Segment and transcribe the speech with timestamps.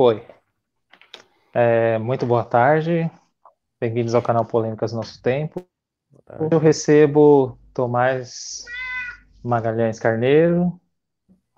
[0.00, 0.26] Foi.
[1.52, 3.10] É, muito boa tarde.
[3.78, 5.62] Bem-vindos ao canal Polêmicas Nosso Tempo.
[6.50, 8.64] Eu recebo Tomás
[9.44, 10.80] Magalhães Carneiro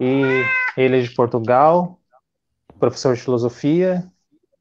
[0.00, 0.42] e
[0.76, 2.00] ele é de Portugal,
[2.80, 4.10] professor de filosofia.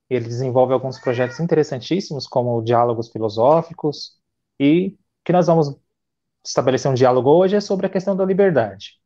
[0.07, 4.15] Ele desenvolve alguns projetos interessantíssimos, como diálogos filosóficos,
[4.59, 4.95] e
[5.25, 5.75] que nós vamos
[6.45, 8.99] estabelecer um diálogo hoje é sobre a questão da liberdade,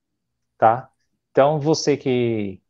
[0.58, 0.90] tá?
[1.32, 2.62] Então, você que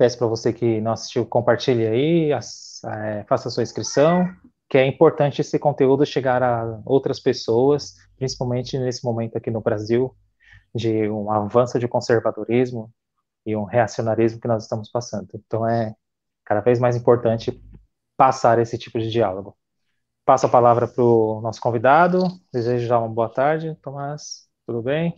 [0.00, 4.26] peço para você que não assistiu, compartilhe aí, é, faça a sua inscrição,
[4.66, 10.16] que é importante esse conteúdo chegar a outras pessoas, principalmente nesse momento aqui no Brasil,
[10.74, 12.90] de um avanço de conservadorismo
[13.44, 15.28] e um reacionarismo que nós estamos passando.
[15.34, 15.94] Então, é
[16.46, 17.62] cada vez mais importante
[18.16, 19.54] passar esse tipo de diálogo.
[20.24, 22.26] Passo a palavra para o nosso convidado.
[22.50, 24.48] Desejo já uma boa tarde, Tomás.
[24.66, 25.14] Tudo bem?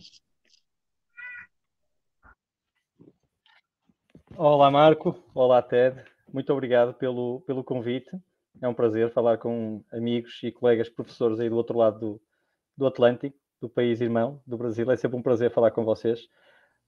[4.35, 5.23] Olá, Marco.
[5.35, 6.03] Olá, Ted.
[6.33, 8.09] Muito obrigado pelo, pelo convite.
[8.59, 12.21] É um prazer falar com amigos e colegas professores aí do outro lado do,
[12.75, 14.89] do Atlântico, do país irmão, do Brasil.
[14.89, 16.27] É sempre um prazer falar com vocês.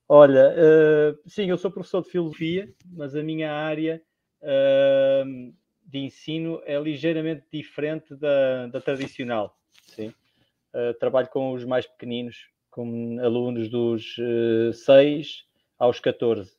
[0.09, 4.01] Olha, uh, sim, eu sou professor de filosofia, mas a minha área
[4.41, 5.53] uh,
[5.85, 9.55] de ensino é ligeiramente diferente da, da tradicional.
[9.83, 10.07] Sim?
[10.73, 14.15] Uh, trabalho com os mais pequeninos, com alunos dos
[14.83, 15.45] 6
[15.77, 16.54] aos 14.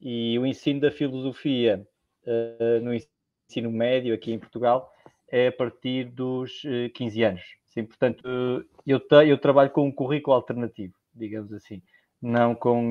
[0.00, 1.86] E o ensino da filosofia
[2.82, 4.92] no ensino médio aqui em Portugal
[5.30, 6.62] é a partir dos
[6.94, 7.42] 15 anos.
[7.66, 8.22] Sim, portanto,
[8.86, 11.82] eu, eu trabalho com um currículo alternativo, digamos assim,
[12.20, 12.90] não com,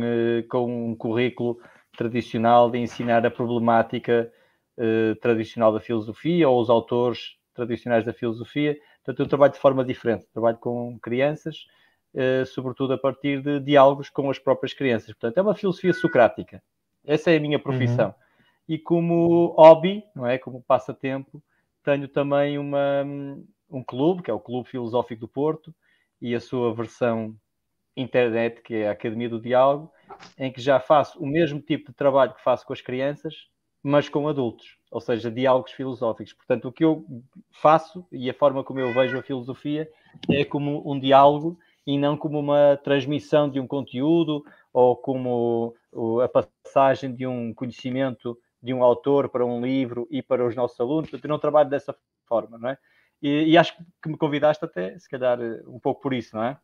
[0.50, 1.60] com um currículo
[1.98, 4.32] tradicional de ensinar a problemática
[4.78, 8.78] uh, tradicional da filosofia ou os autores tradicionais da filosofia.
[9.04, 10.26] Portanto, eu trabalho de forma diferente.
[10.34, 11.66] Trabalho com crianças,
[12.14, 15.14] uh, sobretudo a partir de diálogos com as próprias crianças.
[15.14, 16.62] Portanto, é uma filosofia socrática.
[17.06, 18.08] Essa é a minha profissão.
[18.08, 18.14] Uhum.
[18.70, 20.38] E como hobby, não é?
[20.38, 21.44] Como passatempo,
[21.84, 23.04] tenho também uma,
[23.70, 25.74] um clube, que é o Clube Filosófico do Porto,
[26.22, 27.36] e a sua versão
[27.96, 29.92] internet, que é a Academia do Diálogo,
[30.38, 33.48] em que já faço o mesmo tipo de trabalho que faço com as crianças,
[33.84, 36.34] mas com adultos, ou seja, diálogos filosóficos.
[36.34, 37.06] Portanto, o que eu
[37.52, 39.90] faço e a forma como eu vejo a filosofia
[40.32, 45.76] é como um diálogo e não como uma transmissão de um conteúdo ou como
[46.24, 50.80] a passagem de um conhecimento de um autor para um livro e para os nossos
[50.80, 51.12] alunos.
[51.12, 51.96] Eu não trabalho dessa
[52.26, 52.78] forma, não é?
[53.22, 56.58] E, e acho que me convidaste até, se calhar, um pouco por isso, não é?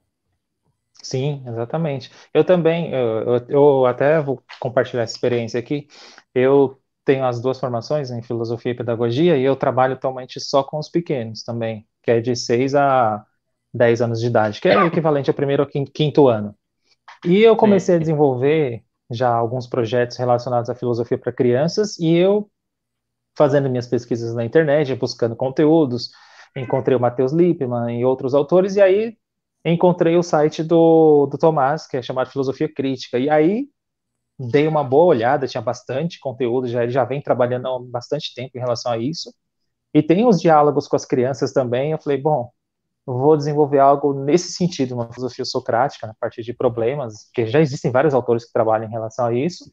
[1.01, 2.12] Sim, exatamente.
[2.34, 5.88] Eu também, eu, eu, até vou compartilhar essa experiência aqui.
[6.34, 10.78] Eu tenho as duas formações em filosofia e pedagogia e eu trabalho atualmente só com
[10.78, 13.25] os pequenos também, que é de 6 a
[13.73, 16.56] 10 anos de idade, que é o equivalente ao primeiro ou quinto ano.
[17.25, 22.50] E eu comecei a desenvolver já alguns projetos relacionados à filosofia para crianças e eu
[23.38, 26.12] fazendo minhas pesquisas na internet, buscando conteúdos,
[26.56, 29.18] encontrei o Matheus Lippmann e outros autores, e aí
[29.64, 33.68] encontrei o site do, do Tomás, que é chamado Filosofia Crítica, e aí
[34.38, 38.58] dei uma boa olhada, tinha bastante conteúdo, já, ele já vem trabalhando há bastante tempo
[38.58, 39.34] em relação a isso,
[39.94, 42.52] e tem os diálogos com as crianças também, eu falei, bom,
[43.18, 47.92] vou desenvolver algo nesse sentido, uma filosofia socrática, a partir de problemas, porque já existem
[47.92, 49.66] vários autores que trabalham em relação a isso,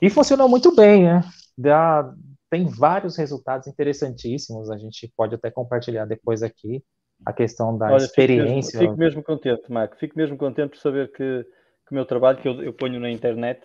[0.00, 1.20] e funcionou muito bem, né?
[1.56, 2.12] Dá,
[2.50, 6.82] tem vários resultados interessantíssimos, a gente pode até compartilhar depois aqui
[7.24, 8.80] a questão da Olha, experiência.
[8.80, 11.44] Fico mesmo, fico mesmo, contente, Marco, fico mesmo contente por saber que,
[11.86, 13.60] que o meu trabalho, que eu, eu ponho na internet,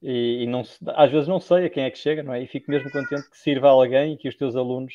[0.00, 0.62] e, e, não,
[0.96, 2.42] às vezes não sei a quem é que chega, não é?
[2.42, 4.92] E fico mesmo contente que sirva a alguém e que os teus alunos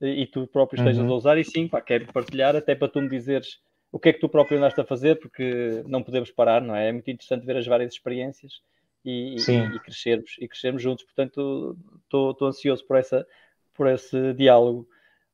[0.00, 1.12] e, tu próprio estejas uhum.
[1.12, 3.60] a usar, e sim, pá, quero partilhar, até para tu me dizeres
[3.90, 6.88] o que é que tu próprio andaste a fazer, porque não podemos parar, não é?
[6.88, 8.60] É muito interessante ver as várias experiências
[9.04, 11.04] e, e, e crescermos e crescermos juntos.
[11.04, 13.26] Portanto, estou ansioso por, essa,
[13.74, 14.86] por esse diálogo.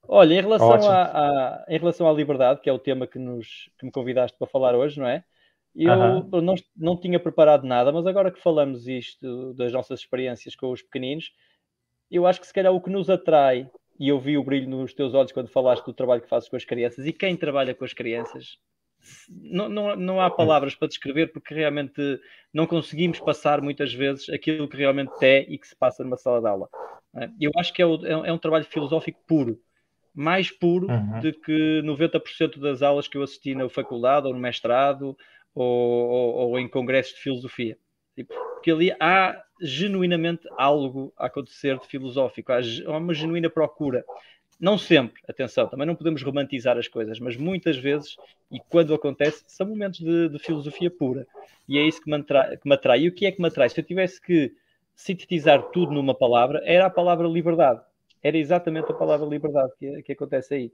[0.07, 3.71] Olha, em relação, a, a, em relação à liberdade, que é o tema que, nos,
[3.79, 5.25] que me convidaste para falar hoje, não é?
[5.75, 6.41] Eu uhum.
[6.41, 10.83] não, não tinha preparado nada, mas agora que falamos isto das nossas experiências com os
[10.83, 11.33] pequeninos,
[12.09, 13.69] eu acho que se calhar o que nos atrai,
[14.05, 16.57] e eu vi o brilho nos teus olhos quando falaste do trabalho que fazes com
[16.57, 18.59] as crianças, e quem trabalha com as crianças
[19.31, 22.21] não, não, não há palavras para descrever porque realmente
[22.53, 26.43] não conseguimos passar muitas vezes aquilo que realmente é e que se passa numa sala
[26.43, 26.69] de aula.
[27.17, 27.31] É?
[27.41, 29.59] Eu acho que é, o, é um trabalho filosófico puro,
[30.15, 31.21] mais puro uhum.
[31.21, 35.17] do que 90% das aulas que eu assisti na faculdade ou no mestrado
[35.55, 37.79] ou, ou, ou em congressos de filosofia.
[38.15, 44.05] Tipo, porque ali há genuinamente algo a acontecer de filosófico, há uma genuína procura
[44.61, 48.17] não sempre, atenção, também não podemos romantizar as coisas, mas muitas vezes,
[48.51, 51.27] e quando acontece, são momentos de, de filosofia pura.
[51.69, 53.01] E é isso que me, atrai, que me atrai.
[53.01, 53.69] E o que é que me atrai?
[53.69, 54.55] Se eu tivesse que
[54.95, 57.81] sintetizar tudo numa palavra, era a palavra liberdade.
[58.23, 60.73] Era exatamente a palavra liberdade que, que acontece aí.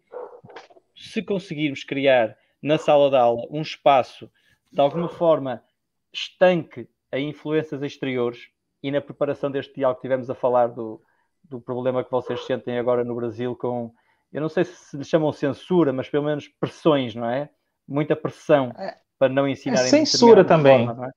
[0.94, 4.30] Se conseguirmos criar na sala de aula um espaço
[4.70, 5.64] de alguma forma
[6.12, 8.50] estanque a influências exteriores
[8.82, 11.00] e na preparação deste diálogo que tivemos a falar do,
[11.44, 13.92] do problema que vocês sentem agora no Brasil com,
[14.32, 17.50] eu não sei se lhe chamam censura, mas pelo menos pressões, não é?
[17.86, 19.80] Muita pressão é, para não ensinar.
[19.80, 20.86] É censura também.
[20.86, 21.12] Forma,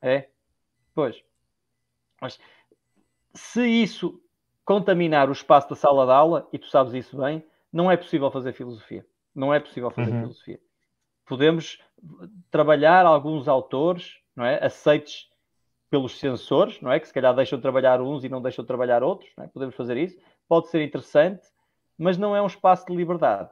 [0.00, 0.14] é?
[0.14, 0.28] é?
[0.94, 1.22] Pois.
[2.20, 2.38] Mas
[3.34, 4.20] se isso
[4.64, 8.30] contaminar o espaço da sala de aula, e tu sabes isso bem, não é possível
[8.30, 9.04] fazer filosofia.
[9.34, 10.20] Não é possível fazer uhum.
[10.20, 10.60] filosofia.
[11.24, 11.80] Podemos
[12.50, 14.62] trabalhar alguns autores, não é?
[14.64, 15.30] Aceites
[15.92, 16.98] pelos censores, não é?
[16.98, 19.46] Que se calhar deixam de trabalhar uns e não deixam de trabalhar outros, é?
[19.48, 20.16] Podemos fazer isso.
[20.48, 21.42] Pode ser interessante,
[21.98, 23.50] mas não é um espaço de liberdade.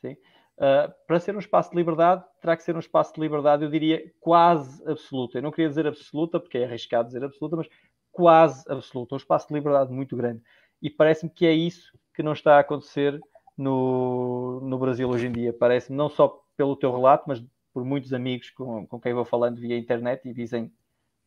[0.00, 0.14] Sim?
[0.58, 3.70] Uh, para ser um espaço de liberdade, terá que ser um espaço de liberdade, eu
[3.70, 5.38] diria, quase absoluta.
[5.38, 7.68] Eu não queria dizer absoluta, porque é arriscado dizer absoluta, mas
[8.10, 10.42] quase absoluta, um espaço de liberdade muito grande.
[10.82, 13.20] E parece-me que é isso que não está a acontecer
[13.56, 15.52] no, no Brasil hoje em dia.
[15.52, 17.40] Parece-me não só pelo teu relato, mas
[17.72, 20.72] por muitos amigos com, com quem vou falando via internet e dizem,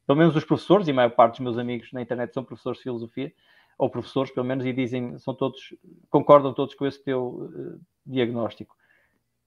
[0.10, 2.80] pelo menos os professores, e a maior parte dos meus amigos na internet são professores
[2.80, 3.32] de filosofia,
[3.78, 5.72] ou professores pelo menos, e dizem, são todos,
[6.10, 8.76] concordam todos com esse teu uh, diagnóstico.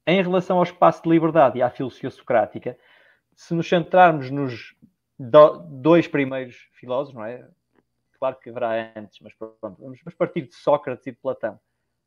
[0.07, 2.79] Em relação ao espaço de liberdade e à filosofia socrática,
[3.35, 4.77] se nos centrarmos nos
[5.19, 7.45] do, dois primeiros filósofos, não é?
[8.21, 11.59] Claro que haverá antes, mas pronto, vamos, partir de Sócrates e de Platão.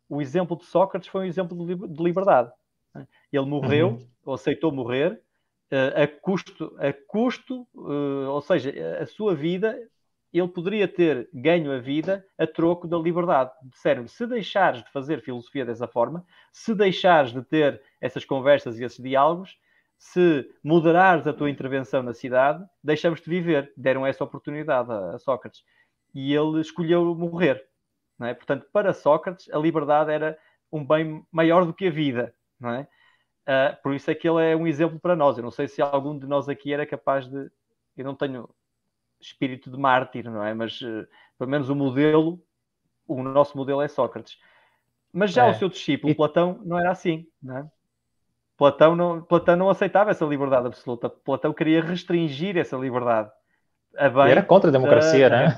[0.07, 1.57] O exemplo de Sócrates foi um exemplo
[1.89, 2.53] de liberdade.
[2.95, 3.05] É?
[3.33, 4.07] Ele morreu, uhum.
[4.25, 5.21] ou aceitou morrer,
[5.71, 8.71] a custo, a custo uh, ou seja,
[9.01, 9.77] a sua vida,
[10.31, 13.51] ele poderia ter ganho a vida a troco da liberdade.
[13.63, 18.83] Disseram se deixares de fazer filosofia dessa forma, se deixares de ter essas conversas e
[18.83, 19.57] esses diálogos,
[19.97, 23.71] se moderares a tua intervenção na cidade, deixamos-te viver.
[23.77, 25.63] Deram essa oportunidade a, a Sócrates.
[26.13, 27.65] E ele escolheu morrer.
[28.21, 28.33] É?
[28.33, 30.37] Portanto, para Sócrates, a liberdade era
[30.71, 32.33] um bem maior do que a vida.
[32.59, 32.87] Não é?
[33.47, 35.37] Uh, por isso é que ele é um exemplo para nós.
[35.37, 37.49] Eu não sei se algum de nós aqui era capaz de.
[37.95, 38.49] Eu não tenho
[39.19, 40.53] espírito de mártir, não é?
[40.53, 41.07] Mas uh,
[41.37, 42.41] pelo menos o modelo,
[43.07, 44.39] o nosso modelo é Sócrates.
[45.13, 45.51] Mas já é.
[45.51, 46.15] o seu discípulo, e...
[46.15, 47.69] Platão, não era assim, não é?
[48.57, 51.09] Platão não, Platão não aceitava essa liberdade absoluta.
[51.09, 53.29] Platão queria restringir essa liberdade.
[54.29, 55.57] E era contra a democracia, da, né?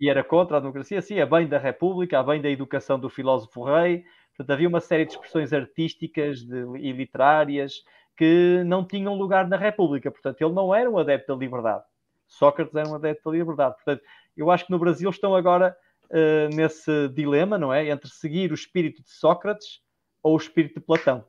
[0.00, 3.08] E era contra a democracia, sim, a bem da República, a bem da educação do
[3.08, 4.04] filósofo rei.
[4.36, 7.82] Portanto, havia uma série de expressões artísticas de, e literárias
[8.16, 10.10] que não tinham lugar na República.
[10.10, 11.84] Portanto, ele não era um adepto da liberdade.
[12.26, 13.74] Sócrates era um adepto da liberdade.
[13.76, 14.02] Portanto,
[14.36, 15.76] eu acho que no Brasil estão agora
[16.06, 17.88] uh, nesse dilema, não é?
[17.88, 19.80] Entre seguir o espírito de Sócrates
[20.22, 21.24] ou o espírito de Platão.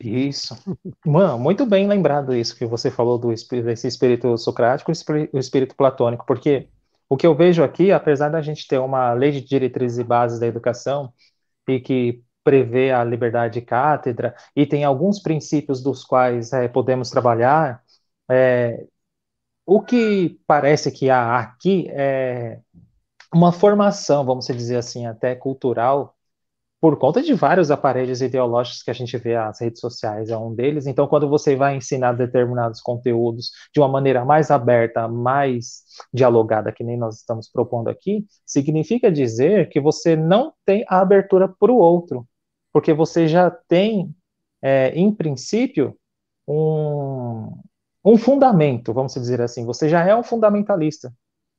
[0.00, 0.56] Isso.
[1.04, 5.74] Mano, muito bem lembrado isso que você falou do desse espírito socrático e o espírito
[5.74, 6.68] platônico, porque
[7.08, 10.38] o que eu vejo aqui, apesar da gente ter uma lei de diretrizes e bases
[10.38, 11.12] da educação
[11.68, 17.10] e que prevê a liberdade de cátedra e tem alguns princípios dos quais é, podemos
[17.10, 17.82] trabalhar,
[18.30, 18.86] é,
[19.66, 22.60] o que parece que há aqui é
[23.34, 26.17] uma formação, vamos dizer assim, até cultural
[26.80, 30.54] por conta de vários aparelhos ideológicos que a gente vê, as redes sociais é um
[30.54, 30.86] deles.
[30.86, 35.82] Então, quando você vai ensinar determinados conteúdos de uma maneira mais aberta, mais
[36.12, 41.48] dialogada, que nem nós estamos propondo aqui, significa dizer que você não tem a abertura
[41.48, 42.26] para o outro,
[42.72, 44.14] porque você já tem,
[44.62, 45.96] é, em princípio,
[46.46, 47.60] um,
[48.04, 49.64] um fundamento, vamos dizer assim.
[49.66, 51.12] Você já é um fundamentalista.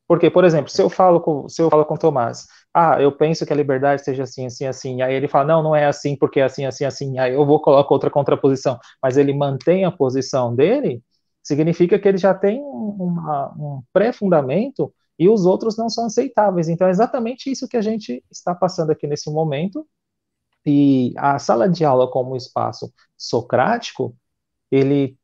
[0.07, 3.11] Porque, por exemplo, se eu falo com, se eu falo com o Tomás, ah, eu
[3.11, 6.15] penso que a liberdade seja assim, assim, assim, aí ele fala, não, não é assim,
[6.15, 9.91] porque é assim, assim, assim, aí eu vou colocar outra contraposição, mas ele mantém a
[9.91, 11.03] posição dele,
[11.43, 16.69] significa que ele já tem uma, um pré-fundamento e os outros não são aceitáveis.
[16.69, 19.87] Então, é exatamente isso que a gente está passando aqui nesse momento,
[20.65, 24.15] e a sala de aula como espaço socrático,
[24.71, 25.17] ele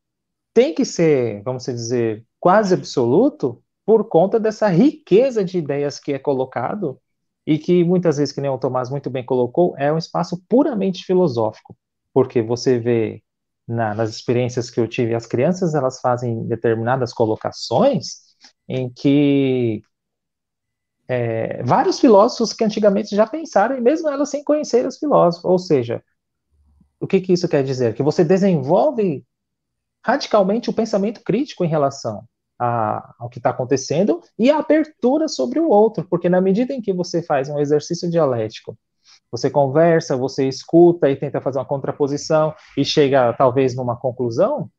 [0.54, 6.18] tem que ser, vamos dizer, quase absoluto, por conta dessa riqueza de ideias que é
[6.18, 7.00] colocado
[7.46, 11.04] e que muitas vezes, que nem o Tomás muito bem colocou, é um espaço puramente
[11.04, 11.76] filosófico,
[12.12, 13.22] porque você vê
[13.66, 18.20] na, nas experiências que eu tive, as crianças elas fazem determinadas colocações
[18.68, 19.82] em que
[21.08, 25.58] é, vários filósofos que antigamente já pensaram, e mesmo elas sem conhecer os filósofos, ou
[25.58, 26.02] seja,
[26.98, 27.94] o que, que isso quer dizer?
[27.94, 29.24] Que você desenvolve
[30.04, 32.24] radicalmente o pensamento crítico em relação
[32.58, 36.80] a, ao que está acontecendo e a abertura sobre o outro, porque na medida em
[36.80, 38.76] que você faz um exercício dialético,
[39.30, 44.70] você conversa, você escuta e tenta fazer uma contraposição e chega talvez numa conclusão,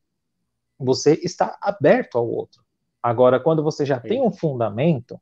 [0.78, 2.62] você está aberto ao outro.
[3.02, 5.20] Agora, quando você já tem um fundamento,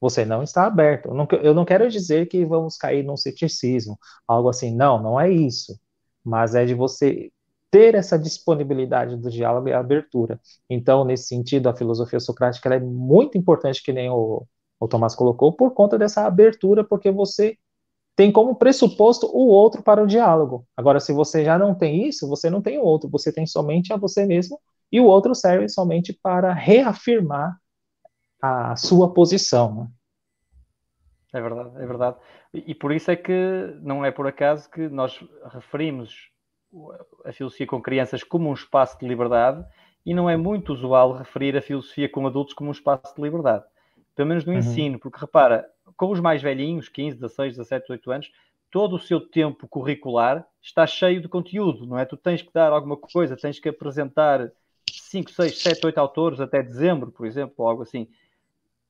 [0.00, 1.08] você não está aberto.
[1.42, 4.74] Eu não quero dizer que vamos cair num ceticismo, algo assim.
[4.74, 5.78] Não, não é isso.
[6.22, 7.30] Mas é de você
[7.70, 10.40] ter essa disponibilidade do diálogo e a abertura.
[10.68, 14.46] Então, nesse sentido, a filosofia socrática é muito importante, que nem o,
[14.80, 17.56] o Tomás colocou, por conta dessa abertura, porque você
[18.14, 20.66] tem como pressuposto o outro para o diálogo.
[20.76, 23.92] Agora, se você já não tem isso, você não tem o outro, você tem somente
[23.92, 24.58] a você mesmo,
[24.90, 27.58] e o outro serve somente para reafirmar
[28.40, 29.74] a sua posição.
[29.74, 29.88] Né?
[31.34, 32.16] É verdade, é verdade.
[32.54, 36.30] E, e por isso é que não é por acaso que nós referimos
[37.24, 39.64] a filosofia com crianças como um espaço de liberdade
[40.04, 43.64] e não é muito usual referir a filosofia com adultos como um espaço de liberdade.
[44.14, 44.58] Pelo menos no uhum.
[44.58, 48.32] ensino, porque repara, com os mais velhinhos, 15, 16, 17, 18 anos,
[48.70, 52.04] todo o seu tempo curricular está cheio de conteúdo, não é?
[52.04, 54.50] Tu tens que dar alguma coisa, tens que apresentar
[54.90, 58.08] 5, 6, 7, 8 autores até dezembro, por exemplo, ou algo assim.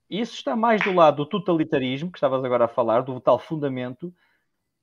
[0.09, 4.15] Isso está mais do lado do totalitarismo, que estavas agora a falar, do tal fundamento,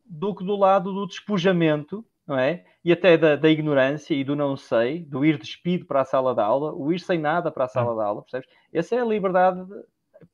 [0.05, 2.65] do que do lado do despojamento, não é?
[2.83, 6.33] E até da, da ignorância e do não sei, do ir despido para a sala
[6.33, 8.49] de aula, o ir sem nada para a sala de aula, percebes?
[8.71, 9.61] Essa é a liberdade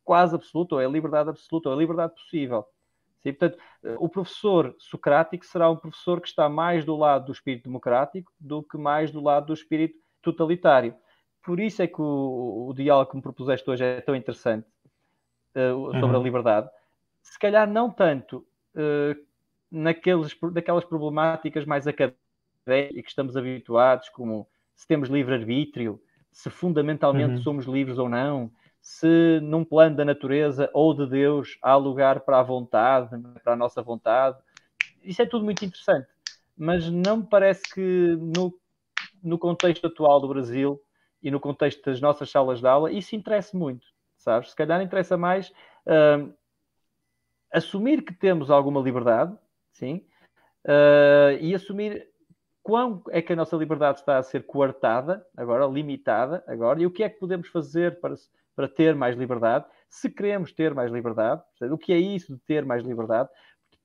[0.03, 2.65] quase absoluta, ou é a liberdade absoluta, ou é a liberdade possível.
[3.21, 3.57] Sim, portanto,
[3.99, 8.63] o professor socrático será um professor que está mais do lado do espírito democrático do
[8.63, 10.95] que mais do lado do espírito totalitário.
[11.43, 14.67] Por isso é que o, o diálogo que me propuseste hoje é tão interessante
[15.55, 16.19] uh, sobre uhum.
[16.19, 16.69] a liberdade.
[17.21, 19.28] Se calhar não tanto uh,
[19.71, 22.17] naqueles, daquelas problemáticas mais académicas
[22.65, 27.41] que estamos habituados, como se temos livre-arbítrio, se fundamentalmente uhum.
[27.41, 32.39] somos livres ou não, se num plano da natureza ou de Deus há lugar para
[32.39, 33.09] a vontade,
[33.43, 34.37] para a nossa vontade.
[35.03, 36.07] Isso é tudo muito interessante,
[36.57, 38.53] mas não me parece que no,
[39.21, 40.81] no contexto atual do Brasil
[41.21, 43.85] e no contexto das nossas salas de aula isso interessa muito,
[44.17, 44.51] sabes?
[44.51, 45.49] Se calhar interessa mais
[45.85, 46.33] uh,
[47.51, 49.37] assumir que temos alguma liberdade,
[49.79, 50.05] sim,
[50.65, 52.07] uh, e assumir
[52.61, 56.91] quão é que a nossa liberdade está a ser coartada agora, limitada agora, e o
[56.91, 58.15] que é que podemos fazer para
[58.59, 62.65] para ter mais liberdade, se queremos ter mais liberdade, o que é isso de ter
[62.65, 63.29] mais liberdade?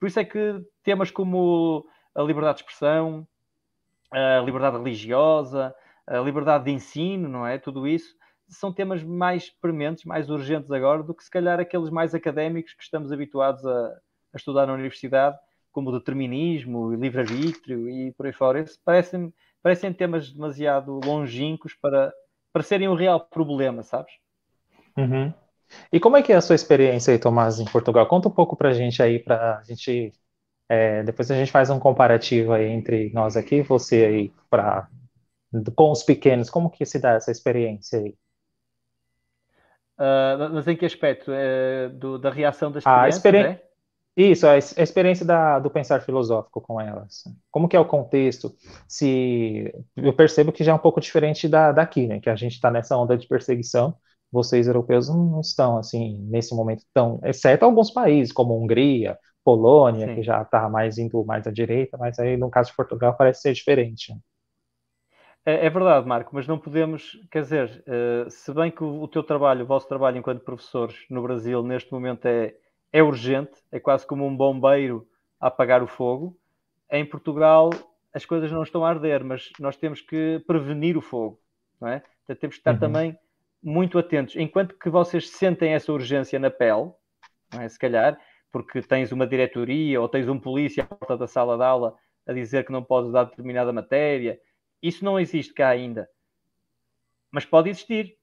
[0.00, 3.24] Por isso é que temas como a liberdade de expressão,
[4.10, 5.72] a liberdade religiosa,
[6.04, 7.56] a liberdade de ensino, não é?
[7.56, 8.16] Tudo isso
[8.48, 12.82] são temas mais prementes, mais urgentes agora do que se calhar aqueles mais académicos que
[12.82, 15.38] estamos habituados a, a estudar na universidade,
[15.75, 18.64] como o determinismo, o livre-arbítrio e por aí fora.
[18.85, 22.12] parecem, parecem temas demasiado longínquos para,
[22.52, 24.14] para serem um real problema, sabes?
[24.97, 25.35] Uhum.
[25.93, 28.07] E como é que é a sua experiência aí, Tomás, em Portugal?
[28.07, 30.12] Conta um pouco pra gente aí, pra gente.
[30.69, 34.88] É, depois a gente faz um comparativo aí entre nós aqui, você aí, pra,
[35.75, 36.49] com os pequenos.
[36.49, 38.14] Como que se dá essa experiência aí?
[39.99, 41.33] Uh, mas em que aspecto?
[41.33, 43.43] É, do, da reação das crianças, experi...
[43.43, 43.61] né?
[44.16, 47.25] Isso, a experiência da, do pensar filosófico com elas.
[47.50, 48.54] Como que é o contexto?
[48.87, 52.21] Se eu percebo que já é um pouco diferente da, daqui, né?
[52.21, 53.97] Que a gente está nessa onda de perseguição
[54.35, 60.14] vocês europeus não estão assim nesse momento tão, exceto alguns países como Hungria, Polônia, Sim.
[60.16, 63.42] que já está mais indo mais à direita, mas aí no caso de Portugal parece
[63.42, 64.12] ser diferente.
[65.47, 69.06] É, é verdade, Marco, mas não podemos, quer dizer, uh, se bem que o, o,
[69.06, 72.56] teu trabalho, o vosso trabalho enquanto professores no Brasil neste momento é,
[72.94, 75.04] é urgente, é quase como um bombeiro
[75.40, 76.38] a apagar o fogo,
[76.88, 77.70] em Portugal
[78.14, 81.40] as coisas não estão a arder, mas nós temos que prevenir o fogo,
[81.80, 82.04] não é?
[82.22, 82.78] Então, temos que estar uhum.
[82.78, 83.18] também
[83.60, 84.36] muito atentos.
[84.36, 86.92] Enquanto que vocês sentem essa urgência na pele,
[87.58, 87.68] é?
[87.68, 88.16] se calhar,
[88.52, 92.32] porque tens uma diretoria ou tens um polícia à porta da sala de aula a
[92.32, 94.38] dizer que não podes dar determinada matéria,
[94.80, 96.08] isso não existe cá ainda.
[97.32, 98.16] Mas pode existir.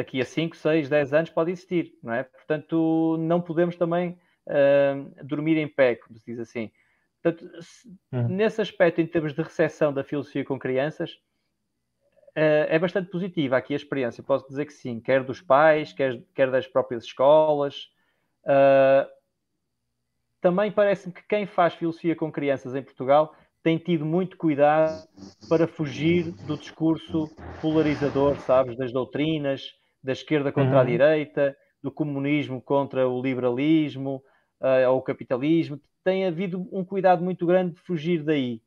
[0.00, 2.22] Daqui a 5, 6, 10 anos pode existir, não é?
[2.22, 6.70] Portanto, não podemos também uh, dormir em pé, como se diz assim.
[7.22, 7.52] Portanto,
[8.10, 8.28] uhum.
[8.28, 11.20] nesse aspecto, em termos de recepção da filosofia com crianças,
[12.30, 14.22] uh, é bastante positiva aqui a experiência.
[14.22, 17.90] Posso dizer que sim, quer dos pais, quer, quer das próprias escolas.
[18.44, 19.06] Uh,
[20.40, 25.06] também parece-me que quem faz filosofia com crianças em Portugal tem tido muito cuidado
[25.46, 27.28] para fugir do discurso
[27.60, 30.80] polarizador, sabes, das doutrinas, da esquerda contra uhum.
[30.80, 34.22] a direita, do comunismo contra o liberalismo
[34.60, 35.80] uh, ou o capitalismo.
[36.04, 38.62] Tem havido um cuidado muito grande de fugir daí,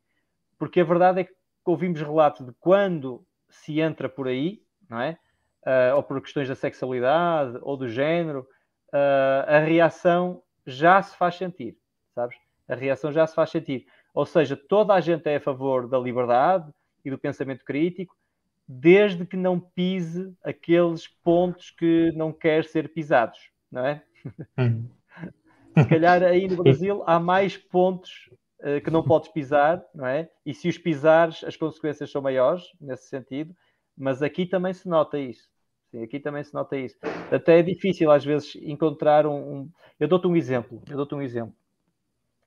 [0.58, 1.34] porque a verdade é que
[1.66, 5.18] ouvimos relatos de quando se entra por aí, não é?
[5.66, 8.42] Uh, ou por questões da sexualidade ou do género,
[8.94, 11.78] uh, a reação já se faz sentir,
[12.14, 12.38] sabes?
[12.68, 13.86] A reação já se faz sentir.
[14.14, 16.70] Ou seja, toda a gente é a favor da liberdade
[17.04, 18.16] e do pensamento crítico,
[18.68, 23.40] desde que não pise aqueles pontos que não quer ser pisados,
[23.72, 24.04] não é?
[24.58, 24.90] Uhum.
[25.78, 28.30] Se calhar aí no Brasil há mais pontos
[28.60, 30.30] uh, que não podes pisar, não é?
[30.46, 33.56] E se os pisares, as consequências são maiores nesse sentido,
[33.98, 35.50] mas aqui também se nota isso.
[35.92, 36.98] Sim, aqui também se nota isso.
[37.32, 39.34] Até é difícil às vezes encontrar um.
[39.34, 39.70] um...
[40.00, 40.82] Eu dou-te um exemplo.
[40.90, 41.54] Eu dou-te um exemplo.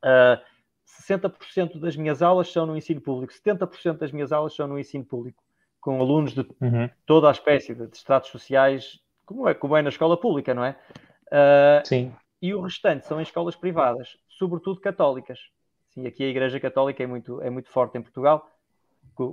[0.03, 0.41] Uh,
[0.87, 5.05] 60% das minhas aulas são no ensino público, 70% das minhas aulas são no ensino
[5.05, 5.43] público,
[5.87, 6.91] com alunos de uhum.
[7.07, 10.77] toda a espécie de, estratos sociais, como é, como é na escola pública, não é?
[11.29, 12.13] Uh, Sim.
[12.43, 15.39] E o restante são em escolas privadas, sobretudo católicas.
[15.91, 18.51] Sim, aqui a Igreja Católica é muito, é muito forte em Portugal,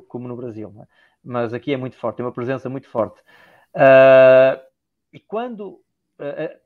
[0.08, 0.86] como no Brasil, é?
[1.24, 3.20] mas aqui é muito forte, tem uma presença muito forte.
[3.74, 4.62] Uh,
[5.12, 5.82] e quando
[6.20, 6.60] uh,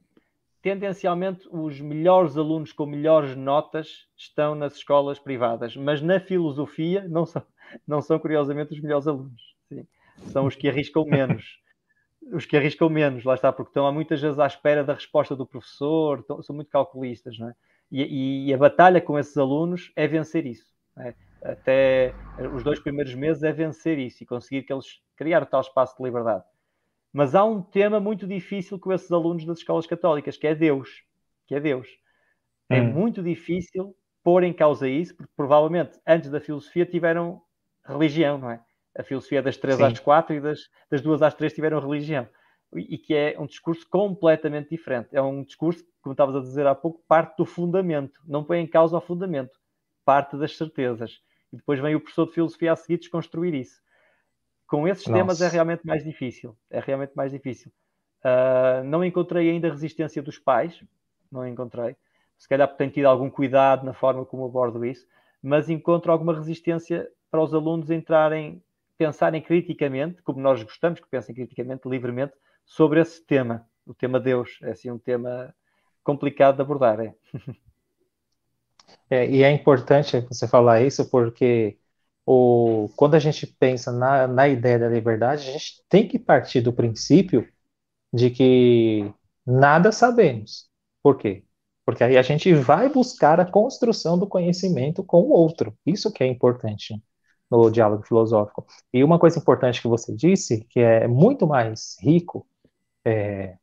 [0.62, 7.26] tendencialmente os melhores alunos com melhores notas estão nas escolas privadas, mas na filosofia não
[7.26, 7.42] são,
[7.88, 9.57] não são curiosamente os melhores alunos.
[9.70, 9.86] Sim.
[10.32, 11.60] São os que arriscam menos.
[12.34, 15.46] Os que arriscam menos, lá está, porque estão muitas vezes à espera da resposta do
[15.46, 17.56] professor, estão, são muito calculistas, não é?
[17.90, 20.66] E, e, a batalha com esses alunos é vencer isso.
[20.98, 21.14] É?
[21.42, 22.14] Até
[22.54, 25.96] os dois primeiros meses é vencer isso e conseguir que eles criar o tal espaço
[25.96, 26.44] de liberdade.
[27.14, 31.04] Mas há um tema muito difícil com esses alunos das escolas católicas, que é Deus.
[31.48, 31.88] Que é Deus.
[32.70, 32.92] É hum.
[32.92, 37.42] muito difícil pôr em causa isso, porque provavelmente antes da filosofia tiveram
[37.86, 38.62] religião, não é?
[38.98, 39.84] A filosofia das três Sim.
[39.84, 42.28] às quatro e das, das duas às três tiveram religião.
[42.76, 45.10] E que é um discurso completamente diferente.
[45.14, 48.20] É um discurso, como estavas a dizer há pouco, parte do fundamento.
[48.26, 49.58] Não põe em causa o fundamento.
[50.04, 51.22] Parte das certezas.
[51.54, 53.82] E depois vem o professor de filosofia a seguir desconstruir isso
[54.68, 55.20] com esses Nossa.
[55.20, 56.56] temas é realmente mais difícil.
[56.70, 57.72] É realmente mais difícil.
[58.20, 60.84] Uh, não encontrei ainda resistência dos pais,
[61.32, 61.96] não encontrei.
[62.38, 65.08] Se calhar tenho tido algum cuidado na forma como abordo isso,
[65.42, 68.62] mas encontro alguma resistência para os alunos entrarem,
[68.98, 72.34] pensarem criticamente, como nós gostamos que pensem criticamente, livremente,
[72.66, 74.60] sobre esse tema, o tema Deus.
[74.62, 75.54] É assim um tema
[76.04, 77.00] complicado de abordar.
[77.00, 77.14] É.
[79.10, 81.78] é e é importante você falar isso porque
[82.26, 86.62] o, quando a gente pensa na, na ideia da liberdade, a gente tem que partir
[86.62, 87.48] do princípio
[88.14, 89.12] de que
[89.46, 90.70] nada sabemos.
[91.02, 91.44] Por quê?
[91.86, 95.78] Porque aí a gente vai buscar a construção do conhecimento com o outro.
[95.86, 97.02] Isso que é importante
[97.50, 98.66] no diálogo filosófico.
[98.94, 102.46] E uma coisa importante que você disse, que é muito mais rico
[103.06, 103.58] é,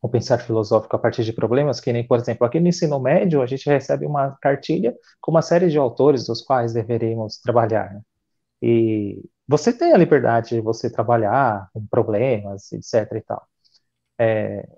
[0.00, 3.42] o pensar filosófico a partir de problemas, que nem, por exemplo, aqui no ensino médio,
[3.42, 7.94] a gente recebe uma cartilha com uma série de autores dos quais deveríamos trabalhar.
[7.94, 8.00] Né?
[8.62, 13.12] E você tem a liberdade de você trabalhar com problemas, etc.
[13.16, 13.46] e tal.
[14.18, 14.68] É,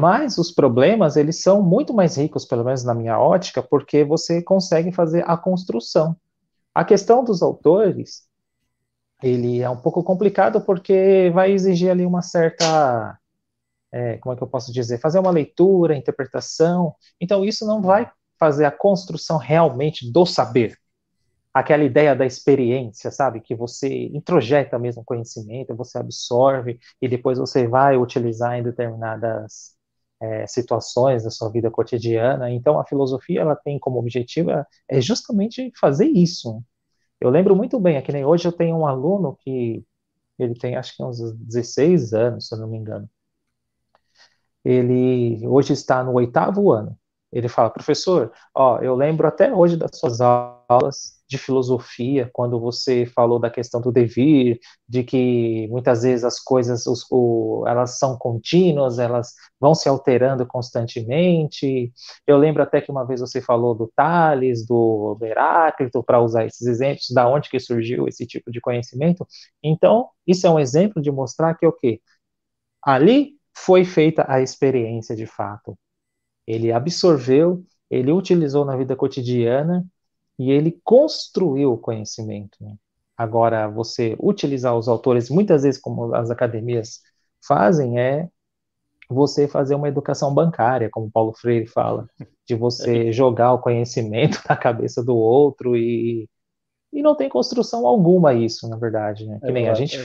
[0.00, 4.42] mas os problemas, eles são muito mais ricos, pelo menos na minha ótica, porque você
[4.42, 6.16] consegue fazer a construção.
[6.76, 8.28] A questão dos autores,
[9.22, 13.18] ele é um pouco complicado porque vai exigir ali uma certa
[13.90, 16.94] é, como é que eu posso dizer, fazer uma leitura, interpretação.
[17.18, 20.76] Então, isso não vai fazer a construção realmente do saber.
[21.54, 23.40] Aquela ideia da experiência, sabe?
[23.40, 29.75] Que você introjeta mesmo conhecimento, você absorve e depois você vai utilizar em determinadas
[30.20, 32.50] é, situações da sua vida cotidiana.
[32.50, 36.62] Então, a filosofia, ela tem como objetivo é, é justamente fazer isso.
[37.20, 39.84] Eu lembro muito bem, aqui nem hoje eu tenho um aluno que
[40.38, 43.08] ele tem acho que uns 16 anos, se eu não me engano
[44.66, 46.98] ele hoje está no oitavo ano.
[47.36, 53.04] Ele fala, professor, ó, eu lembro até hoje das suas aulas de filosofia, quando você
[53.04, 58.16] falou da questão do devir, de que muitas vezes as coisas, os, o, elas são
[58.16, 61.92] contínuas, elas vão se alterando constantemente.
[62.26, 66.66] Eu lembro até que uma vez você falou do Tales, do, Heráclito, para usar esses
[66.66, 69.26] exemplos, da onde que surgiu esse tipo de conhecimento.
[69.62, 72.00] Então, isso é um exemplo de mostrar que o quê?
[72.82, 75.76] Ali foi feita a experiência de fato.
[76.46, 79.86] Ele absorveu, ele utilizou na vida cotidiana
[80.38, 82.56] e ele construiu o conhecimento.
[82.60, 82.76] Né?
[83.16, 87.00] Agora, você utilizar os autores, muitas vezes, como as academias
[87.46, 88.28] fazem, é
[89.08, 92.08] você fazer uma educação bancária, como Paulo Freire fala,
[92.46, 96.28] de você jogar o conhecimento na cabeça do outro e
[96.96, 99.38] e não tem construção alguma isso, na verdade, né?
[99.44, 99.98] Que nem a gente.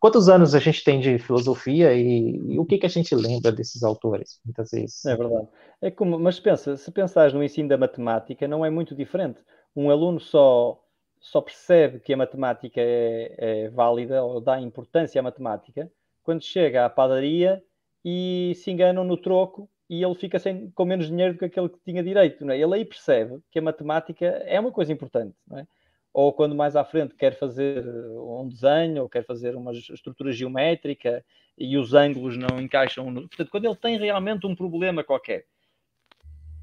[0.00, 3.52] Quantos anos a gente tem de filosofia e, e, o que, que a gente lembra
[3.52, 5.04] desses autores, muitas vezes?
[5.06, 5.46] É verdade.
[5.80, 9.38] É como, mas pensa, se pensares no ensino da matemática, não é muito diferente.
[9.76, 10.82] Um aluno só,
[11.20, 15.88] só percebe que a matemática é, é válida ou dá importância à matemática
[16.24, 17.62] quando chega à padaria
[18.04, 21.68] e se enganam no troco e ele fica sem, com menos dinheiro do que aquele
[21.68, 22.44] que tinha direito.
[22.44, 22.58] Não é?
[22.58, 25.36] Ele aí percebe que a matemática é uma coisa importante.
[25.46, 25.66] Não é?
[26.16, 31.22] Ou quando mais à frente quer fazer um desenho, ou quer fazer uma estrutura geométrica
[31.58, 33.10] e os ângulos não encaixam.
[33.10, 33.28] No...
[33.28, 35.44] Portanto, quando ele tem realmente um problema qualquer,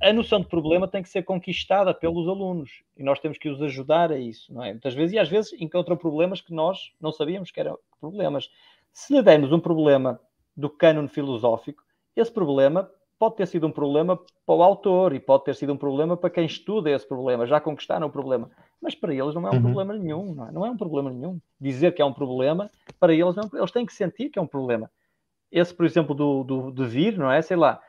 [0.02, 3.62] a noção de problema tem que ser conquistada pelos alunos e nós temos que os
[3.62, 4.72] ajudar a isso, não é?
[4.72, 8.50] Muitas vezes, e às vezes encontram problemas que nós não sabíamos que eram problemas.
[8.92, 10.20] Se lhe dermos um problema
[10.58, 11.84] do cânone filosófico,
[12.16, 12.90] esse problema
[13.24, 16.30] pode ter sido um problema para o autor e pode ter sido um problema para
[16.30, 18.52] quem estuda esse problema, já conquistaram o problema.
[18.82, 19.62] Mas para eles não é um uhum.
[19.62, 20.52] problema nenhum, não é?
[20.52, 20.70] não é?
[20.70, 21.40] um problema nenhum.
[21.58, 24.48] Dizer que é um problema, para eles não, eles têm que sentir que é um
[24.48, 24.92] problema.
[25.50, 27.42] Esse, por exemplo, do, do, de vir, não é?
[27.42, 27.82] Sei lá,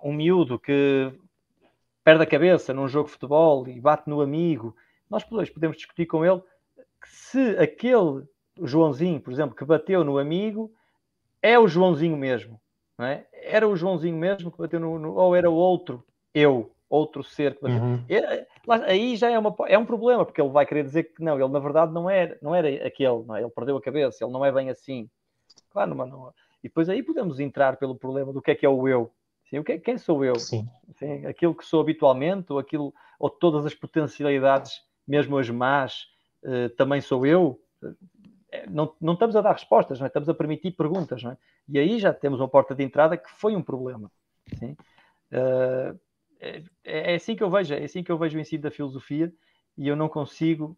[0.00, 1.12] um miúdo que
[2.04, 4.76] perde a cabeça num jogo de futebol e bate no amigo,
[5.10, 6.40] nós depois podemos discutir com ele
[7.04, 8.22] se aquele
[8.62, 10.72] Joãozinho, por exemplo, que bateu no amigo,
[11.42, 12.60] é o Joãozinho mesmo.
[12.98, 13.24] É?
[13.32, 17.54] Era o Joãozinho mesmo que bateu no, no, ou era o outro eu, outro ser
[17.54, 17.82] que bateu.
[17.82, 18.04] Uhum.
[18.08, 18.46] É,
[18.86, 21.48] aí já é, uma, é um problema, porque ele vai querer dizer que não, ele
[21.48, 23.42] na verdade não era, não era aquele, não é?
[23.42, 25.08] ele perdeu a cabeça, ele não é bem assim.
[25.70, 26.32] Claro, não, não,
[26.66, 29.10] e depois aí podemos entrar pelo problema do que é que é o eu.
[29.48, 30.36] Sim, o que, quem sou eu?
[30.36, 30.68] Sim.
[30.98, 36.08] Sim, aquilo que sou habitualmente, ou aquilo, ou todas as potencialidades, mesmo as más,
[36.42, 37.60] uh, também sou eu.
[38.56, 40.08] Eh, não, não estamos a dar respostas, não é?
[40.08, 41.36] estamos a permitir perguntas, não é?
[41.68, 44.10] E aí já temos uma porta de entrada que foi um problema.
[44.58, 44.76] Sim?
[45.32, 45.98] Uh,
[46.40, 49.32] é, é, assim que eu vejo, é assim que eu vejo o ensino da filosofia
[49.76, 50.76] e eu não consigo.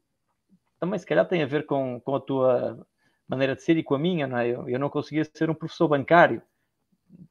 [0.81, 2.87] Também, se calhar, tem a ver com, com a tua
[3.27, 4.49] maneira de ser e com a minha, não é?
[4.49, 6.43] Eu, eu não conseguia ser um professor bancário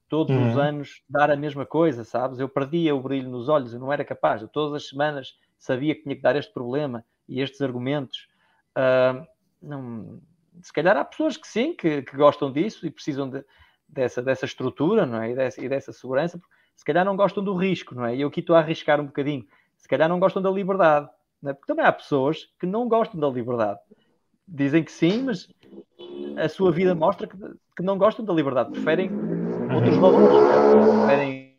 [0.10, 0.50] todos uhum.
[0.50, 2.40] os anos dar a mesma coisa, sabes?
[2.40, 4.42] Eu perdia o brilho nos olhos, eu não era capaz.
[4.42, 8.28] Eu todas as semanas sabia que tinha que dar este problema e estes argumentos.
[8.76, 9.26] Uh,
[9.62, 10.22] não,
[10.62, 13.44] se calhar há pessoas que sim, que, que gostam disso e precisam de,
[13.88, 15.32] dessa, dessa estrutura não é?
[15.32, 16.40] e, dessa, e dessa segurança.
[16.76, 18.16] Se calhar não gostam do risco, não é?
[18.16, 19.46] E eu aqui estou a arriscar um bocadinho.
[19.78, 21.10] Se calhar não gostam da liberdade,
[21.42, 21.54] não é?
[21.54, 23.80] porque também há pessoas que não gostam da liberdade.
[24.48, 25.50] Dizem que sim, mas
[26.38, 29.10] a sua vida mostra que, que não gostam da liberdade, preferem
[29.74, 31.06] outros valores, né?
[31.06, 31.58] preferem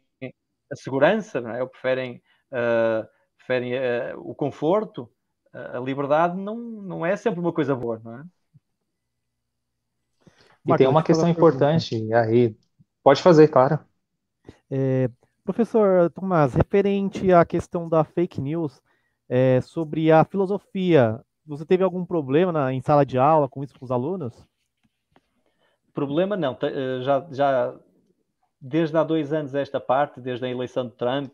[0.70, 1.62] a segurança, não é?
[1.62, 3.06] ou preferem, uh,
[3.36, 5.10] preferem uh, o conforto.
[5.52, 8.24] a liberdade não, não é sempre uma coisa boa, não é?
[10.66, 12.56] E tem uma questão importante aí.
[13.02, 13.78] Pode fazer, claro.
[14.70, 15.08] É,
[15.44, 18.82] professor Tomás, referente à questão da fake news,
[19.28, 23.78] é, sobre a filosofia, você teve algum problema na, em sala de aula com isso
[23.78, 24.34] com os alunos?
[25.94, 26.56] Problema não.
[26.62, 27.74] Eh, já, já
[28.60, 31.32] desde há dois anos esta parte, desde a eleição de Trump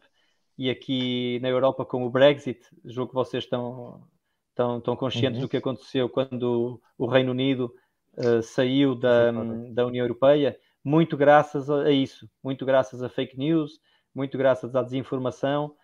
[0.57, 4.07] e aqui na Europa com o Brexit, julgo que vocês estão,
[4.51, 5.47] estão, estão conscientes uhum.
[5.47, 7.75] do que aconteceu quando o Reino Unido
[8.19, 9.31] uh, saiu da,
[9.73, 13.81] da União Europeia, muito graças a, isso, muito graças a fake news,
[14.15, 15.75] muito graças à desinformação,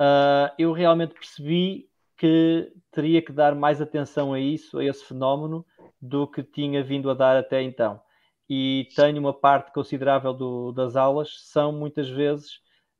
[0.00, 5.66] uh, eu realmente percebi que teria que dar mais atenção a isso, a esse fenómeno,
[6.00, 8.00] do que tinha vindo a dar até então.
[8.48, 12.56] E tenho uma parte considerável do, das aulas são muitas vezes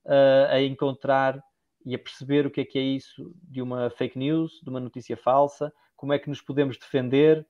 [0.06, 1.42] uh, a encontrar
[1.84, 4.80] e a perceber o que é que é isso de uma fake news, de uma
[4.80, 7.46] notícia falsa, como é que nos podemos defender,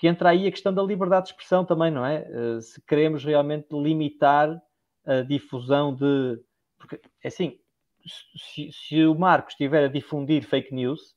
[0.00, 2.26] porque entra aí a questão da liberdade de expressão também, não é?
[2.30, 4.58] Uh, se queremos realmente limitar
[5.04, 6.40] a difusão de.
[6.78, 7.58] Porque, é assim,
[8.34, 11.14] se, se o Marcos estiver a difundir fake news,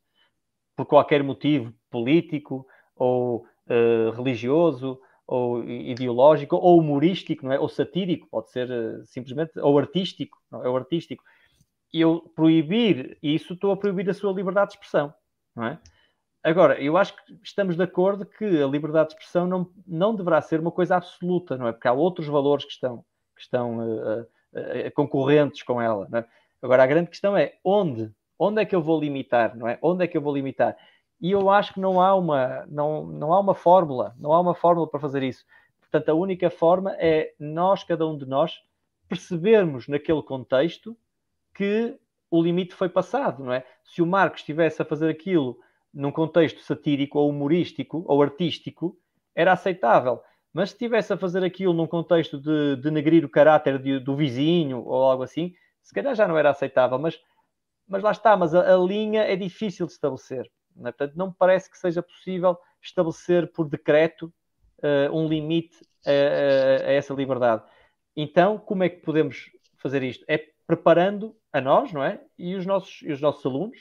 [0.75, 7.59] por qualquer motivo político ou uh, religioso ou ideológico, ou humorístico, não é?
[7.61, 10.67] ou satírico, pode ser uh, simplesmente, ou artístico, não é?
[10.67, 11.23] ou artístico.
[11.93, 15.13] Eu proibir isso, estou a proibir a sua liberdade de expressão,
[15.55, 15.79] não é?
[16.43, 20.41] Agora, eu acho que estamos de acordo que a liberdade de expressão não, não deverá
[20.41, 21.71] ser uma coisa absoluta, não é?
[21.71, 26.25] Porque há outros valores que estão, que estão uh, uh, concorrentes com ela, é?
[26.61, 28.11] Agora, a grande questão é onde?
[28.37, 29.77] Onde é que eu vou limitar, não é?
[29.81, 30.77] Onde é que eu vou limitar?
[31.19, 34.53] E eu acho que não há uma, não, não há uma fórmula, não há uma
[34.53, 35.45] fórmula para fazer isso.
[35.79, 38.61] Portanto, a única forma é nós, cada um de nós,
[39.07, 40.97] percebermos naquele contexto
[41.53, 41.97] que
[42.29, 43.65] o limite foi passado, não é?
[43.85, 45.57] Se o Marcos estivesse a fazer aquilo
[45.93, 48.97] num contexto satírico ou humorístico ou artístico,
[49.35, 50.21] era aceitável.
[50.51, 54.83] Mas se estivesse a fazer aquilo num contexto de denegrir o caráter de, do vizinho
[54.85, 56.97] ou algo assim, se calhar já não era aceitável.
[56.99, 57.19] Mas,
[57.87, 60.49] mas lá está, mas a, a linha é difícil de estabelecer.
[60.75, 60.91] Não é?
[60.91, 64.33] Portanto, não me parece que seja possível estabelecer por decreto
[64.79, 67.63] uh, um limite a, a, a, essa liberdade.
[68.15, 70.23] Então, como é que podemos fazer isto?
[70.27, 72.21] É preparando a nós, não é?
[72.37, 73.77] E os nossos, e os nossos alunos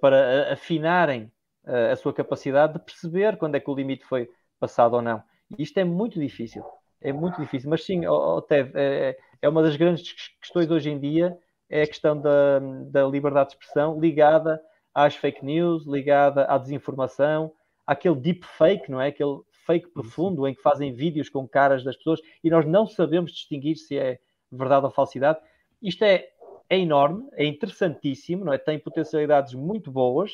[0.00, 1.30] para afinarem
[1.64, 4.28] uh, a sua capacidade de perceber quando é que o limite foi
[4.58, 5.22] passado ou não.
[5.56, 6.64] E isto é muito difícil.
[7.00, 7.70] É muito difícil.
[7.70, 11.36] Mas sim, oh, Tev, é, é uma das grandes questões hoje em dia
[11.70, 14.60] é a questão da, da liberdade de expressão ligada
[14.94, 17.52] às fake news, ligada à desinformação,
[17.86, 19.08] àquele deep fake, não é?
[19.08, 23.32] Aquele fake profundo em que fazem vídeos com caras das pessoas e nós não sabemos
[23.32, 24.18] distinguir se é
[24.50, 25.38] verdade ou falsidade.
[25.82, 26.26] Isto é,
[26.70, 28.58] é enorme, é interessantíssimo, não é?
[28.58, 30.32] Tem potencialidades muito boas,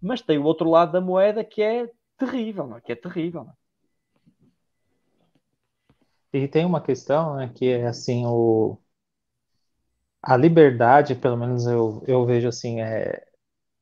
[0.00, 2.80] mas tem o outro lado da moeda que é terrível, não é?
[2.80, 3.44] Que é terrível.
[3.44, 3.54] Não é?
[6.32, 8.78] E tem uma questão, né, que é assim, o,
[10.22, 13.24] a liberdade, pelo menos eu, eu vejo assim, é,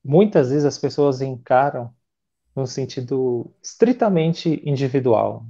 [0.04, 1.94] muitas vezes as pessoas encaram
[2.54, 5.46] no sentido estritamente individual.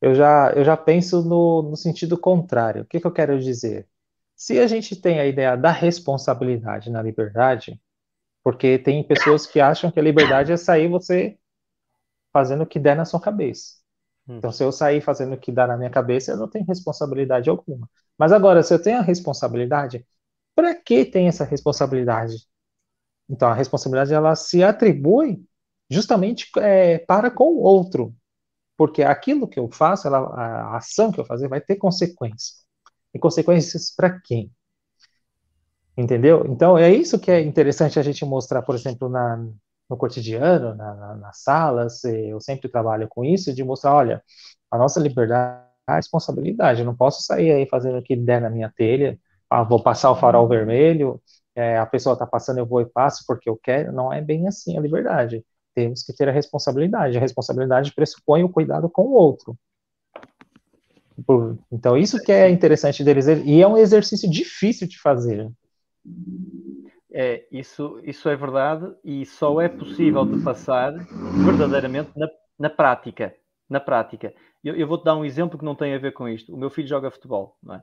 [0.00, 2.82] Eu já, eu já penso no, no sentido contrário.
[2.82, 3.86] O que, que eu quero dizer?
[4.40, 7.78] Se a gente tem a ideia da responsabilidade na liberdade,
[8.42, 11.38] porque tem pessoas que acham que a liberdade é sair você
[12.32, 13.74] fazendo o que der na sua cabeça.
[14.26, 14.38] Hum.
[14.38, 17.50] Então, se eu sair fazendo o que dá na minha cabeça, eu não tenho responsabilidade
[17.50, 17.86] alguma.
[18.16, 20.06] Mas agora, se eu tenho a responsabilidade,
[20.54, 22.36] para que tem essa responsabilidade?
[23.28, 25.44] Então, a responsabilidade ela se atribui
[25.90, 28.16] justamente é, para com o outro,
[28.74, 32.59] porque aquilo que eu faço, ela, a ação que eu fazer, vai ter consequências.
[33.14, 34.52] E consequências para quem?
[35.96, 36.46] Entendeu?
[36.48, 39.36] Então, é isso que é interessante a gente mostrar, por exemplo, na,
[39.88, 44.22] no cotidiano, na, na, nas salas, eu sempre trabalho com isso, de mostrar, olha,
[44.70, 48.40] a nossa liberdade é a responsabilidade, eu não posso sair aí fazendo o que der
[48.40, 49.18] na minha telha,
[49.50, 51.20] ah, vou passar o farol vermelho,
[51.54, 54.46] é, a pessoa está passando, eu vou e passo porque eu quero, não é bem
[54.48, 55.44] assim a liberdade.
[55.74, 57.16] Temos que ter a responsabilidade.
[57.16, 59.56] A responsabilidade pressupõe o cuidado com o outro.
[61.70, 65.50] Então, isso que é interessante deles, e é um exercício difícil de fazer.
[67.12, 70.92] É, isso, isso é verdade e só é possível de passar
[71.44, 72.28] verdadeiramente na,
[72.58, 73.34] na prática.
[73.68, 74.32] Na prática.
[74.62, 76.54] Eu, eu vou-te dar um exemplo que não tem a ver com isto.
[76.54, 77.82] O meu filho joga futebol, não é?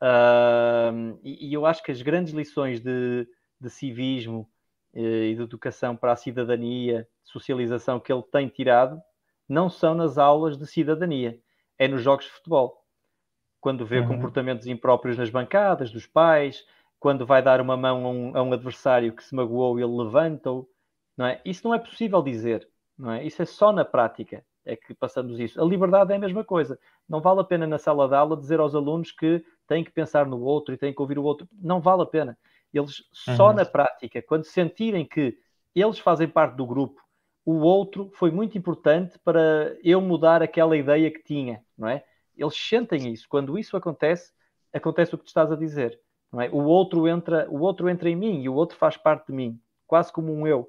[0.00, 3.26] Uh, e, e, eu acho que as grandes lições de,
[3.60, 4.48] de civismo
[4.94, 9.00] uh, e de educação para a cidadania, socialização que ele tem tirado,
[9.48, 11.36] não são nas aulas de cidadania,
[11.78, 12.84] é nos jogos de futebol.
[13.60, 14.08] Quando vê uhum.
[14.08, 16.64] comportamentos impróprios nas bancadas, dos pais,
[16.98, 20.68] quando vai dar uma mão a um, a um adversário que se magoou, ele levanta-o.
[21.16, 21.40] Não é?
[21.44, 22.68] Isso não é possível dizer.
[22.96, 23.24] Não é?
[23.24, 25.60] Isso é só na prática é que passamos isso.
[25.60, 26.78] A liberdade é a mesma coisa.
[27.08, 30.26] Não vale a pena na sala de aula dizer aos alunos que têm que pensar
[30.26, 31.48] no outro e têm que ouvir o outro.
[31.52, 32.38] Não vale a pena.
[32.72, 33.54] Eles só uhum.
[33.54, 35.38] na prática, quando sentirem que
[35.74, 37.00] eles fazem parte do grupo,
[37.50, 42.04] o outro foi muito importante para eu mudar aquela ideia que tinha, não é?
[42.36, 43.26] Eles sentem isso.
[43.26, 44.34] Quando isso acontece,
[44.70, 45.98] acontece o que tu estás a dizer.
[46.30, 46.50] Não é?
[46.50, 49.58] O outro entra, o outro entra em mim e o outro faz parte de mim,
[49.86, 50.68] quase como um eu.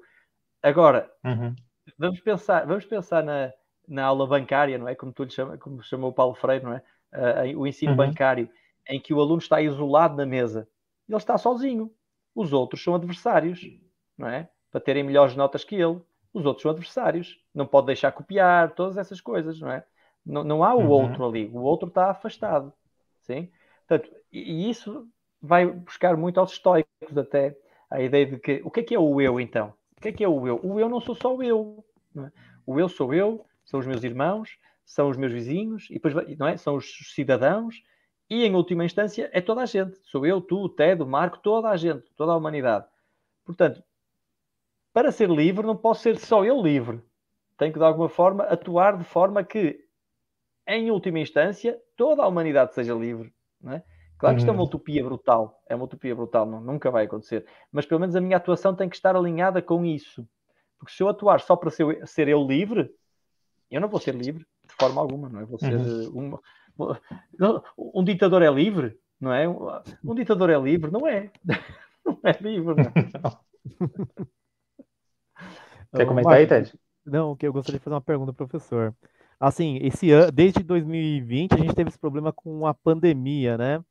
[0.62, 1.54] Agora, uhum.
[1.98, 3.52] vamos pensar, vamos pensar na,
[3.86, 4.94] na aula bancária, não é?
[4.94, 6.82] Como tu lhe chama, como chamou o Paulo Freire, não é?
[7.12, 7.96] Uh, o ensino uhum.
[7.98, 8.48] bancário,
[8.88, 10.66] em que o aluno está isolado na mesa,
[11.06, 11.92] ele está sozinho.
[12.34, 13.68] Os outros são adversários,
[14.16, 14.48] não é?
[14.70, 16.00] Para terem melhores notas que ele.
[16.32, 17.38] Os outros são adversários.
[17.54, 19.84] Não pode deixar copiar, todas essas coisas, não é?
[20.24, 20.90] Não, não há o uhum.
[20.90, 21.50] outro ali.
[21.52, 22.72] O outro está afastado.
[23.22, 23.50] Sim?
[23.86, 25.08] Portanto, e, e isso
[25.40, 27.56] vai buscar muito aos estoicos até
[27.90, 29.74] a ideia de que o que é que é o eu então?
[29.96, 30.60] O que é que é o eu?
[30.62, 31.84] O eu não sou só eu.
[32.16, 32.30] É?
[32.66, 36.46] O eu sou eu, são os meus irmãos, são os meus vizinhos, e depois não
[36.46, 36.56] é?
[36.56, 37.82] são os cidadãos,
[38.28, 39.98] e em última instância é toda a gente.
[40.04, 42.86] Sou eu, tu, o Ted, o Marco, toda a gente, toda a humanidade.
[43.44, 43.82] Portanto,
[44.92, 47.00] para ser livre, não posso ser só eu livre.
[47.56, 49.84] Tenho que, de alguma forma, atuar de forma que,
[50.66, 53.32] em última instância, toda a humanidade seja livre.
[53.60, 53.84] Não é?
[54.18, 54.66] Claro que isto é uma uhum.
[54.66, 57.46] utopia brutal, é uma utopia brutal, não, nunca vai acontecer.
[57.72, 60.28] Mas pelo menos a minha atuação tem que estar alinhada com isso.
[60.78, 62.90] Porque se eu atuar só para ser, ser eu livre,
[63.70, 65.44] eu não vou ser livre de forma alguma, não é?
[65.46, 66.38] Vou ser uhum.
[66.78, 69.46] um, um ditador é livre, não é?
[70.04, 71.30] Um, ditador é livre, não é?
[72.04, 74.30] Não é livre, não.
[75.94, 76.72] Quer comentar aí, Ted?
[77.04, 78.94] Não, que eu gostaria de fazer uma pergunta, professor.
[79.38, 83.82] Assim, esse ano, desde 2020, a gente teve esse problema com a pandemia, né?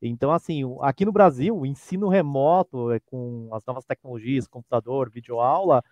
[0.00, 5.82] Então, assim, aqui no Brasil, o ensino remoto, é, com as novas tecnologias, computador, videoaula,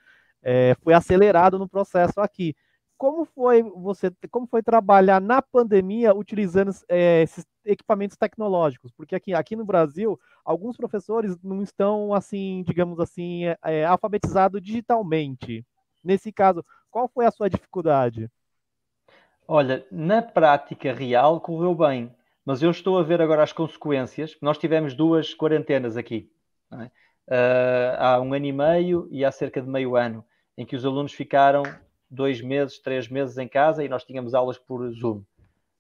[0.42, 2.54] é, foi acelerado no processo aqui.
[3.00, 8.92] Como foi você, como foi trabalhar na pandemia utilizando é, esses equipamentos tecnológicos?
[8.92, 15.64] Porque aqui, aqui no Brasil, alguns professores não estão, assim, digamos assim, é, alfabetizados digitalmente.
[16.04, 18.30] Nesse caso, qual foi a sua dificuldade?
[19.48, 24.36] Olha, na prática real correu bem mas eu estou a ver agora as consequências.
[24.42, 26.30] Nós tivemos duas quarentenas aqui,
[26.72, 26.84] é?
[26.84, 30.22] uh, há um ano e meio e há cerca de meio ano,
[30.58, 31.62] em que os alunos ficaram
[32.10, 35.22] dois meses, três meses em casa e nós tínhamos aulas por Zoom.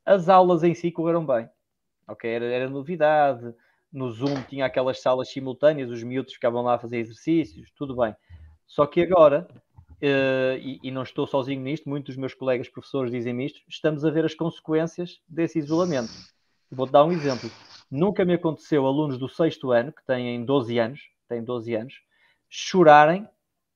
[0.04, 1.48] As aulas em si correram bem,
[2.06, 2.30] ok?
[2.30, 3.54] Era, era novidade,
[3.92, 8.14] no Zoom tinha aquelas salas simultâneas, os miúdos ficavam lá a fazer exercícios, tudo bem.
[8.66, 13.10] Só que agora, uh, e, e, não estou sozinho nisto, muitos dos meus colegas professores
[13.10, 16.12] dizem isto, estamos a ver as consequências desse isolamento.
[16.70, 17.50] Vou-te dar um exemplo.
[17.90, 21.94] Nunca me aconteceu alunos do sexto ano, que têm 12 anos, têm 12 anos,
[22.48, 23.28] chorarem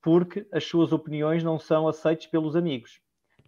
[0.05, 3.01] porque as suas opiniões não são aceitas pelos amigos.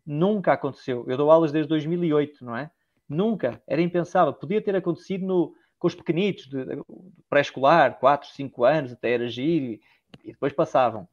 [0.07, 1.05] Nunca aconteceu.
[1.07, 2.71] Eu dou aulas desde 2008, não é?
[3.07, 3.63] Nunca.
[3.67, 4.33] Era impensável.
[4.33, 6.83] Podia ter acontecido no, com os pequenitos, de, de
[7.29, 9.79] pré-escolar, 4, 5 anos, até era giro,
[10.25, 11.07] e depois passavam.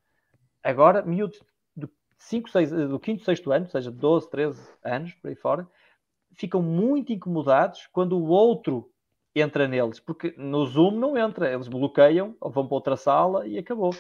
[0.64, 1.44] Agora, miúdos
[1.76, 5.68] do, 5, 6, do 5 6 ano, ou seja, 12, 13 anos, por aí fora,
[6.32, 8.90] ficam muito incomodados quando o outro
[9.36, 13.92] entra neles, porque no Zoom não entra, eles bloqueiam vão para outra sala e acabou.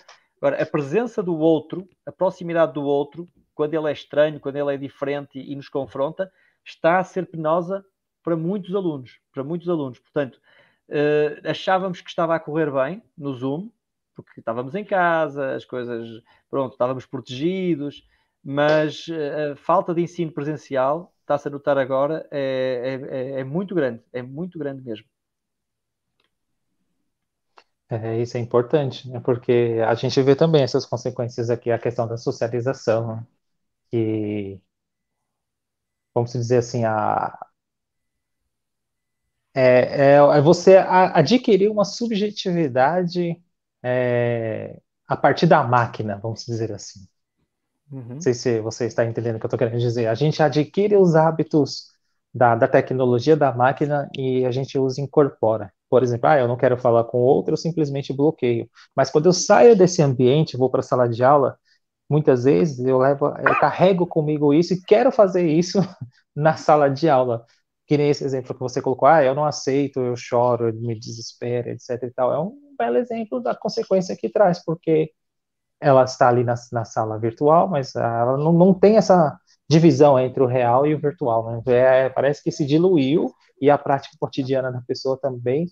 [0.43, 3.25] Agora, a presença do outro, a proximidade do outro,
[3.55, 6.29] quando ele é estranho, quando ele é diferente e, e nos confronta,
[6.65, 7.81] está a ser penosa
[8.21, 9.99] para muitos alunos, para muitos alunos.
[9.99, 10.41] Portanto,
[10.89, 13.71] uh, achávamos que estava a correr bem no Zoom,
[14.13, 18.05] porque estávamos em casa, as coisas, pronto, estávamos protegidos,
[18.43, 23.73] mas uh, a falta de ensino presencial, está-se a notar agora, é, é, é muito
[23.73, 25.05] grande, é muito grande mesmo.
[27.89, 29.19] É, isso é importante, né?
[29.19, 33.27] porque a gente vê também essas consequências aqui, a questão da socialização, né?
[33.91, 34.61] que,
[36.13, 37.37] vamos dizer assim, a,
[39.53, 43.41] é, é, é você adquirir uma subjetividade
[43.83, 47.07] é, a partir da máquina, vamos dizer assim.
[47.91, 48.15] Uhum.
[48.15, 50.07] Não sei se você está entendendo o que eu estou querendo dizer.
[50.07, 51.92] A gente adquire os hábitos
[52.33, 55.71] da, da tecnologia da máquina e a gente os incorpora.
[55.89, 58.69] Por exemplo, ah, eu não quero falar com outro, eu simplesmente bloqueio.
[58.95, 61.57] Mas quando eu saio desse ambiente, vou para a sala de aula,
[62.09, 65.79] muitas vezes eu levo, eu carrego comigo isso e quero fazer isso
[66.35, 67.45] na sala de aula
[67.85, 70.97] que nem esse exemplo que você colocou, ah, eu não aceito, eu choro, eu me
[70.97, 75.11] desespero, etc e tal, é um belo exemplo da consequência que traz, porque
[75.81, 79.37] ela está ali na, na sala virtual, mas ela não, não tem essa
[79.73, 81.61] divisão entre o real e o virtual, né?
[81.67, 85.67] é, parece que se diluiu e a prática cotidiana da pessoa também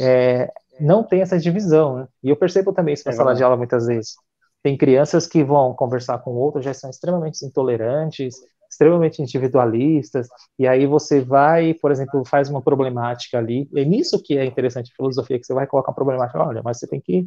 [0.00, 2.08] é, não tem essa divisão, né?
[2.22, 4.14] E eu percebo também isso na é sala de aula muitas vezes.
[4.62, 8.36] Tem crianças que vão conversar com outras, já são extremamente intolerantes,
[8.70, 14.36] extremamente individualistas, e aí você vai, por exemplo, faz uma problemática ali, é nisso que
[14.36, 17.26] é interessante a filosofia, que você vai colocar uma problemática, olha, mas você tem que,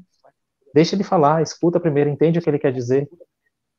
[0.73, 3.09] deixa ele falar, escuta primeiro, entende o que ele quer dizer,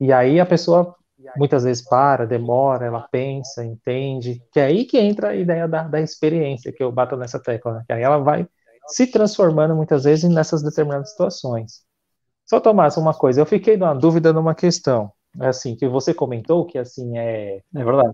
[0.00, 0.96] e aí a pessoa
[1.36, 5.84] muitas vezes para, demora, ela pensa, entende, que é aí que entra a ideia da,
[5.84, 7.84] da experiência, que eu bato nessa tecla, né?
[7.86, 8.46] que aí ela vai
[8.88, 11.84] se transformando muitas vezes nessas determinadas situações.
[12.46, 16.78] Só, Tomás, uma coisa, eu fiquei numa dúvida numa questão, assim, que você comentou que
[16.78, 18.12] assim é, é verdade.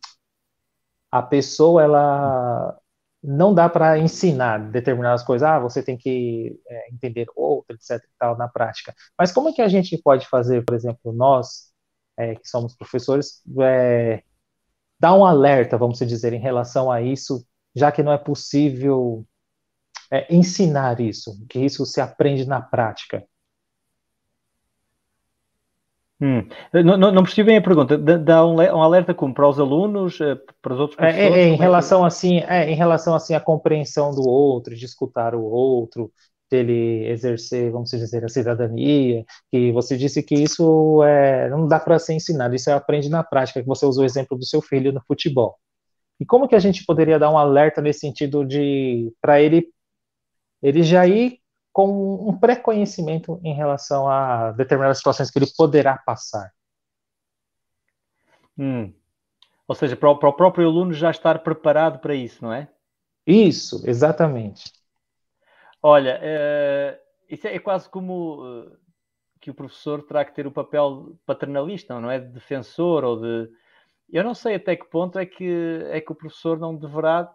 [1.10, 2.78] A pessoa ela
[3.22, 8.08] não dá para ensinar determinadas coisas, ah, você tem que é, entender outro, etc e
[8.18, 8.94] tal na prática.
[9.18, 11.67] Mas como é que a gente pode fazer, por exemplo, nós
[12.18, 14.22] é, que somos professores, é,
[14.98, 19.24] dar um alerta, vamos dizer, em relação a isso, já que não é possível
[20.10, 23.24] é, ensinar isso, que isso se aprende na prática.
[26.20, 26.48] Hum.
[26.72, 27.96] Não, não, não percebi bem a pergunta.
[27.96, 31.36] Dá um, um, alerta como para os alunos, eh, para os outros é, professores?
[31.36, 35.36] É, é, em relação assim, é, em relação assim à compreensão do outro, de escutar
[35.36, 36.10] o outro,
[36.50, 39.24] dele exercer, vamos dizer, a cidadania.
[39.50, 43.24] Que você disse que isso é, não dá para ser ensinado, isso é aprende na
[43.24, 43.60] prática.
[43.60, 45.56] Que você usou o exemplo do seu filho no futebol.
[46.20, 49.68] E como que a gente poderia dar um alerta nesse sentido de para ele
[50.62, 51.40] ele já ir
[51.72, 56.52] com um pré-conhecimento em relação a determinadas situações que ele poderá passar.
[58.58, 58.92] Hum.
[59.68, 62.68] Ou seja, para o, para o, próprio aluno já estar preparado para isso, não é?
[63.24, 64.72] Isso, exatamente.
[65.82, 68.76] Olha, uh, isso é, é, quase como uh,
[69.40, 72.18] que o professor terá que ter o papel paternalista, não é?
[72.18, 73.50] De defensor ou de.
[74.10, 77.32] Eu não sei até que ponto é que, é que o professor não deverá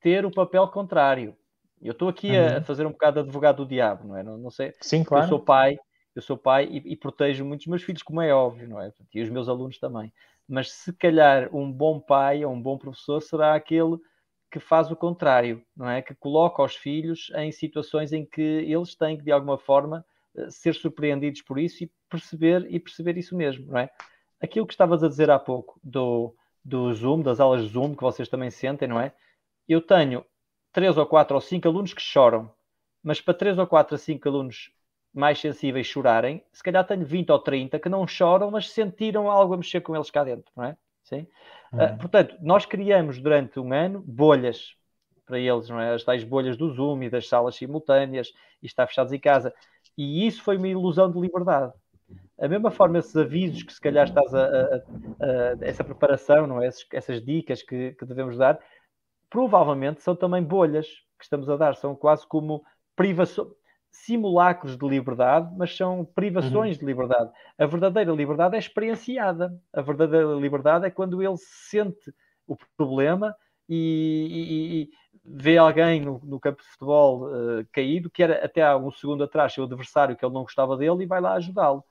[0.00, 1.36] ter o papel contrário.
[1.80, 2.56] Eu estou aqui uhum.
[2.56, 4.22] a fazer um bocado de advogado do diabo, não é?
[4.22, 4.72] Não, não sei.
[4.80, 5.24] Sim, claro.
[5.24, 5.78] Eu sou pai,
[6.14, 8.92] eu sou pai e, e protejo muitos meus filhos, como é óbvio, não é?
[9.14, 10.12] E os meus alunos também.
[10.48, 13.98] Mas se calhar um bom pai ou um bom professor será aquele
[14.50, 16.02] que faz o contrário, não é?
[16.02, 20.04] Que coloca os filhos em situações em que eles têm que, de alguma forma,
[20.36, 23.90] eh, ser surpreendidos por isso e perceber, e perceber isso mesmo, não é?
[24.40, 26.34] Aquilo que estavas a dizer há pouco do,
[26.64, 29.12] do Zoom, das aulas Zoom, que vocês também sentem, não é?
[29.68, 30.24] Eu tenho
[30.72, 32.50] três ou quatro ou cinco alunos que choram,
[33.02, 34.72] mas para três ou quatro ou cinco alunos
[35.12, 39.54] mais sensíveis chorarem, se calhar tenho 20 ou 30 que não choram, mas sentiram algo
[39.54, 40.76] a mexer com eles cá dentro, não é?
[41.02, 41.26] Sim?
[41.72, 41.84] Uhum.
[41.84, 44.74] Uh, portanto, nós criamos durante um ano bolhas
[45.26, 45.94] para eles, não é?
[45.94, 49.52] As tais bolhas do Zoom e das salas simultâneas e estar fechados em casa.
[49.96, 51.72] E isso foi uma ilusão de liberdade.
[52.40, 54.76] A mesma forma, esses avisos que se calhar estás a, a,
[55.20, 56.68] a essa preparação, não é?
[56.68, 58.58] Essas, essas dicas que, que, devemos dar,
[59.28, 60.86] provavelmente são também bolhas
[61.18, 62.64] que estamos a dar, são quase como
[62.96, 63.48] privações,
[63.90, 66.80] simulacros de liberdade, mas são privações uhum.
[66.80, 67.30] de liberdade.
[67.58, 69.54] A verdadeira liberdade é experienciada.
[69.72, 72.12] A verdadeira liberdade é quando ele sente
[72.46, 73.34] o problema
[73.68, 74.90] e, e, e
[75.24, 79.22] vê alguém no, no, campo de futebol uh, caído, que era até há um segundo
[79.24, 81.84] atrás seu adversário que ele não gostava dele e vai lá ajudá-lo.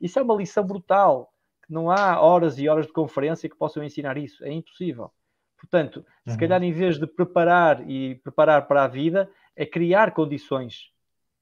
[0.00, 1.32] Isso é uma lição brutal,
[1.66, 5.10] que não há horas e horas de conferência que possam ensinar isso, é impossível.
[5.58, 6.32] Portanto, uhum.
[6.32, 10.93] se calhar em vez de preparar e preparar para a vida, é criar condições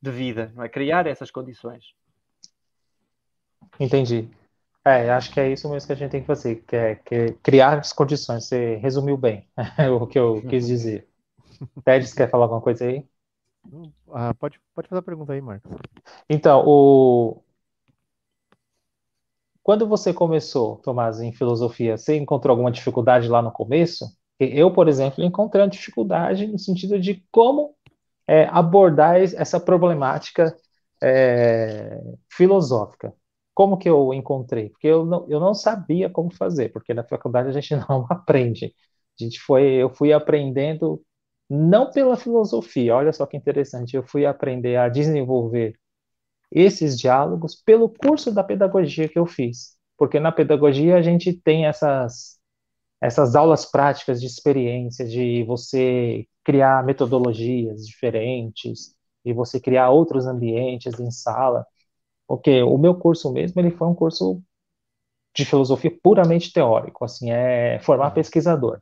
[0.03, 0.69] de vida, não é?
[0.69, 1.95] Criar essas condições.
[3.79, 4.29] Entendi.
[4.85, 7.15] É, acho que é isso mesmo que a gente tem que fazer, que é, que
[7.15, 8.49] é criar as condições.
[8.49, 9.49] Você resumiu bem
[10.01, 11.09] o que eu quis dizer.
[11.85, 13.07] Tedes, quer falar alguma coisa aí?
[14.11, 15.71] Ah, pode, pode fazer a pergunta aí, Marcos.
[16.29, 17.45] Então, o...
[19.63, 24.05] quando você começou, Tomás, em filosofia, você encontrou alguma dificuldade lá no começo?
[24.41, 27.77] Eu, por exemplo, encontrei uma dificuldade no sentido de como
[28.27, 30.55] é, abordar essa problemática
[31.03, 32.01] é,
[32.31, 33.13] filosófica.
[33.55, 34.71] Como que eu encontrei?
[34.71, 38.75] Porque eu não, eu não sabia como fazer, porque na faculdade a gente não aprende.
[39.21, 41.03] A gente foi, eu fui aprendendo
[41.51, 45.77] não pela filosofia, olha só que interessante, eu fui aprender a desenvolver
[46.51, 49.77] esses diálogos pelo curso da pedagogia que eu fiz.
[49.97, 52.39] Porque na pedagogia a gente tem essas
[53.01, 60.99] essas aulas práticas de experiência, de você criar metodologias diferentes, e você criar outros ambientes
[60.99, 61.67] em sala.
[62.27, 64.43] Porque o meu curso mesmo, ele foi um curso
[65.35, 68.15] de filosofia puramente teórico, assim, é formar uhum.
[68.15, 68.81] pesquisador,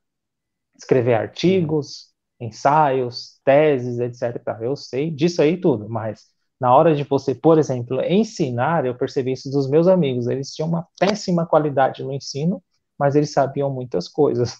[0.77, 4.59] escrever artigos, ensaios, teses, etc.
[4.63, 6.27] Eu sei disso aí tudo, mas
[6.61, 10.69] na hora de você, por exemplo, ensinar, eu percebi isso dos meus amigos, eles tinham
[10.69, 12.63] uma péssima qualidade no ensino,
[12.99, 14.59] mas eles sabiam muitas coisas.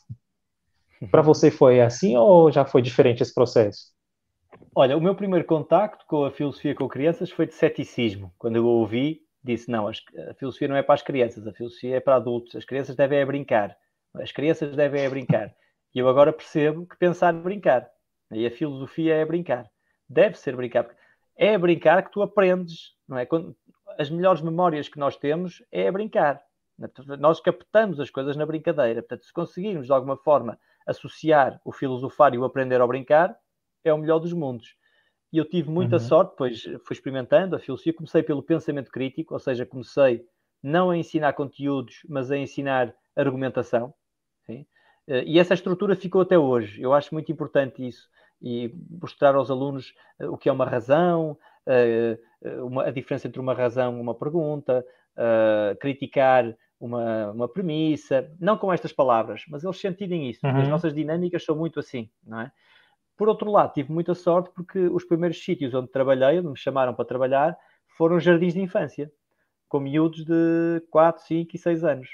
[1.09, 3.93] Para você foi assim ou já foi diferente esse processo?
[4.75, 8.33] Olha, o meu primeiro contacto com a filosofia com crianças foi de ceticismo.
[8.39, 9.93] Quando eu ouvi, disse: não, a
[10.39, 12.55] filosofia não é para as crianças, a filosofia é para adultos.
[12.55, 13.77] As crianças devem é brincar.
[14.15, 15.55] As crianças devem é brincar.
[15.95, 17.89] E eu agora percebo que pensar é brincar.
[18.31, 19.69] E a filosofia é brincar.
[20.09, 20.89] Deve ser brincar.
[21.37, 23.25] É brincar que tu aprendes, não é?
[23.25, 23.57] Quando,
[23.99, 26.41] as melhores memórias que nós temos é brincar.
[27.19, 29.03] Nós captamos as coisas na brincadeira.
[29.03, 30.59] Portanto, se conseguirmos de alguma forma
[30.91, 33.37] associar o filosofar e o aprender ao brincar,
[33.85, 34.75] é o melhor dos mundos.
[35.33, 36.01] E eu tive muita uhum.
[36.01, 37.95] sorte, pois fui experimentando a filosofia.
[37.95, 40.25] Comecei pelo pensamento crítico, ou seja, comecei
[40.63, 43.95] não a ensinar conteúdos, mas a ensinar argumentação.
[44.45, 44.67] Sim?
[45.07, 46.83] Eh, e essa estrutura ficou até hoje.
[46.83, 48.09] Eu acho muito importante isso
[48.43, 52.19] e mostrar aos alunos eh, o que é uma razão, eh,
[52.85, 54.85] a diferença entre uma razão e uma pergunta,
[55.79, 60.45] criticar uma, uma premissa, não com estas palavras, mas eles sentirem isso.
[60.45, 60.57] Uhum.
[60.57, 62.51] As nossas dinâmicas são muito assim, não é?
[63.17, 66.95] Por outro lado, tive muita sorte porque os primeiros sítios onde trabalhei, onde me chamaram
[66.95, 67.57] para trabalhar,
[67.99, 69.13] foram jardins de infância,
[69.69, 72.09] com miúdos de 4, 5 e 6 anos.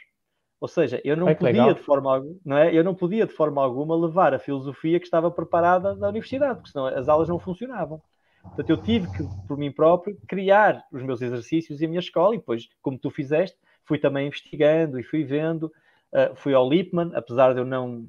[0.61, 2.75] Ou seja, eu não podia de forma alguma, não é?
[2.75, 6.73] Eu não podia de forma alguma levar a filosofia que estava preparada da universidade, porque
[6.73, 8.03] senão as aulas não funcionavam.
[8.43, 12.35] Portanto, eu tive que, por mim próprio, criar os meus exercícios e a minha escola,
[12.35, 13.57] e depois, como tu fizeste,
[13.87, 15.73] fui também investigando e fui vendo.
[16.13, 18.07] Uh, fui ao Lippmann, apesar de eu não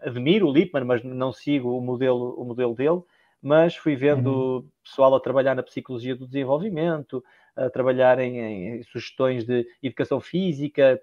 [0.00, 3.02] admiro o Lippmann, mas não sigo o modelo, o modelo dele,
[3.40, 4.68] mas fui vendo uhum.
[4.82, 7.22] pessoal a trabalhar na psicologia do desenvolvimento,
[7.54, 11.00] a trabalhar em, em, sugestões de educação física,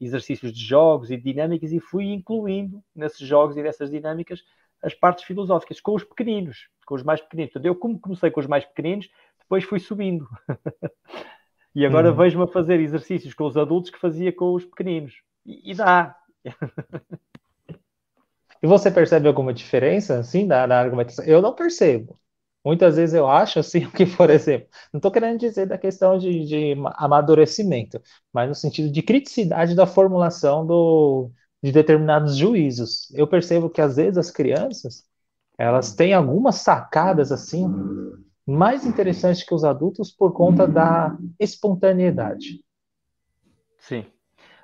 [0.00, 4.42] exercícios de jogos e dinâmicas, e fui incluindo nesses jogos e nessas dinâmicas
[4.82, 7.52] as partes filosóficas com os pequeninos, com os mais pequeninos.
[7.52, 10.28] Portanto, eu, como comecei com os mais pequeninos, depois fui subindo.
[11.74, 12.16] E agora uhum.
[12.16, 15.14] vejo-me a fazer exercícios com os adultos que fazia com os pequeninos.
[15.44, 16.16] E, e dá.
[18.62, 21.24] e você percebe alguma diferença, assim, na, na argumentação?
[21.24, 22.18] Eu não percebo.
[22.64, 26.44] Muitas vezes eu acho, assim, que, por exemplo, não estou querendo dizer da questão de,
[26.44, 28.00] de, amadurecimento,
[28.32, 31.30] mas no sentido de criticidade da formulação do,
[31.62, 33.10] de determinados juízos.
[33.14, 35.04] Eu percebo que, às vezes, as crianças,
[35.56, 37.66] elas têm algumas sacadas, assim,
[38.50, 42.64] mais interessante que os adultos por conta da espontaneidade.
[43.78, 44.06] Sim.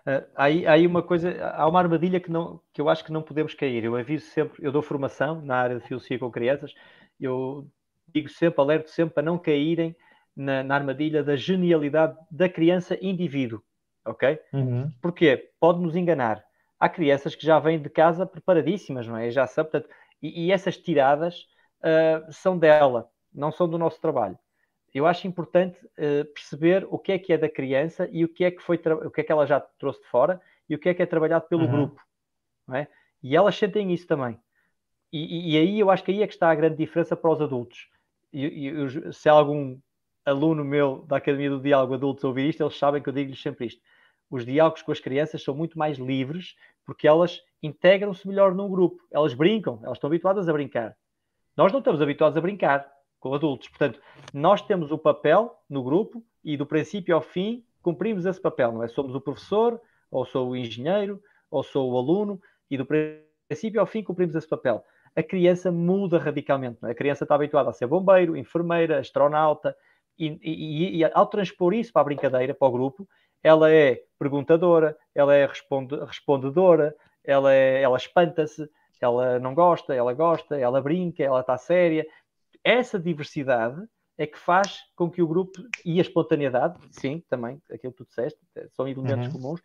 [0.06, 3.22] Uh, aí, aí uma coisa, há uma armadilha que, não, que eu acho que não
[3.22, 3.84] podemos cair.
[3.84, 6.74] Eu aviso sempre, eu dou formação na área de filosofia com crianças,
[7.20, 7.66] eu
[8.08, 9.96] digo sempre, alerto sempre para não caírem
[10.36, 13.62] na, na armadilha da genialidade da criança indivíduo,
[14.04, 14.38] ok?
[14.52, 14.90] Uhum.
[15.00, 15.50] Porquê?
[15.60, 16.44] Pode nos enganar.
[16.78, 19.30] Há crianças que já vêm de casa preparadíssimas, não é?
[19.30, 21.46] Já sabem, portanto, E, e essas tiradas
[21.82, 24.38] uh, são dela, não são do nosso trabalho.
[24.94, 28.44] Eu acho importante uh, perceber o que é que é da criança e o que
[28.44, 30.88] é que foi o que é que ela já trouxe de fora e o que
[30.88, 31.72] é que é trabalhado pelo uhum.
[31.72, 32.00] grupo.
[32.72, 32.86] É?
[33.22, 34.38] E elas sentem isso também.
[35.12, 37.40] E, e, aí eu acho que aí é que está a grande diferença para os
[37.40, 37.88] adultos.
[38.32, 39.78] E, e se algum
[40.24, 43.66] aluno meu da Academia do Diálogo Adultos ouvir isto, eles sabem que eu digo-lhes sempre
[43.66, 43.80] isto.
[44.30, 49.02] Os diálogos com as crianças são muito mais livres porque elas integram-se melhor num grupo.
[49.10, 50.96] Elas brincam, elas estão habituadas a brincar.
[51.56, 52.93] Nós não estamos habituados a brincar
[53.24, 53.68] com adultos.
[53.68, 53.98] Portanto,
[54.34, 58.82] nós temos o papel no grupo e do princípio ao fim cumprimos esse papel, não
[58.82, 58.88] é?
[58.88, 62.38] Somos o professor, ou sou o engenheiro, ou sou o aluno,
[62.70, 64.84] e do princípio ao fim cumprimos esse papel.
[65.16, 66.78] A criança muda radicalmente.
[66.84, 66.90] É?
[66.90, 69.74] A criança está habituada a ser bombeiro, enfermeira, astronauta,
[70.18, 73.08] e, e, e, ao transpor isso para a brincadeira, para o grupo,
[73.42, 76.94] ela é perguntadora, ela é responde, respondedora,
[77.24, 78.68] ela, é, ela espanta-se,
[79.00, 82.06] ela não gosta, ela gosta, ela brinca, ela está séria.
[82.64, 83.86] Essa diversidade
[84.16, 88.08] é que faz com que o grupo e a espontaneidade, sim, também, aquilo que tu
[88.08, 88.40] disseste,
[88.72, 89.32] são elementos uhum.
[89.32, 89.60] comuns,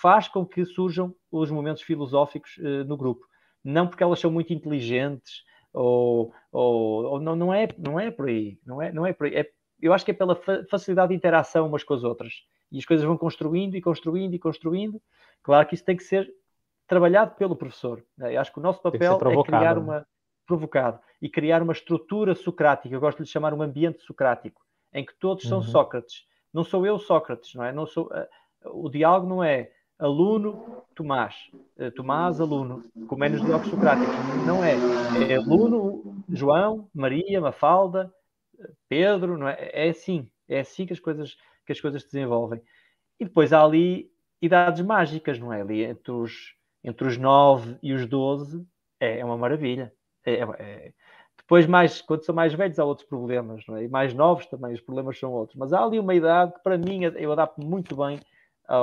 [0.00, 3.26] faz com que surjam os momentos filosóficos uh, no grupo.
[3.62, 8.28] Não porque elas são muito inteligentes ou, ou, ou, não, não, é, não é por
[8.28, 9.34] aí, não é, não é por aí.
[9.34, 12.32] É, eu acho que é pela fa facilidade de interação umas com as outras.
[12.72, 15.02] E as coisas vão construindo e construindo e construindo.
[15.42, 16.30] Claro que isso tem que ser
[16.86, 18.04] trabalhado pelo professor.
[18.16, 18.36] Né?
[18.36, 19.80] Eu acho que o nosso papel é criar né?
[19.80, 20.06] uma
[20.50, 22.92] provocado e criar uma estrutura socrática.
[22.92, 24.60] Eu gosto de lhe chamar um ambiente socrático,
[24.92, 25.50] em que todos uhum.
[25.50, 26.26] são Sócrates.
[26.52, 27.72] Não sou eu Sócrates, não é?
[27.72, 31.36] Não sou, uh, o diálogo não é aluno Tomás,
[31.78, 34.12] uh, Tomás aluno, como é nos diálogos socráticos.
[34.44, 34.74] Não é.
[35.32, 38.12] É aluno João, Maria, Mafalda,
[38.88, 39.70] Pedro, não é?
[39.72, 40.28] É assim.
[40.48, 42.60] É assim que as coisas que as coisas se desenvolvem.
[43.20, 44.10] E depois há ali
[44.42, 45.60] idades mágicas, não é?
[45.60, 48.66] Ali entre os, entre os 9 e os 12
[48.98, 49.92] é, é uma maravilha.
[50.24, 50.92] É, é, é,
[51.38, 53.84] depois, mais, quando são mais velhos, há outros problemas, não é?
[53.84, 55.58] E mais novos também, os problemas são outros.
[55.58, 58.20] Mas há ali uma idade que, para mim, eu adapto muito bem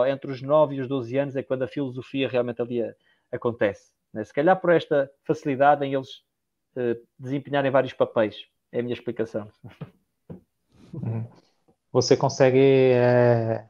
[0.09, 2.93] entre os 9 e os 12 anos, é quando a filosofia realmente ali a,
[3.31, 3.91] acontece.
[4.13, 4.23] Né?
[4.23, 6.09] Se calhar por esta facilidade em eles
[6.75, 8.35] uh, desempenharem vários papéis.
[8.71, 9.49] É a minha explicação.
[10.93, 11.25] Uhum.
[11.91, 12.91] Você consegue.
[12.93, 13.65] É...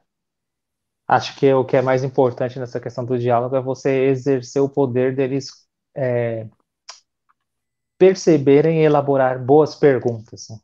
[1.08, 4.68] Acho que o que é mais importante nessa questão do diálogo é você exercer o
[4.68, 5.50] poder deles
[5.96, 6.48] é,
[7.98, 10.48] perceberem e elaborar boas perguntas.
[10.50, 10.58] Né?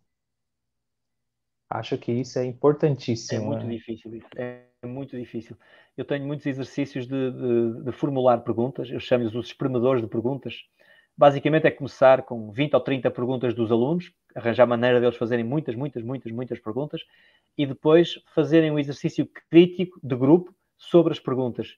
[1.69, 3.41] Acho que isso é importantíssimo.
[3.41, 3.73] É muito né?
[3.73, 4.27] difícil isso.
[4.35, 5.57] É muito difícil.
[5.97, 10.63] Eu tenho muitos exercícios de, de, de formular perguntas, eu chamo-os os espremedores de perguntas.
[11.15, 15.75] Basicamente é começar com 20 ou 30 perguntas dos alunos, arranjar maneira deles fazerem muitas,
[15.75, 17.01] muitas, muitas, muitas perguntas
[17.55, 21.77] e depois fazerem um exercício crítico de grupo sobre as perguntas.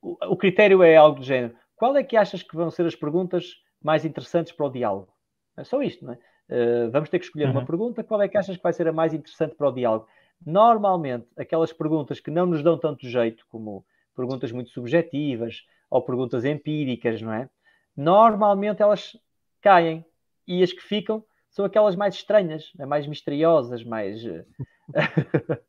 [0.00, 1.54] O, o critério é algo do género.
[1.74, 5.12] Qual é que achas que vão ser as perguntas mais interessantes para o diálogo.
[5.56, 6.18] É só isto, não é?
[6.48, 7.52] Uh, vamos ter que escolher uhum.
[7.52, 8.04] uma pergunta.
[8.04, 10.06] Qual é que achas que vai ser a mais interessante para o diálogo?
[10.44, 16.44] Normalmente, aquelas perguntas que não nos dão tanto jeito, como perguntas muito subjetivas ou perguntas
[16.44, 17.48] empíricas, não é?
[17.96, 19.16] Normalmente elas
[19.60, 20.04] caem
[20.46, 22.84] e as que ficam são aquelas mais estranhas, é?
[22.84, 24.44] mais misteriosas, mais, eh,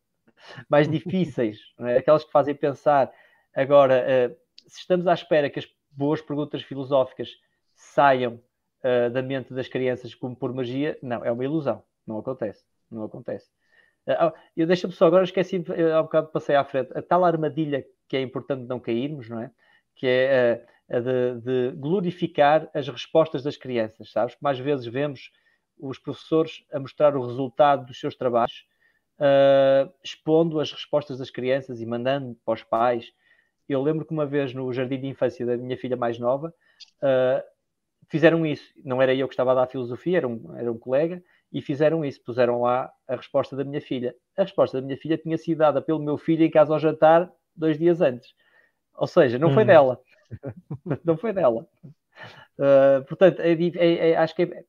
[0.70, 1.98] mais difíceis, é?
[1.98, 3.12] aquelas que fazem pensar.
[3.56, 4.36] Agora, uh,
[4.68, 7.30] se estamos à espera que as boas perguntas filosóficas
[7.78, 8.42] saiam
[8.84, 11.84] uh, da mente das crianças como por magia, não, é uma ilusão.
[12.06, 12.66] Não acontece.
[12.90, 13.48] Não acontece.
[14.08, 15.64] Uh, eu deixo-me só, agora esqueci,
[15.94, 19.42] há um bocado passei à frente, a tal armadilha que é importante não cairmos, não
[19.42, 19.52] é?
[19.96, 24.36] Que é a de, de, glorificar as respostas das crianças, sabes?
[24.36, 25.32] Que mais vezes vemos
[25.78, 28.66] os professores a mostrar o resultado dos seus trabalhos,
[29.20, 33.12] uh, expondo as respostas das crianças e mandando para os pais.
[33.68, 36.54] Eu lembro que uma vez no jardim de infância da minha filha mais nova,
[38.08, 38.74] fizeram isso.
[38.84, 41.62] Não era eu que estava a dar a filosofia, era um, era um colega, e
[41.62, 42.22] fizeram isso.
[42.24, 44.16] Puseram lá a resposta da minha filha.
[44.38, 47.32] A resposta da minha filha tinha sido dada pelo meu filho em casa ao jantar
[47.56, 48.34] dois dias antes.
[48.96, 49.68] Ou seja, não foi hum.
[49.68, 50.02] dela.
[51.06, 51.68] não foi dela.
[52.58, 54.66] Uh, portanto, é, é, é, acho que é,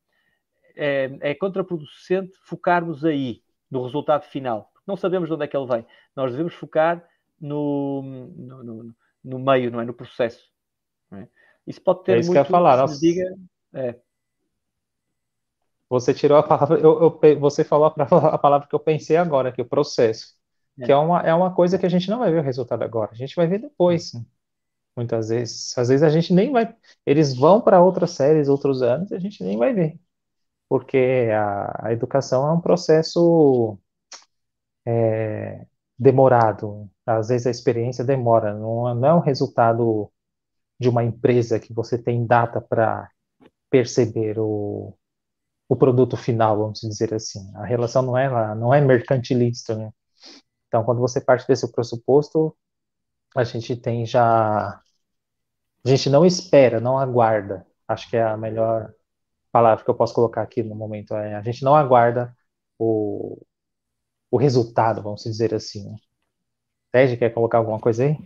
[0.77, 4.71] é, é, contraproducente focarmos aí no resultado final.
[4.87, 5.87] Não sabemos de onde é que ele vem.
[6.15, 7.03] Nós devemos focar
[7.41, 8.03] no,
[8.37, 9.85] no, no, no meio, não é?
[9.85, 10.51] No processo.
[11.11, 11.29] Não é?
[11.69, 12.79] Isso pode ter é isso muito, que eu ia falar.
[12.79, 12.99] Nossa...
[12.99, 13.37] Diga,
[13.75, 13.95] é.
[15.91, 19.61] Você tirou a palavra, eu, eu, você falou a, palavra que eu pensei agora, que
[19.61, 20.35] é o processo.
[20.79, 20.87] É.
[20.87, 23.11] Que é uma, é uma coisa que a gente não vai ver o resultado agora,
[23.13, 24.15] a gente vai ver depois.
[24.15, 24.25] Uhum.
[24.97, 25.77] Muitas vezes.
[25.79, 26.75] Às vezes a gente nem vai.
[27.07, 29.99] Eles vão para outras séries, outros anos, e a gente nem vai ver.
[30.69, 33.79] Porque a, a educação é um processo
[34.87, 35.67] é,
[35.99, 36.91] demorado.
[37.07, 40.11] Às vezes a experiência demora, não, não é um resultado
[40.79, 43.11] de uma empresa que você tem data para
[43.71, 44.95] perceber o,
[45.69, 47.41] o produto final, vamos dizer assim.
[47.57, 49.91] A relação não é não é mercantilista, né?
[50.69, 52.57] Então, quando você parte desse pressuposto,
[53.37, 54.81] a gente tem já
[55.85, 57.67] a gente não espera, não aguarda.
[57.87, 58.93] Acho que é a melhor
[59.53, 61.15] palavra que eu posso colocar aqui no momento.
[61.15, 62.37] É, a gente não aguarda
[62.79, 63.41] o,
[64.31, 65.97] o resultado, vamos dizer assim.
[66.93, 68.17] Ted, quer colocar alguma coisa aí?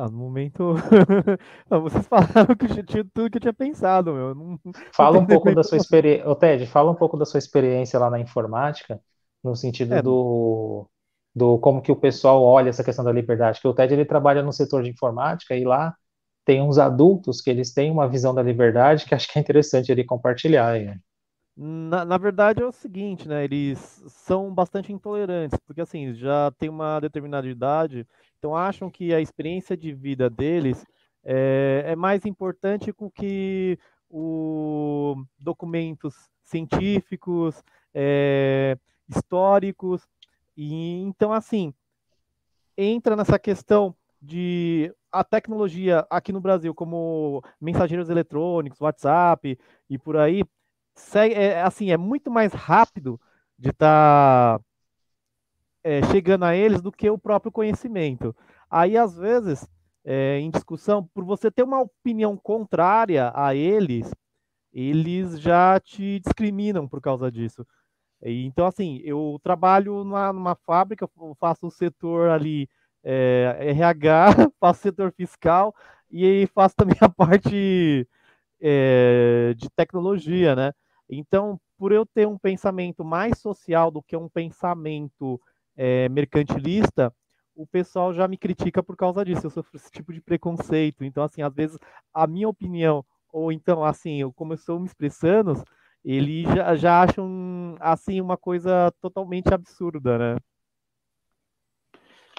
[0.00, 0.76] Ah, no momento,
[1.68, 4.34] vocês falaram que eu tinha tudo que eu tinha pensado, meu.
[4.34, 4.58] Não,
[4.94, 8.18] fala um pouco da sua experiência, Ted, fala um pouco da sua experiência lá na
[8.18, 8.98] informática,
[9.44, 10.00] no sentido é.
[10.00, 10.88] do,
[11.34, 13.60] do como que o pessoal olha essa questão da liberdade.
[13.60, 15.94] Que o Ted ele trabalha no setor de informática e lá
[16.46, 19.92] tem uns adultos que eles têm uma visão da liberdade que acho que é interessante
[19.92, 20.70] ele compartilhar.
[20.70, 20.94] Aí.
[21.56, 23.44] Na, na, verdade é o seguinte, né?
[23.44, 23.78] Eles
[24.08, 28.06] são bastante intolerantes, porque assim, já tem uma determinada idade,
[28.38, 30.86] então acham que a experiência de vida deles
[31.22, 33.78] é, é mais importante do que
[34.08, 38.78] o documentos científicos, é,
[39.08, 40.08] históricos,
[40.56, 41.74] e então assim
[42.76, 50.16] entra nessa questão de a tecnologia aqui no Brasil, como mensageiros eletrônicos, WhatsApp e por
[50.16, 50.42] aí,
[51.14, 53.20] é, assim, é muito mais rápido
[53.58, 54.64] de estar tá,
[55.82, 58.34] é, chegando a eles do que o próprio conhecimento.
[58.70, 59.66] Aí, às vezes,
[60.04, 64.10] é, em discussão, por você ter uma opinião contrária a eles,
[64.72, 67.66] eles já te discriminam por causa disso.
[68.22, 72.68] E, então, assim, eu trabalho numa, numa fábrica, faço o setor ali
[73.02, 74.26] é, RH,
[74.60, 75.74] faço setor fiscal
[76.10, 78.06] e faço também a parte
[78.60, 80.72] é, de tecnologia, né?
[81.08, 85.40] Então, por eu ter um pensamento mais social do que um pensamento
[85.76, 87.12] é, mercantilista,
[87.54, 89.46] o pessoal já me critica por causa disso.
[89.46, 91.04] Eu sofro esse tipo de preconceito.
[91.04, 91.78] Então, assim, às vezes
[92.12, 95.62] a minha opinião, ou então, assim, eu, como eu estou me expressando,
[96.04, 100.36] eles já, já acham, assim, uma coisa totalmente absurda, né?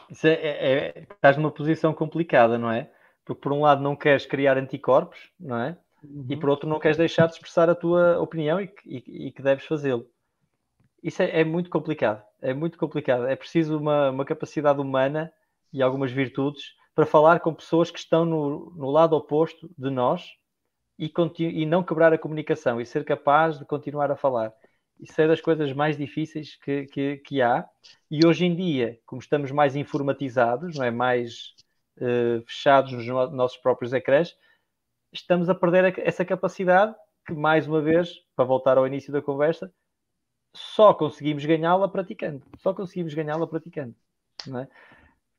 [0.09, 2.91] Isso é, é, é, estás numa posição complicada, não é?
[3.24, 5.78] Porque por um lado não queres criar anticorpos, não é?
[6.04, 6.26] Uhum.
[6.30, 9.41] E por outro não queres deixar de expressar a tua opinião e, e, e que
[9.41, 10.08] deves fazê-lo.
[11.04, 12.24] Isso é, é, muito complicado.
[12.41, 13.26] É muito complicado.
[13.26, 15.32] É preciso uma, uma, capacidade humana
[15.74, 20.28] e algumas virtudes para falar com pessoas que estão no, no lado oposto de nós
[20.99, 24.54] e, e não quebrar a comunicação e ser capaz de continuar a falar.
[24.99, 27.68] Isso é das coisas mais difíceis que, que, que há.
[28.10, 30.91] E hoje em dia, como estamos mais informatizados, não é?
[30.91, 31.56] mais
[31.97, 34.36] uh, fechados nos nossos próprios ecrãs,
[35.12, 36.95] estamos a perder essa capacidade
[37.26, 39.72] que, mais uma vez, para voltar ao início da conversa,
[40.53, 42.43] só conseguimos ganhá-la praticando.
[42.57, 43.95] Só conseguimos ganhá-la praticando.
[44.47, 44.68] Não é?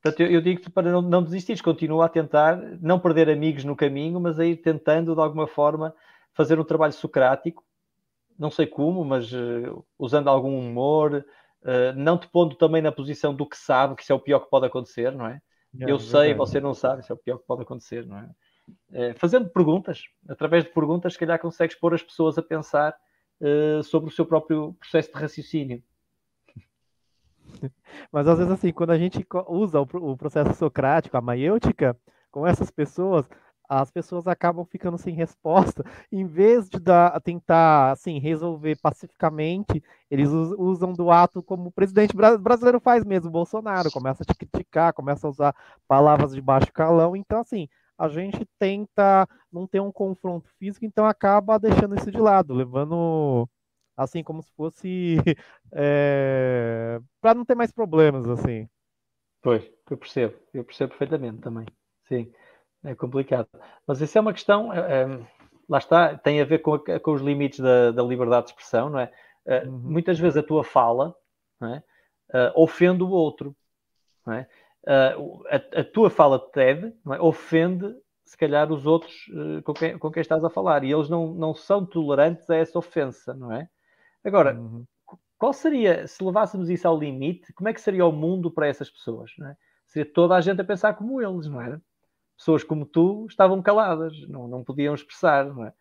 [0.01, 3.77] Portanto, eu, eu digo-te para não, não desistires, continua a tentar não perder amigos no
[3.77, 5.95] caminho, mas a ir tentando, de alguma forma,
[6.33, 7.65] fazer um trabalho socrático
[8.39, 11.25] não sei como, mas uh, usando algum humor,
[11.63, 14.41] uh, não te pondo também na posição do que sabe, que isso é o pior
[14.41, 15.41] que pode acontecer, não é?
[15.81, 18.29] é eu sei, você não sabe, isso é o pior que pode acontecer, não é?
[18.91, 22.97] Uh, fazendo perguntas, através de perguntas, se calhar consegues pôr as pessoas a pensar
[23.83, 25.83] sobre o seu próprio processo de raciocínio.
[28.13, 31.97] Mas às vezes, assim, quando a gente usa o, processo socrático, a maiêutica,
[32.31, 33.29] com essas pessoas,
[33.69, 35.85] as pessoas acabam ficando sem resposta.
[36.11, 42.15] Em vez de dar, tentar assim, resolver pacificamente, eles usam do ato como o presidente
[42.15, 45.57] brasileiro faz mesmo, Bolsonaro, começa a te criticar, começa a usar
[45.89, 47.17] palavras de baixo calão.
[47.17, 47.69] Então, assim,
[48.03, 53.49] a gente tenta não ter um confronto físico, então acaba deixando isso de lado, levando
[53.97, 55.17] assim como se fosse
[55.73, 58.69] é, para não ter mais problemas assim.
[59.41, 61.65] Pois, eu percebo, eu percebo perfeitamente também.
[62.09, 62.33] Sim.
[62.85, 63.49] É complicado.
[63.87, 65.27] Mas isso é uma questão, é, é,
[65.69, 68.91] lá está, tem a ver com, a, com os limites da, da, liberdade de expressão,
[68.91, 69.13] não é?
[69.47, 69.79] Uh, uhum.
[69.79, 71.15] Muitas vezes a tua fala
[71.63, 71.77] é?
[72.37, 73.55] uh, ofende o outro,
[74.27, 74.49] não é?
[74.85, 77.21] Uh, a, a, tua fala TED é?
[77.21, 79.31] ofende, se calhar, os outros
[79.65, 82.79] com quem, com, quem, estás a falar e eles não, não são tolerantes a essa
[82.79, 83.69] ofensa, não é?
[84.25, 84.85] Agora, uhum.
[85.39, 88.91] qual seria, se levássemos isso ao limite, como é que seria o mundo para essas
[88.91, 89.33] pessoas?
[89.39, 89.57] Não é?
[89.87, 91.81] Seria toda a gente a pensar como eles, não era?
[92.43, 95.73] pessoas como tu estavam caladas, não, não podiam expressar, não é?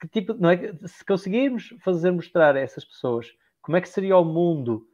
[0.00, 0.74] Que tipo, não é?
[0.86, 3.26] Se conseguirmos fazer mostrar a essas pessoas
[3.62, 4.86] como é que seria o mundo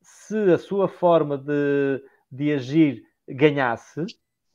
[0.00, 2.02] se a sua forma de,
[2.32, 4.04] de agir ganhasse,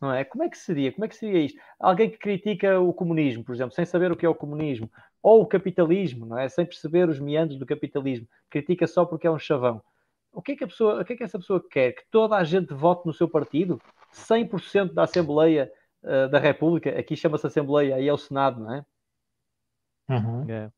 [0.02, 0.26] não é?
[0.26, 0.92] Como é que seria?
[0.92, 1.60] Como é que seria isto?
[1.80, 4.90] Alguém que critica o comunismo, por exemplo, sem saber o que é o comunismo,
[5.22, 6.50] ou o capitalismo, não é?
[6.50, 9.82] Sem perceber os meandros do capitalismo, critica só porque é um chavão.
[10.32, 11.94] O que é que a pessoa, o que é que essa pessoa quer?
[11.94, 13.82] Que toda a gente vote no seu partido?
[14.14, 15.72] 100% da Assembleia
[16.04, 18.86] uh, da República, aqui chama-se Assembleia, aí é o Senado, não é?
[20.10, 20.50] Uhum.
[20.50, 20.72] é.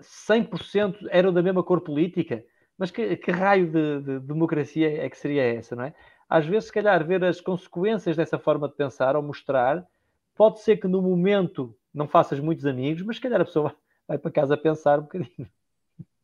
[0.00, 2.42] 100% eram da mesma cor política,
[2.78, 5.94] mas que, que raio de, de, democracia é que seria essa, não é?
[6.32, 9.86] Às vezes, se calhar, ver as consequências dessa forma de pensar ou mostrar,
[10.34, 13.76] pode ser que no momento não faças muitos amigos, mas se calhar a pessoa
[14.08, 15.48] vai para casa pensar um bocadinho.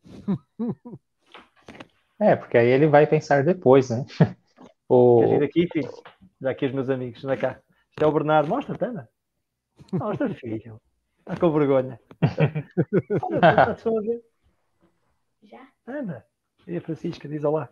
[2.21, 4.05] É, porque aí ele vai pensar depois, né?
[4.89, 5.21] O...
[5.21, 5.91] Quer vir aqui, filho?
[6.41, 7.61] Já aqui os meus amigos, anda cá.
[7.91, 8.49] Isto é o Bernardo.
[8.49, 9.09] Mostra-te, anda.
[9.93, 10.81] Mostra, filho.
[11.21, 12.01] Está com vergonha.
[13.23, 14.25] Olha, está a ver.
[15.45, 15.69] Já?
[15.87, 16.27] Anda.
[16.67, 17.69] E a Francisca, diz olá.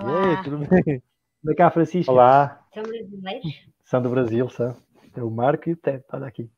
[0.00, 0.30] Olá.
[0.30, 1.02] Ei, tudo bem?
[1.46, 2.10] Anda cá, Francisca.
[2.10, 2.66] Olá.
[2.74, 3.68] São brasileiros?
[3.84, 4.76] São do Brasil, são.
[5.16, 6.02] É o Marco e o Ted.
[6.12, 6.50] Olha aqui.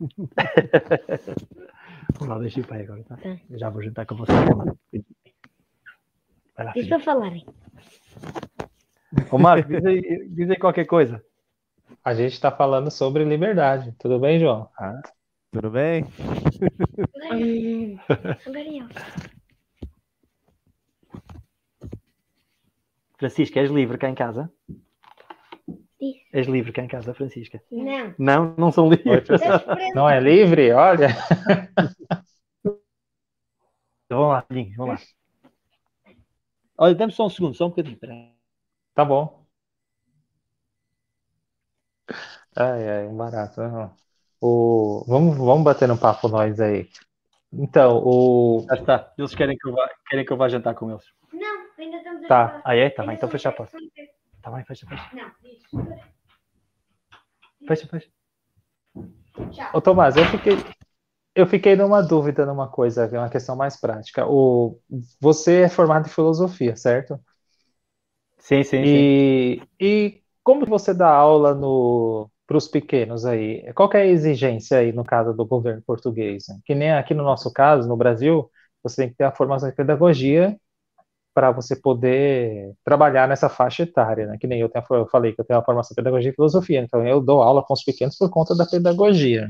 [2.18, 3.18] Vamos lá, deixa eu ir para aí agora, tá?
[3.18, 3.36] Tá.
[3.50, 4.32] Eu já vou jantar com você.
[6.56, 7.44] Vai lá, Diz para falarem.
[9.30, 11.22] Ô, Marco, diz aí, diz aí qualquer coisa.
[12.02, 13.94] A gente está falando sobre liberdade.
[13.98, 14.70] Tudo bem, João?
[15.52, 16.06] Tudo bem?
[18.42, 18.52] São
[23.22, 24.50] Francisca, és livre cá em casa?
[26.00, 26.16] Diz.
[26.32, 27.62] És livre cá em casa, Francisca?
[27.70, 28.14] Não.
[28.18, 29.28] Não, não são livres.
[29.94, 30.72] Não é livre?
[30.72, 31.10] Olha.
[34.10, 36.12] Vamos lá, filhinhos, vamos lá.
[36.76, 37.96] Olha, dê-me só um segundo, só um bocadinho.
[38.92, 39.46] Tá bom.
[42.56, 43.60] Ai, ai, um barato.
[43.60, 43.90] né?
[44.40, 45.04] O...
[45.06, 46.88] Vamos, vamos bater no papo nós aí.
[47.52, 48.66] Então, o...
[48.68, 49.12] Já está.
[49.16, 51.04] Eles querem que eu vá, querem que eu vá jantar com eles.
[51.82, 52.48] Ainda estamos a Tá.
[52.48, 52.62] falar.
[52.64, 52.90] Ah, é?
[52.90, 53.76] Tá bem, então são fecha a porta.
[54.40, 55.10] Tá bem, fecha, fecha.
[55.12, 55.62] Não, diz.
[57.66, 58.08] Fecha, fecha.
[59.50, 59.70] Tchau.
[59.74, 60.56] Ô, Tomás, eu fiquei,
[61.34, 64.26] eu fiquei numa dúvida numa coisa, é uma questão mais prática.
[64.28, 64.78] O...
[65.20, 67.18] Você é formado em filosofia, certo?
[68.38, 68.86] Sim, sim, sim.
[68.86, 73.72] E, e como você dá aula no, para os pequenos aí?
[73.74, 76.44] Qual que é a exigência aí no caso do governo português?
[76.48, 76.58] né?
[76.64, 78.48] Que nem aqui no nosso caso, no Brasil,
[78.82, 80.56] você tem que ter a formação em pedagogia
[81.34, 84.38] para você poder trabalhar nessa faixa etária, né?
[84.40, 86.80] Que nem eu, tenho, eu falei que eu tenho a formação em pedagogia e filosofia,
[86.80, 89.48] então eu dou aula com os pequenos por conta da pedagogia.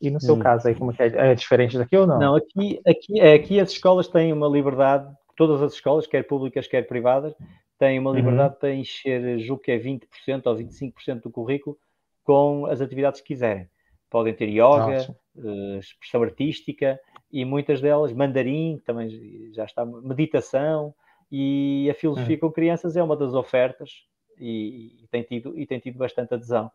[0.00, 0.38] E no seu Hum.
[0.38, 1.32] caso aí, como que é?
[1.32, 2.20] É diferente daqui ou não?
[2.20, 6.66] Não, aqui, aqui, é, aqui as escolas têm uma liberdade, todas as escolas, quer públicas,
[6.66, 7.34] quer privadas,
[7.78, 8.20] têm uma Uhum.
[8.20, 11.76] liberdade para encher, julgo que é 20% ou 25% do currículo
[12.22, 13.68] com as atividades que quiserem.
[14.10, 17.00] Podem ter yoga, eh, expressão artística
[17.34, 20.94] e muitas delas, mandarim, que também já está, meditação
[21.32, 24.04] e a filosofia com crianças é uma das ofertas
[24.38, 26.70] e, e tem, tido, e tem tido bastante adesão.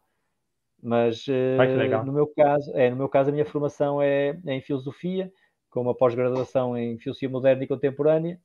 [0.82, 1.26] Mas
[1.78, 2.06] legal.
[2.06, 5.32] no meu caso, é, no meu caso a minha formação é, é em filosofia,
[5.70, 8.40] com uma pós-graduação em filosofia moderna e contemporânea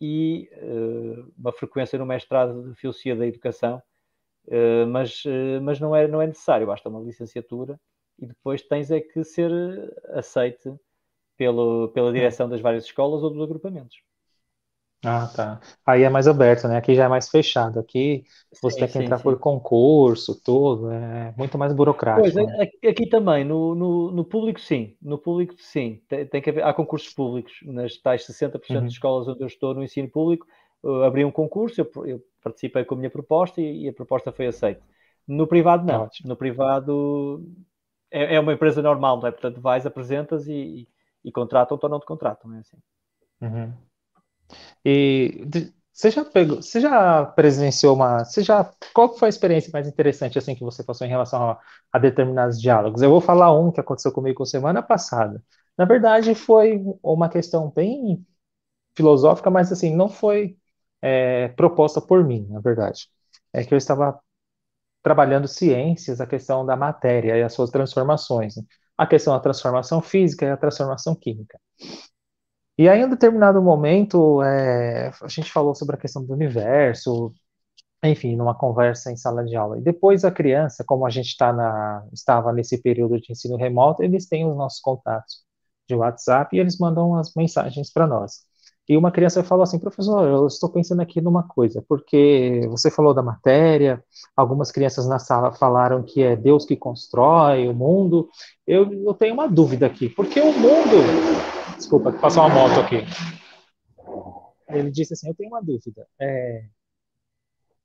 [0.00, 3.82] e eh, uma frequência no mestrado de filosofia da educação,
[4.48, 5.22] Eh, mas,
[5.62, 7.78] mas não, é, não é necessário, basta uma licenciatura
[8.18, 9.50] e depois tens é que ser
[10.08, 10.74] aceite
[11.40, 13.96] pelo, pela direção das várias escolas ou dos agrupamentos.
[15.04, 15.60] Ah, tá.
[15.86, 16.76] Aí é mais aberto, né?
[16.76, 17.80] Aqui já é mais fechado.
[17.80, 18.24] Aqui
[18.60, 19.20] você Sim, tem que sim, entrar sim.
[19.20, 20.90] por concurso, tudo.
[20.90, 22.20] É muito mais burocrático.
[22.20, 22.52] Pois, é, né?
[22.88, 26.74] aqui, também, no, no, no público sim, no público sim, tem, tem que haver, há
[26.74, 28.88] concursos públicos, nas tais 60% Uhum.
[28.88, 30.44] de escolas onde eu estou no ensino público,
[31.06, 34.48] abri um concurso, eu, eu participei com a minha proposta e, e a proposta foi
[34.48, 34.82] aceita.
[35.26, 36.24] No privado não, Ótimo.
[36.24, 37.44] no privado
[38.10, 39.30] é, é uma empresa normal, não é?
[39.32, 40.88] Portanto vais, apresentas e, e,
[41.24, 42.76] e contratam-te ou não te contratam, é assim.
[43.42, 43.72] Uhum.
[44.84, 45.44] E
[45.92, 50.38] você já pegou, você já presenciou uma, você já, qual foi a experiência mais interessante
[50.38, 51.60] assim que você passou em relação a,
[51.92, 53.02] a determinados diálogos?
[53.02, 55.42] Eu vou falar um que aconteceu comigo semana passada.
[55.76, 58.24] Na verdade, foi uma questão bem
[58.96, 60.56] filosófica, mas assim, não foi
[61.02, 63.08] é, proposta por mim, na verdade.
[63.52, 64.20] É que eu estava
[65.02, 68.64] trabalhando ciências, a questão da matéria e as suas transformações, né?
[69.00, 71.58] A questão da transformação física e a transformação química.
[72.78, 77.32] E aí, em um determinado momento, é, a gente falou sobre a questão do universo,
[78.04, 79.78] enfim, numa conversa em sala de aula.
[79.78, 84.02] E depois a criança, como a gente tá na, estava nesse período de ensino remoto,
[84.02, 85.44] eles têm os nossos contatos
[85.88, 88.44] de WhatsApp e eles mandam as mensagens para nós.
[88.90, 93.14] E uma criança falou assim, professor, eu estou pensando aqui numa coisa, porque você falou
[93.14, 94.02] da matéria,
[94.36, 98.28] algumas crianças na sala falaram que é Deus que constrói o mundo.
[98.66, 101.76] Eu, eu tenho uma dúvida aqui, porque o mundo.
[101.76, 102.96] Desculpa, passou uma moto aqui.
[104.68, 106.04] Ele disse assim: Eu tenho uma dúvida.
[106.20, 106.64] É,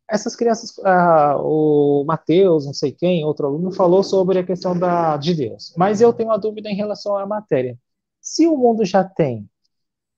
[0.09, 5.17] essas crianças, ah, o Mateus, não sei quem, outro aluno, falou sobre a questão da,
[5.17, 5.71] de Deus.
[5.77, 7.77] Mas eu tenho uma dúvida em relação à matéria.
[8.19, 9.47] Se o mundo já tem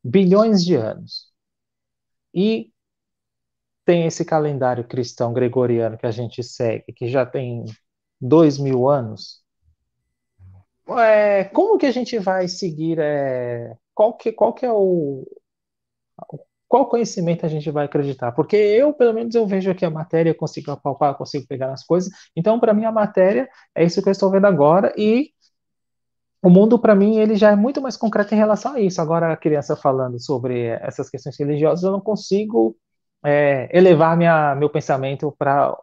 [0.07, 1.27] bilhões de anos
[2.33, 2.71] e
[3.85, 7.65] tem esse calendário cristão gregoriano que a gente segue, que já tem
[8.19, 9.41] dois mil anos,
[10.95, 12.99] é, como que a gente vai seguir?
[12.99, 15.25] É, qual, que, qual que é o.
[16.67, 18.33] Qual conhecimento a gente vai acreditar?
[18.33, 21.83] Porque eu, pelo menos, eu vejo aqui a matéria, eu consigo apalpar, consigo pegar as
[21.85, 22.11] coisas.
[22.35, 25.31] Então, para mim, a matéria é isso que eu estou vendo agora e
[26.47, 29.01] o mundo, para mim, ele já é muito mais concreto em relação a isso.
[29.01, 32.77] Agora, a criança falando sobre essas questões religiosas, eu não consigo
[33.25, 35.77] é, elevar minha, meu pensamento para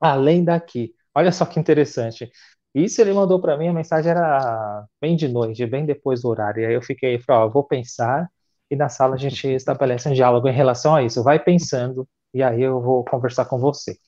[0.00, 0.94] além daqui.
[1.14, 2.30] Olha só que interessante.
[2.74, 6.62] Isso ele mandou para mim, a mensagem era bem de noite, bem depois do horário.
[6.62, 8.28] E aí eu fiquei, falei, ó, vou pensar
[8.70, 11.22] e na sala a gente estabelece um diálogo em relação a isso.
[11.22, 13.98] Vai pensando e aí eu vou conversar com você.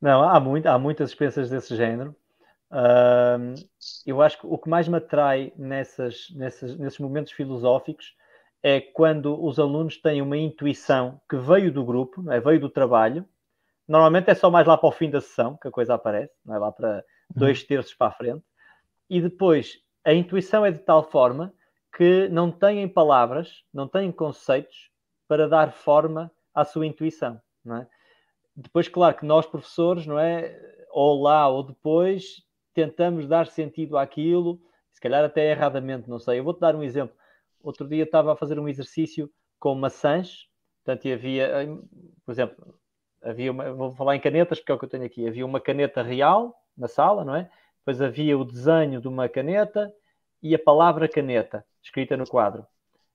[0.00, 2.14] Não, há, muito, há muitas experiências desse género.
[2.70, 3.54] Uh,
[4.06, 8.14] eu acho que o que mais me atrai nessas, nessas, nesses momentos filosóficos
[8.62, 12.40] é quando os alunos têm uma intuição que veio do grupo, é?
[12.40, 13.26] veio do trabalho.
[13.88, 16.54] Normalmente é só mais lá para o fim da sessão que a coisa aparece, não
[16.54, 17.02] é lá para uhum.
[17.36, 18.44] dois terços para a frente.
[19.08, 21.52] E depois a intuição é de tal forma
[21.96, 24.90] que não têm palavras, não têm conceitos
[25.26, 27.40] para dar forma à sua intuição.
[27.66, 27.86] É?
[28.54, 30.56] Depois, claro que nós, professores, não é?
[30.90, 32.42] ou lá ou depois,
[32.80, 34.60] tentamos dar sentido àquilo,
[34.92, 36.38] se calhar até erradamente, não sei.
[36.38, 37.14] Eu vou-te dar um exemplo.
[37.62, 40.46] Outro dia estava a fazer um exercício com maçãs,
[40.82, 41.68] portanto, havia,
[42.24, 42.74] por exemplo,
[43.22, 45.28] havia uma, vou falar em canetas porque é o que eu tenho aqui.
[45.28, 47.50] Havia uma caneta real na sala, não é?
[47.80, 49.92] Depois havia o desenho de uma caneta
[50.42, 52.66] e a palavra caneta escrita no quadro.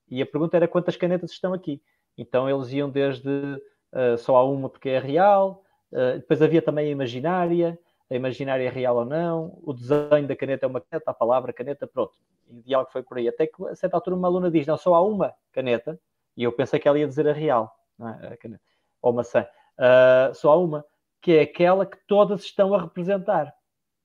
[0.07, 1.81] E a pergunta era quantas canetas estão aqui.
[2.15, 6.87] Então eles iam desde uh, só há uma porque é real, uh, depois havia também
[6.87, 7.79] a imaginária,
[8.09, 11.51] a imaginária é real ou não, o desenho da caneta é uma caneta, a palavra
[11.51, 12.13] caneta, pronto.
[12.47, 13.27] E o diálogo foi por aí.
[13.27, 15.99] Até que a certa altura uma aluna diz: Não, só há uma caneta,
[16.37, 18.27] e eu pensei que ela ia dizer a real, é?
[18.33, 18.61] a caneta,
[19.01, 19.47] ou maçã.
[19.77, 20.85] Uh, só há uma,
[21.21, 23.53] que é aquela que todas estão a representar,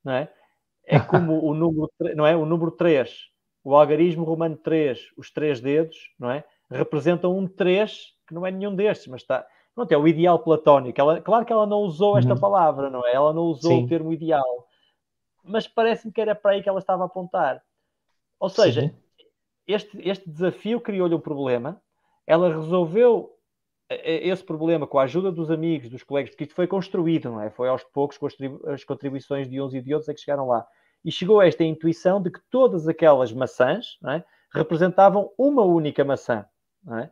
[0.02, 0.32] não é?
[0.86, 2.34] É como o número, não é?
[2.34, 3.28] O número 3,
[3.62, 6.42] o algarismo romano 3, os três dedos, não é?
[6.70, 9.46] Representam um 3 que não é nenhum destes, mas está,
[9.80, 11.00] Pronto, é o ideal platónico.
[11.00, 12.38] Ela, claro que ela não usou esta uhum.
[12.40, 13.14] palavra, não é?
[13.14, 13.84] Ela não usou Sim.
[13.84, 14.68] o termo ideal.
[15.42, 17.62] Mas parece-me que era para aí que ela estava a apontar.
[18.38, 18.94] Ou seja,
[19.66, 21.80] este, este desafio criou-lhe um problema.
[22.26, 23.34] Ela resolveu
[23.88, 27.30] eh, eh, esse problema com a ajuda dos amigos, dos colegas, porque isto foi construído,
[27.30, 27.48] não é?
[27.48, 28.28] Foi aos poucos, com
[28.66, 30.66] as contribuições de uns e de outros, é que chegaram lá.
[31.02, 34.22] E chegou a esta intuição de que todas aquelas maçãs é?
[34.52, 36.44] representavam uma única maçã.
[36.86, 37.08] É?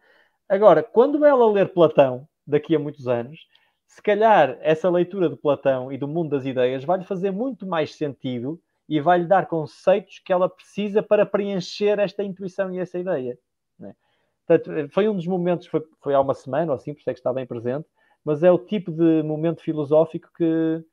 [0.50, 3.46] Agora, quando ela ler Platão, daqui a muitos anos,
[3.86, 7.94] se calhar essa leitura de Platão e do mundo das ideias vai-lhe fazer muito mais
[7.94, 13.38] sentido e vai-lhe dar conceitos que ela precisa para preencher esta intuição e essa ideia.
[13.78, 13.94] Né?
[14.46, 17.12] Portanto, foi um dos momentos, foi, foi há uma semana ou assim, por isso é
[17.12, 17.86] que está bem presente,
[18.24, 20.84] mas é o tipo de momento filosófico que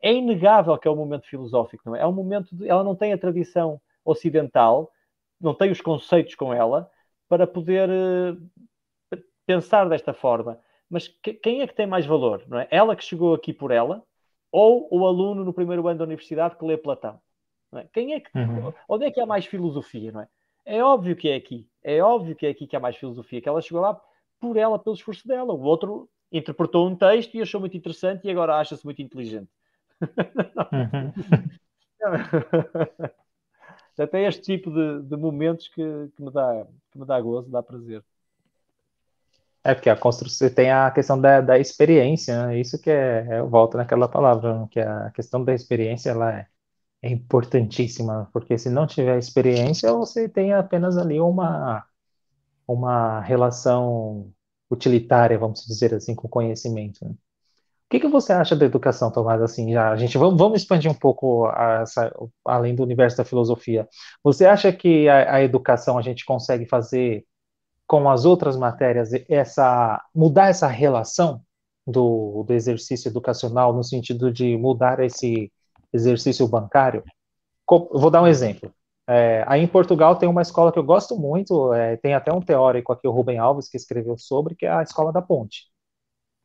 [0.00, 2.00] é inegável que é um momento filosófico, não é?
[2.00, 4.90] É um momento, de, ela não tem a tradição ocidental,
[5.40, 6.90] não tem os conceitos com ela
[7.28, 10.58] para poder uh, pensar desta forma
[10.92, 12.44] mas que, quem é que tem mais valor?
[12.46, 12.68] Não é?
[12.70, 14.04] Ela que chegou aqui por ela
[14.50, 17.18] ou o aluno no primeiro ano da universidade que lê Platão?
[17.74, 17.86] É?
[17.90, 18.74] Quem é que, uhum.
[18.86, 20.12] Onde é que há mais filosofia?
[20.12, 20.28] Não é?
[20.66, 21.66] é óbvio que é aqui.
[21.82, 23.98] É óbvio que é aqui que há mais filosofia, que ela chegou lá
[24.38, 25.54] por ela, pelo esforço dela.
[25.54, 29.48] O outro interpretou um texto e achou muito interessante e agora acha-se muito inteligente.
[30.72, 31.12] Uhum.
[33.98, 35.82] Até este tipo de, de momentos que,
[36.14, 38.04] que, me dá, que me dá gozo, dá prazer.
[39.64, 42.58] É, porque a construção tem a questão da, da experiência, né?
[42.58, 46.46] Isso que é, é, eu volto naquela palavra, que a questão da experiência, ela é,
[47.02, 51.86] é importantíssima, porque se não tiver experiência, você tem apenas ali uma,
[52.66, 54.32] uma relação
[54.70, 57.04] utilitária, vamos dizer assim, com conhecimento.
[57.04, 57.12] Né?
[57.12, 57.16] O
[57.90, 59.42] que, que você acha da educação, Tomás?
[59.42, 61.48] Assim, já, a gente vamos, vamos expandir um pouco
[61.82, 62.12] essa,
[62.44, 63.88] além do universo da filosofia.
[64.24, 67.26] Você acha que a, a educação a gente consegue fazer
[67.92, 71.42] com as outras matérias, essa mudar essa relação
[71.86, 75.52] do, do exercício educacional no sentido de mudar esse
[75.92, 77.04] exercício bancário?
[77.68, 78.72] Vou dar um exemplo.
[79.06, 82.40] É, aí em Portugal tem uma escola que eu gosto muito, é, tem até um
[82.40, 85.64] teórico aqui, o Rubem Alves, que escreveu sobre, que é a Escola da Ponte.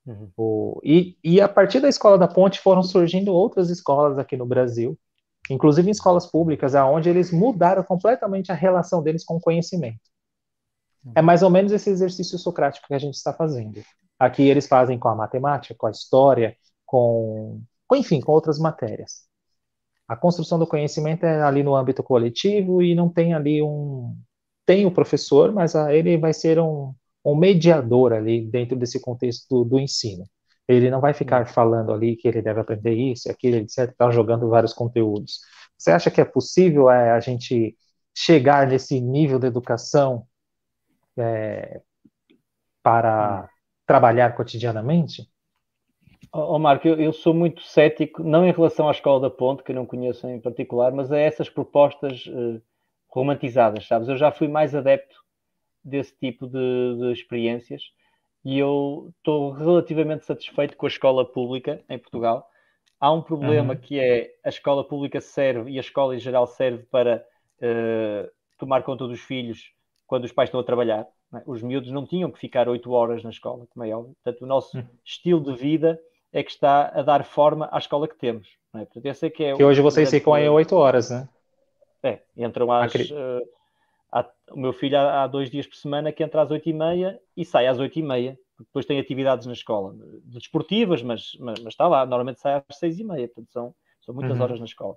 [0.05, 0.29] Uhum.
[0.35, 4.45] O, e, e a partir da Escola da Ponte foram surgindo outras escolas aqui no
[4.45, 4.99] Brasil,
[5.49, 10.01] inclusive em escolas públicas, aonde eles mudaram completamente a relação deles com o conhecimento.
[11.15, 13.81] É mais ou menos esse exercício socrático que a gente está fazendo.
[14.19, 16.55] Aqui eles fazem com a matemática, com a história,
[16.85, 19.27] com, com enfim, com outras matérias.
[20.07, 24.15] A construção do conhecimento é ali no âmbito coletivo e não tem ali um
[24.65, 26.93] tem o professor, mas ele vai ser um,
[27.23, 30.25] um mediador ali dentro desse contexto do, do ensino.
[30.67, 34.49] Ele não vai ficar falando ali que ele deve aprender isso, aquilo, etc, tá jogando
[34.49, 35.39] vários conteúdos.
[35.77, 37.77] Você acha que é possível é, a gente
[38.13, 40.26] chegar nesse nível de educação
[41.17, 41.81] é,
[42.83, 43.49] para
[43.85, 45.29] trabalhar cotidianamente?
[46.31, 49.71] Oh, Marco, eu, eu, sou muito cético, não em relação à Escola da Ponte, que
[49.71, 52.61] eu não conheço em particular, mas a essas propostas uh,
[53.07, 54.07] romantizadas, sabes?
[54.07, 55.15] Eu já fui mais adepto
[55.83, 57.81] desse tipo de, de experiências
[58.43, 62.47] e eu estou relativamente satisfeito com a escola pública em Portugal.
[62.99, 63.79] Há um problema uhum.
[63.79, 67.25] que é a escola pública serve e a escola em geral serve para
[67.61, 69.71] uh, tomar conta dos filhos
[70.07, 71.05] quando os pais estão a trabalhar.
[71.35, 71.43] É?
[71.45, 74.15] Os miúdos não tinham que ficar oito horas na escola, como é óbvio.
[74.23, 74.87] Portanto, o nosso uhum.
[75.05, 75.99] estilo de vida
[76.31, 78.47] é que está a dar forma à escola que temos.
[78.73, 78.79] É?
[78.79, 81.27] Portanto, esse é que é que hoje vocês ficam aí oito horas, né?
[82.03, 82.93] É, entram às.
[82.93, 83.41] Uh,
[84.51, 87.19] o meu filho há, há, dois dias por semana que entra às oito e meia
[87.35, 88.39] e sai às oito e meia.
[88.57, 89.93] Depois tem atividades na escola,
[90.23, 92.05] desportivas, mas, mas, mas, está lá.
[92.05, 94.43] Normalmente sai às seis e meia, portanto são, são muitas uhum.
[94.43, 94.95] horas na escola.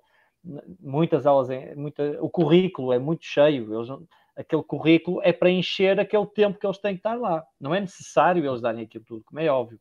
[0.80, 3.74] Muitas aulas, em, muita, o currículo é muito cheio.
[3.74, 3.88] Eles,
[4.41, 7.45] aquele currículo é para encher aquele tempo que eles têm que estar lá.
[7.61, 9.78] Não é necessário eles darem aquilo tudo, como é óbvio.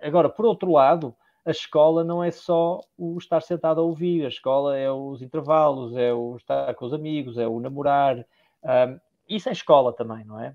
[0.00, 4.28] Agora, por outro lado, a escola não é só o estar sentado a ouvir, a
[4.28, 8.18] escola é os intervalos, é o estar com os amigos, é o namorar.
[8.62, 8.98] Um,
[9.28, 10.54] isso é escola também, não é?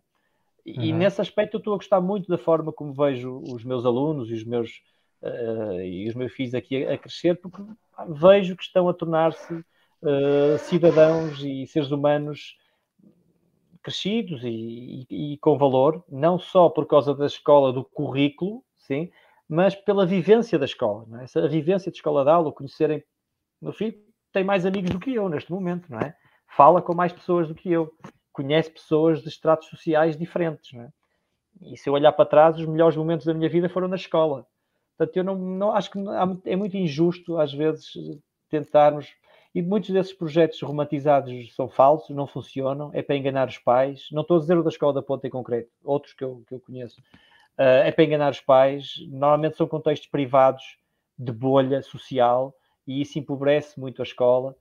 [0.66, 0.97] E uhum.
[0.97, 4.34] nesse aspecto eu estou a gostar muito da forma como vejo os meus alunos e
[4.34, 4.82] os meus,
[5.22, 7.62] uh, e os meus filhos aqui a, a, crescer, porque
[8.08, 12.56] vejo que estão a tornar-se uh, cidadãos e seres humanos
[13.84, 19.11] crescidos e, e, e, com valor, não só por causa da escola, do currículo, sim,
[19.47, 21.25] mas pela vivência da escola, não é?
[21.25, 23.03] Essa vivência de escola de aula, conhecerem.
[23.61, 23.95] Meu filho
[24.31, 26.15] tem mais amigos do que eu neste momento, não é?
[26.47, 27.91] Fala com mais pessoas do que eu,
[28.31, 30.89] conhece pessoas de estratos sociais diferentes, não é?
[31.61, 34.45] E se eu olhar para trás, os melhores momentos da minha vida foram na escola.
[34.97, 35.99] Portanto, eu não, não acho que
[36.45, 37.93] é muito injusto, às vezes,
[38.49, 39.13] tentarmos.
[39.54, 44.08] E muitos desses projetos romantizados são falsos, não funcionam, é para enganar os pais.
[44.12, 46.56] Não estou a dizer o da Escola da Ponta em concreto, outros que eu, que
[46.56, 46.99] eu conheço
[47.60, 48.95] uh, é para enganar os pais.
[49.10, 50.78] Normalmente são contextos privados
[51.18, 52.56] de bolha social
[52.88, 54.56] e isso empobrece muito a escola.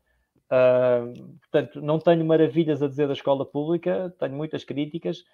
[0.47, 5.25] Uh, portanto, não tenho maravilhas a dizer da escola pública, tenho muitas críticas,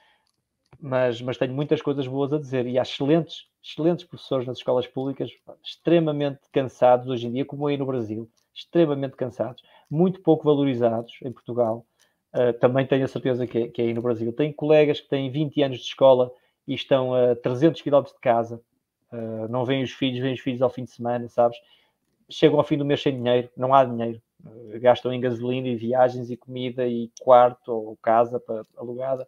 [0.81, 2.65] mas, mas tenho muitas coisas boas a dizer.
[2.67, 5.31] E há excelentes, excelentes professores nas escolas públicas,
[5.65, 11.33] extremamente cansados hoje em dia, como aí no Brasil, extremamente cansados, muito pouco valorizados em
[11.33, 11.87] Portugal.
[12.35, 14.33] Uh, também tenho a certeza que é, que é aí no Brasil.
[14.33, 16.31] Tenho colegas que têm 20 anos de escola
[16.67, 18.61] e estão a 300 km de casa,
[19.13, 21.57] uh, não vêm os filhos, vêm os filhos ao fim de semana, sabes?
[22.29, 24.21] Chegam ao fim do mês sem dinheiro, não há dinheiro.
[24.45, 29.27] Uh, gastam em gasolina e viagens e comida e quarto ou casa para, alugada.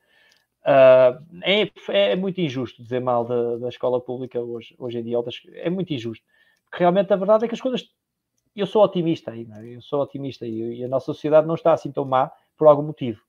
[0.62, 5.16] É, é, muito injusto dizer mal da, da escola pública hoje, hoje em dia.
[5.54, 6.24] É muito injusto.
[6.72, 7.88] Realmente a verdade é que as coisas.
[8.54, 9.76] Eu sou otimista aí, é?
[9.76, 12.82] eu sou otimista aí, e a nossa sociedade não está assim tão má por algum
[12.82, 13.20] motivo.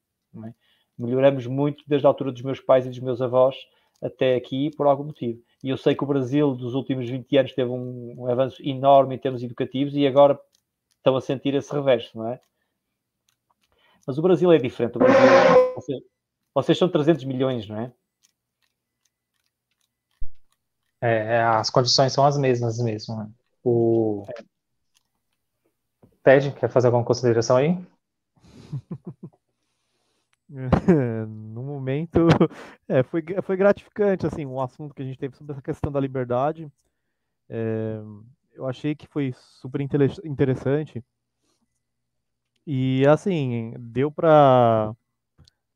[0.45, 0.53] É?
[0.97, 3.55] Melhoramos muito desde a altura dos meus pais e dos meus avós
[4.01, 5.41] até aqui por algum motivo.
[5.63, 9.15] E eu sei que o Brasil dos últimos 20 anos teve um, um avanço enorme
[9.15, 10.39] em termos educativos e agora
[10.97, 12.41] estão a sentir esse reverso, não é?
[14.05, 14.97] Mas o Brasil é diferente.
[14.97, 16.01] Brasil, vocês,
[16.53, 17.93] vocês são 300 milhões, não é?
[20.99, 23.15] É, é as condições são as mesmas mesmo.
[23.15, 23.30] Né?
[23.63, 24.26] O
[26.24, 27.78] Ted, quer fazer alguma consideração aí?
[31.28, 32.28] no momento
[32.88, 35.99] é, foi, foi gratificante assim um assunto que a gente teve sobre essa questão da
[35.99, 36.72] liberdade.
[37.49, 38.01] É,
[38.53, 41.03] eu achei que foi super interessante.
[42.67, 44.93] E assim deu para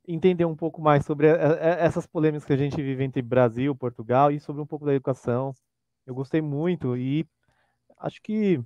[0.07, 4.39] entender um pouco mais sobre essas polêmicas que a gente vive entre Brasil Portugal e
[4.39, 5.53] sobre um pouco da educação.
[6.05, 7.25] Eu gostei muito e
[7.97, 8.61] acho que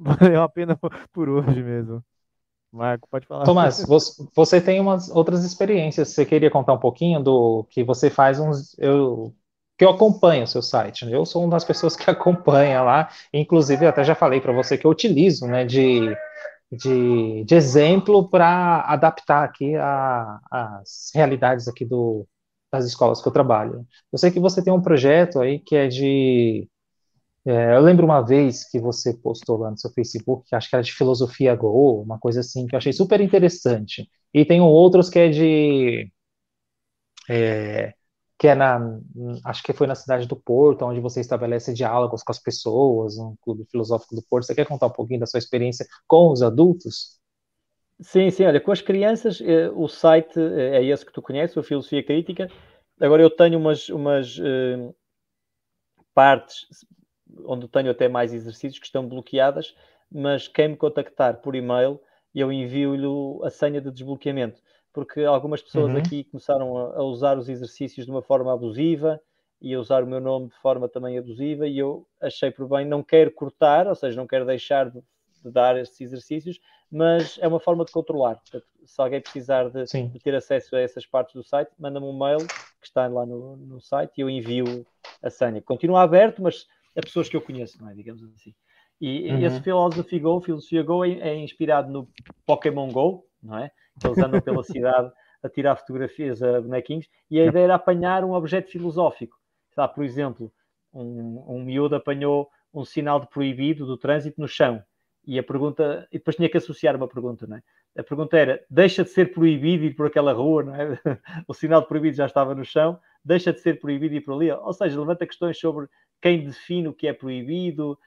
[0.00, 0.78] valeu a pena
[1.12, 2.02] por hoje mesmo
[2.72, 3.44] Marco, pode falar.
[3.44, 3.84] Tomás,
[4.34, 6.10] você tem umas outras experiências.
[6.10, 8.78] Você queria contar um pouquinho do que você faz uns.
[8.78, 9.34] Eu,
[9.76, 11.04] que eu acompanho o seu site.
[11.04, 11.14] Né?
[11.16, 13.08] Eu sou uma das pessoas que acompanha lá.
[13.32, 16.16] Inclusive, até já falei para você que eu utilizo né, de,
[16.70, 22.24] de, de exemplo para adaptar aqui as realidades aqui do,
[22.72, 23.84] das escolas que eu trabalho.
[24.12, 26.68] Eu sei que você tem um projeto aí que é de
[27.46, 30.76] é, eu lembro uma vez que você postou lá no seu Facebook, que acho que
[30.76, 34.08] era de filosofia Go, uma coisa assim, que eu achei super interessante.
[34.32, 36.12] E tem outros que é de.
[37.28, 37.94] É,
[38.38, 38.78] que é na.
[39.44, 43.34] Acho que foi na cidade do Porto, onde você estabelece diálogos com as pessoas, um
[43.40, 44.44] clube filosófico do Porto.
[44.46, 47.18] Você quer contar um pouquinho da sua experiência com os adultos?
[48.02, 51.54] Sim, sim, olha, com as crianças, eh, o site eh, é esse que tu conheces,
[51.56, 52.48] o Filosofia Crítica,
[52.98, 54.94] agora eu tenho umas, umas uh,
[56.14, 56.66] partes
[57.44, 59.74] onde tenho até mais exercícios que estão bloqueadas,
[60.10, 62.00] mas quem me contactar por e-mail,
[62.34, 63.06] eu envio-lhe
[63.44, 64.60] a senha de desbloqueamento,
[64.92, 65.98] porque algumas pessoas uhum.
[65.98, 69.20] aqui começaram a, a, usar os exercícios de uma forma abusiva
[69.60, 72.86] e a usar o meu nome de forma também abusiva, e eu achei por bem,
[72.86, 75.02] não quero cortar, ou seja, não quero deixar de,
[75.44, 76.58] de dar estes exercícios,
[76.90, 78.36] mas é uma forma de controlar.
[78.36, 82.18] Portanto, se alguém precisar de, de, ter acesso a essas partes do site, manda-me um
[82.18, 84.86] mail que está lá no, no site e eu envio
[85.22, 85.60] a senha.
[85.62, 86.66] Continua aberto, mas
[86.96, 87.94] a pessoas que eu conheço, não é?
[87.94, 88.54] Digamos assim.
[89.00, 89.46] E uhum.
[89.46, 92.08] esse Philosophy Go, Filosofia Go, é, é, inspirado no
[92.44, 93.70] Pokémon Go, não é?
[94.04, 95.10] Eles andam pela cidade
[95.42, 99.36] a tirar fotografias a bonequinhos e a ideia era apanhar um objeto filosófico.
[99.70, 100.52] Está, por exemplo,
[100.92, 104.82] um, um miúdo apanhou um sinal de proibido do trânsito no chão
[105.24, 107.62] e a pergunta, e depois tinha que associar uma pergunta, não é?
[107.98, 110.98] A pergunta era: deixa de ser proibido ir por aquela rua, não é?
[111.46, 114.50] o sinal de proibido já estava no chão, deixa de ser proibido ir por ali.
[114.50, 115.86] Ou seja, levanta questões sobre
[116.20, 117.98] quem define o que é proibido,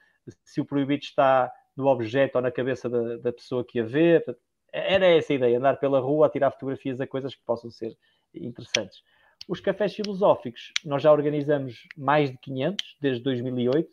[0.44, 4.24] se o proibido está no objeto ou na cabeça da, da pessoa que a vê.
[4.72, 7.96] Era essa a ideia, andar pela rua a tirar fotografias a coisas que possam ser
[8.34, 9.02] interessantes.
[9.48, 13.90] Os cafés filosóficos, nós já organizamos mais de 500 desde 2008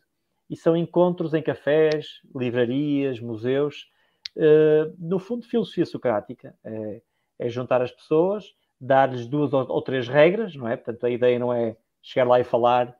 [0.49, 3.89] e são encontros em cafés, livrarias, museus.
[4.35, 7.01] Uh, no fundo, filosofia socrática é,
[7.39, 8.45] é juntar as pessoas,
[8.79, 10.77] dar-lhes duas ou, ou, três regras, não é?
[10.77, 12.95] Portanto, a ideia não é chegar lá e falar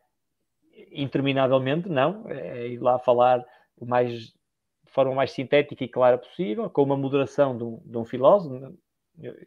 [0.92, 2.30] interminavelmente, não.
[2.30, 3.44] É ir lá falar
[3.78, 7.98] o mais, de forma mais sintética e clara possível, com uma moderação de um, de
[7.98, 8.78] um filósofo,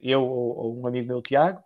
[0.01, 1.63] eu ou, ou, um amigo meu, Tiago,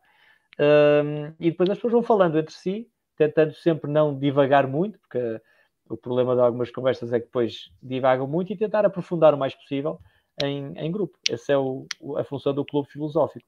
[0.58, 5.40] um, e depois as pessoas vão falando entre si, tentando sempre não divagar muito, porque
[5.88, 9.54] o problema de algumas conversas é que depois divagam muito e tentar aprofundar o mais
[9.54, 9.98] possível
[10.42, 11.18] em, em grupo.
[11.28, 11.86] Essa é o,
[12.16, 13.46] a função do clube filosófico.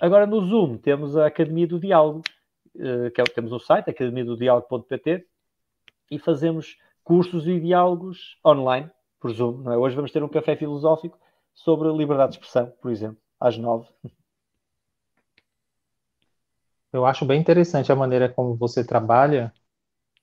[0.00, 2.22] Agora no Zoom temos a Academia do Diálogo,
[2.78, 5.26] eh, que é, temos o site academia do diálogo.pt
[6.10, 8.90] e fazemos cursos e diálogos online,
[9.20, 9.62] por Zoom.
[9.62, 9.78] Não é?
[9.78, 11.18] Hoje vamos ter um café filosófico
[11.54, 13.88] sobre liberdade de expressão, por exemplo, às nove.
[16.92, 19.52] Eu acho bem interessante a maneira como você trabalha,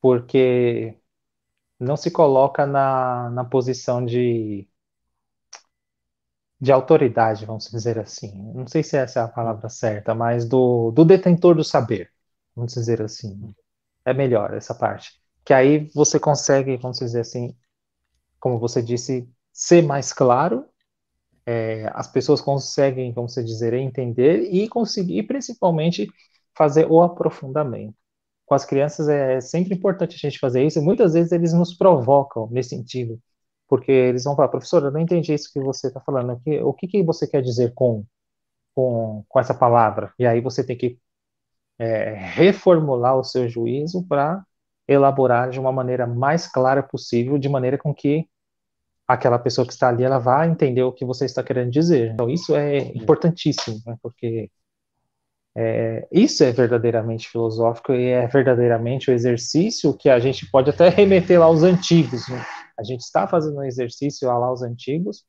[0.01, 0.97] porque
[1.79, 4.67] não se coloca na, na posição de,
[6.59, 8.31] de autoridade, vamos dizer assim.
[8.53, 12.11] Não sei se essa é a palavra certa, mas do, do detentor do saber,
[12.55, 13.53] vamos dizer assim.
[14.05, 17.55] É melhor essa parte que aí você consegue, vamos dizer assim,
[18.39, 20.65] como você disse, ser mais claro,
[21.45, 26.09] é, as pessoas conseguem, vamos dizer, entender e conseguir, principalmente,
[26.57, 27.95] fazer o aprofundamento.
[28.45, 31.75] Com as crianças é sempre importante a gente fazer isso, e muitas vezes eles nos
[31.75, 33.19] provocam nesse sentido,
[33.67, 36.73] porque eles vão falar, professor, eu não entendi isso que você está falando aqui, o
[36.73, 38.05] que, que você quer dizer com,
[38.75, 40.13] com, com essa palavra?
[40.19, 40.99] E aí você tem que
[41.79, 44.43] é, reformular o seu juízo para
[44.87, 48.27] elaborar de uma maneira mais clara possível, de maneira com que
[49.07, 52.11] aquela pessoa que está ali ela vá entender o que você está querendo dizer.
[52.13, 53.95] Então isso é importantíssimo, né?
[54.01, 54.49] porque
[55.57, 60.89] é, isso é verdadeiramente filosófico e é verdadeiramente o exercício que a gente pode até
[60.89, 62.27] remeter lá aos antigos.
[62.27, 62.43] Né?
[62.77, 65.23] A gente está fazendo um exercício lá aos antigos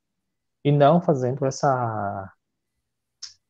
[0.65, 2.33] e não fazendo essa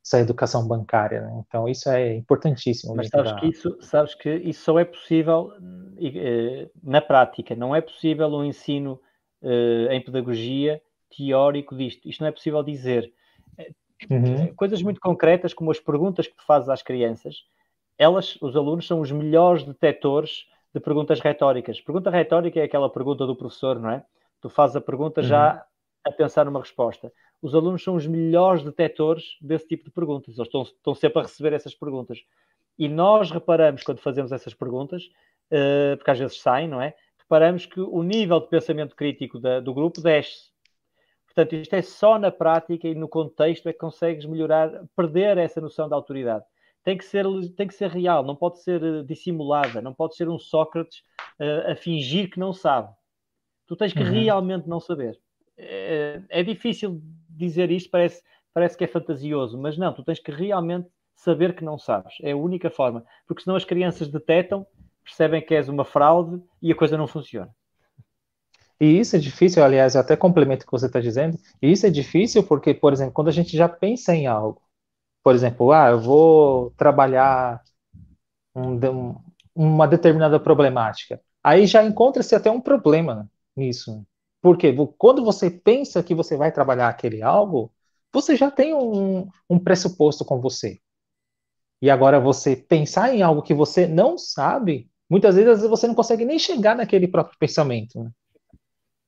[0.07, 1.21] essa educação bancária.
[1.21, 1.45] Né?
[1.47, 2.95] Então, isso é importantíssimo.
[2.95, 3.41] Mas sabes, da...
[3.41, 5.53] que isso, sabes que isso só é possível
[6.01, 9.01] eh, na prática, não é possível um ensino
[9.43, 10.81] uh, em pedagogia
[11.17, 12.09] teórico disto.
[12.09, 13.13] Isto não é possível dizer.
[14.09, 14.55] Uhum.
[14.55, 17.35] Coisas muito concretas, como as perguntas que tu fazes às crianças,
[17.99, 21.81] elas, os alunos, são os melhores detectores de perguntas retóricas.
[21.81, 24.05] Pergunta retórica é aquela pergunta do professor, não é?
[24.41, 25.27] Tu fazes a pergunta uhum.
[25.27, 25.65] já
[26.05, 27.11] a pensar numa resposta
[27.43, 30.37] os alunos são os melhores detectores desse tipo de perguntas.
[30.37, 32.25] Eles estão, estão sempre a receber essas perguntas.
[32.79, 35.05] E nós reparamos, quando fazemos essas perguntas,
[35.51, 36.95] uh, porque às vezes saem, não é?
[37.19, 40.51] Reparamos que o nível de pensamento crítico da, do grupo desce.
[41.27, 45.61] Portanto, isto é só na prática e no contexto é que consegues melhorar, perder essa
[45.61, 46.45] noção da autoridade.
[46.83, 47.27] Tem que ser,
[47.57, 51.01] tem que ser real, não pode ser eh, dissimulada, não pode ser um Sócrates
[51.41, 52.95] uh, a fingir que não sabe.
[53.67, 54.11] Tu tens que uhum.
[54.11, 55.19] realmente não saber.
[55.59, 57.03] É, é difícil
[57.37, 58.23] dizer isto parece,
[58.53, 62.15] parece que é fantasioso, mas não, tu tens que realmente saber que não sabes.
[62.23, 63.05] É a única forma.
[63.27, 64.67] Porque senão as crianças detectam,
[65.03, 67.51] percebem que és uma fraude e a coisa não funciona.
[68.79, 71.39] E isso é difícil, aliás, eu até complemento o que você está dizendo.
[71.63, 74.61] E isso é difícil porque, por exemplo, quando a gente já pensa em algo,
[75.23, 77.63] por exemplo, ah, eu vou trabalhar
[78.55, 79.15] um,
[79.55, 84.07] uma determinada problemática, aí já encontra-se até um problema nisso.
[84.47, 87.73] Porque quando você pensa que você vai trabalhar aquele algo,
[88.13, 90.79] você já tem um, um pressuposto com você.
[91.83, 96.25] E agora você pensar em algo que você não sabe, muitas vezes você não consegue
[96.25, 98.05] nem chegar naquele próprio pensamento.
[98.05, 98.11] Né?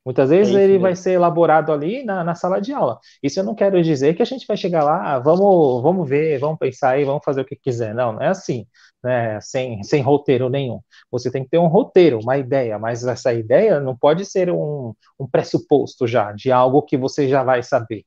[0.08, 0.82] Muitas vezes é ele mesmo.
[0.84, 2.98] vai ser elaborado ali na, na, sala de aula.
[3.22, 6.38] Isso eu não quero dizer que a gente vai chegar lá, ah, vamos, vamos ver,
[6.38, 7.94] vamos pensar aí, vamos fazer o que quiser.
[7.94, 8.66] Não, não é assim,
[9.04, 9.38] né?
[9.42, 10.80] sem, sem roteiro nenhum.
[11.10, 14.94] Você tem que ter um roteiro, uma ideia, mas essa ideia não pode ser um,
[15.20, 18.02] um pressuposto já de algo que você já vai saber.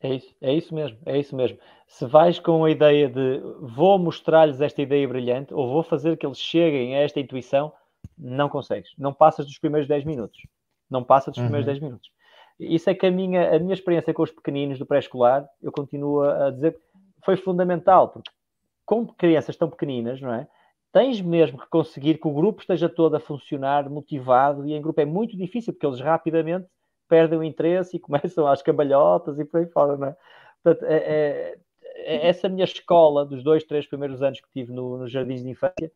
[0.00, 1.58] É isso, é isso mesmo, é isso mesmo.
[1.86, 6.24] Se vais com a ideia de vou mostrar-lhes esta ideia brilhante ou vou fazer que
[6.24, 7.70] eles cheguem a esta intuição,
[8.16, 8.90] não consegues.
[8.96, 10.40] Não passas dos primeiros 10 minutos.
[10.92, 11.72] Não passa dos primeiros uhum.
[11.72, 12.10] 10 minutos.
[12.60, 16.22] Isso é que a minha, a minha experiência com os pequeninos do pré-escolar, eu continuo
[16.22, 16.78] a dizer,
[17.24, 18.30] foi fundamental, porque
[18.84, 20.46] com crianças tão pequeninas, não é?
[20.92, 25.00] Tens mesmo que conseguir que o grupo esteja todo a funcionar motivado e em grupo
[25.00, 26.66] é muito difícil, porque eles rapidamente
[27.08, 30.16] perdem o interesse e começam às cambalhotas e por aí fora, não é?
[30.62, 31.58] Portanto, é, é,
[32.04, 35.48] é essa minha escola dos dois, três primeiros anos que tive no, nos jardins de
[35.48, 35.90] infância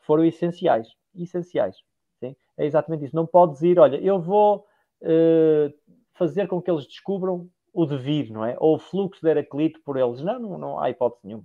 [0.00, 1.76] foram essenciais, essenciais.
[2.22, 2.36] Sim?
[2.56, 3.16] É exatamente isso.
[3.16, 4.64] Não podes ir, olha, eu vou
[5.02, 5.74] uh,
[6.14, 8.56] fazer com que eles descubram o devir, não é?
[8.60, 10.22] Ou o fluxo de Heraclito por eles.
[10.22, 11.44] Não, não, não há hipótese nenhuma.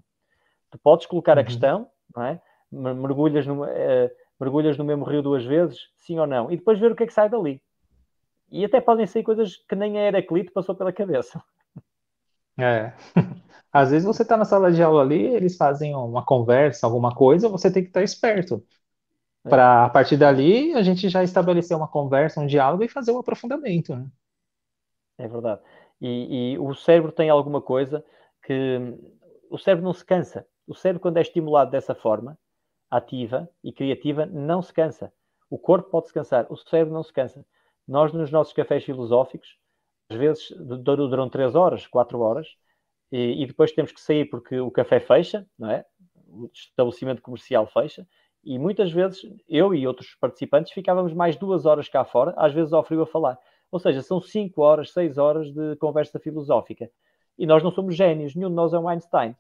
[0.70, 1.41] Tu podes colocar uhum.
[1.41, 2.40] a questão, não é?
[2.72, 4.10] Mergulhas no, uh,
[4.40, 7.08] mergulhas no mesmo rio duas vezes, sim ou não, e depois ver o que é
[7.08, 7.62] que sai dali.
[8.52, 11.41] E até podem ser coisas que nem a Heraclito passou pela cabeça.
[12.60, 12.94] É.
[13.72, 17.49] Às vezes você está na sala de aula ali, eles fazem uma conversa, alguma coisa,
[17.49, 18.64] você tem que estar esperto.
[19.46, 19.50] É.
[19.50, 23.20] Para a partir dali a gente já estabelecer uma conversa, um diálogo e fazer um
[23.20, 23.96] aprofundamento.
[23.96, 24.08] Né?
[25.18, 25.62] É verdade.
[26.00, 28.06] E, e, o cérebro tem alguma coisa
[28.44, 28.80] que
[29.50, 30.46] o cérebro não se cansa.
[30.68, 32.38] O cérebro, quando é estimulado dessa forma,
[32.90, 35.12] ativa e criativa, não se cansa.
[35.50, 37.46] O corpo pode se cansar, o cérebro não se cansa.
[37.88, 39.58] Nós, nos nossos cafés filosóficos,
[40.10, 42.48] às vezes duram 3 horas, 4 horas,
[43.12, 45.86] e, e, depois temos que sair porque o café fecha, não é?
[46.28, 48.06] O estabelecimento comercial fecha,
[48.44, 52.74] e muitas vezes eu e outros participantes ficávamos mais duas horas cá fora, às vezes
[52.74, 53.38] ao frio a falar.
[53.72, 56.90] Ou seja, são 5 horas, 6 horas de conversa filosófica.
[57.38, 59.36] E nós não somos génios, nenhum de nós é um Einstein.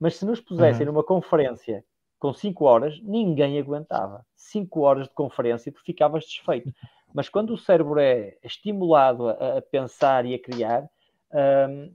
[0.00, 0.92] Mas se nos pusessem uhum.
[0.92, 1.84] numa conferência
[2.18, 4.24] com 5 horas, ninguém aguentava.
[4.34, 6.72] 5 horas de conferência, tu ficavas desfeito.
[7.12, 10.88] Mas quando o cérebro é estimulado a, a pensar e a criar,
[11.32, 11.92] um,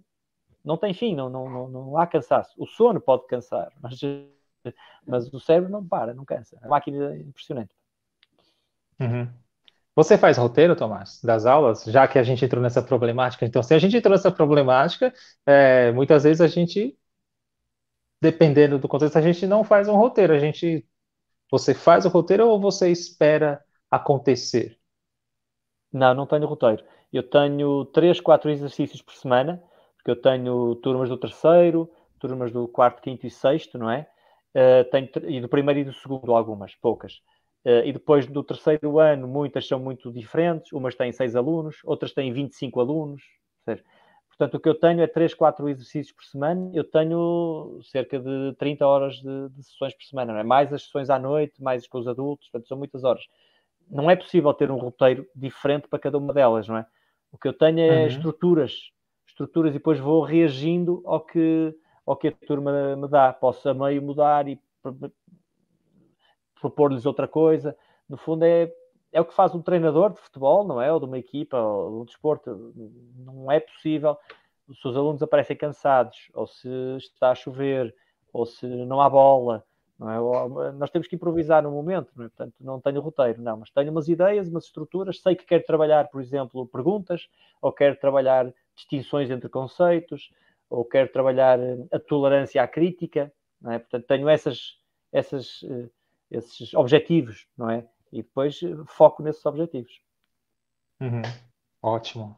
[0.63, 2.53] não tem fim, não, não, não, não, há cansaço.
[2.57, 3.99] O sono pode cansar, mas,
[5.05, 6.57] mas o cérebro não para, não cansa.
[6.61, 7.75] É uma máquina impressionante.
[8.99, 9.27] Uhum.
[9.95, 13.45] Você faz roteiro, Tomás, das aulas, já que a gente entrou nessa problemática?
[13.45, 15.13] Então, se a gente entrou nessa problemática,
[15.45, 16.97] é, muitas vezes a gente,
[18.19, 20.33] dependendo do contexto, a gente não faz um roteiro.
[20.33, 20.87] A gente,
[21.51, 24.79] você faz o roteiro ou você espera acontecer?
[25.91, 26.83] Não, não tenho roteiro.
[27.11, 29.61] Eu tenho três, quatro exercícios por semana,
[29.97, 31.87] porque eu tenho turmas do terceiro,
[32.19, 34.09] turmas do quarto, quinto e sexto, não é?
[34.55, 37.13] Uh, tenho, e do primeiro e do segundo, algumas, poucas.
[37.65, 40.71] Uh, e depois do terceiro ano, muitas são muito diferentes.
[40.71, 43.23] Umas têm seis alunos, outras têm 25 alunos.
[43.65, 43.83] Seja,
[44.27, 46.69] portanto, o que eu tenho é três, quatro exercícios por semana.
[46.73, 50.43] Eu tenho cerca de 30 horas de, de sessões por semana, é?
[50.43, 53.23] Mais as sessões à noite, mais com os adultos, portanto, são muitas horas
[53.89, 56.85] não é possível ter um roteiro diferente para cada uma delas, não é?
[57.31, 58.07] O que eu tenho é uhum.
[58.07, 58.91] estruturas,
[59.27, 61.73] estruturas e depois vou reagindo ao que,
[62.05, 63.31] ao que a turma me dá.
[63.33, 64.59] Posso a meio mudar e
[66.59, 67.75] propor-lhes outra coisa.
[68.07, 68.73] No fundo é,
[69.11, 70.91] é o que faz um treinador de futebol, não é?
[70.91, 72.73] Ou de uma equipa, ou de um desporto.
[73.17, 74.17] Não é possível.
[74.81, 76.67] Se os alunos aparecem cansados, ou se
[76.97, 77.93] está a chover,
[78.31, 79.63] ou se não há bola,
[80.01, 80.71] é?
[80.73, 82.29] Nós temos que improvisar no momento, não é?
[82.29, 85.21] portanto, não tenho roteiro, não, mas tenho umas ideias, umas estruturas.
[85.21, 87.29] Sei que quero trabalhar, por exemplo, perguntas,
[87.61, 90.31] ou quero trabalhar distinções entre conceitos,
[90.73, 91.59] ou quero trabalhar
[91.91, 93.31] a tolerância à crítica,
[93.61, 93.79] não é?
[93.79, 94.77] portanto, tenho essas,
[95.11, 95.89] essas, eh,
[96.31, 97.87] esses objetivos, não é?
[98.11, 100.01] E depois eh, foco nesses objetivos.
[100.99, 101.21] Uhum.
[101.81, 102.35] Ótimo.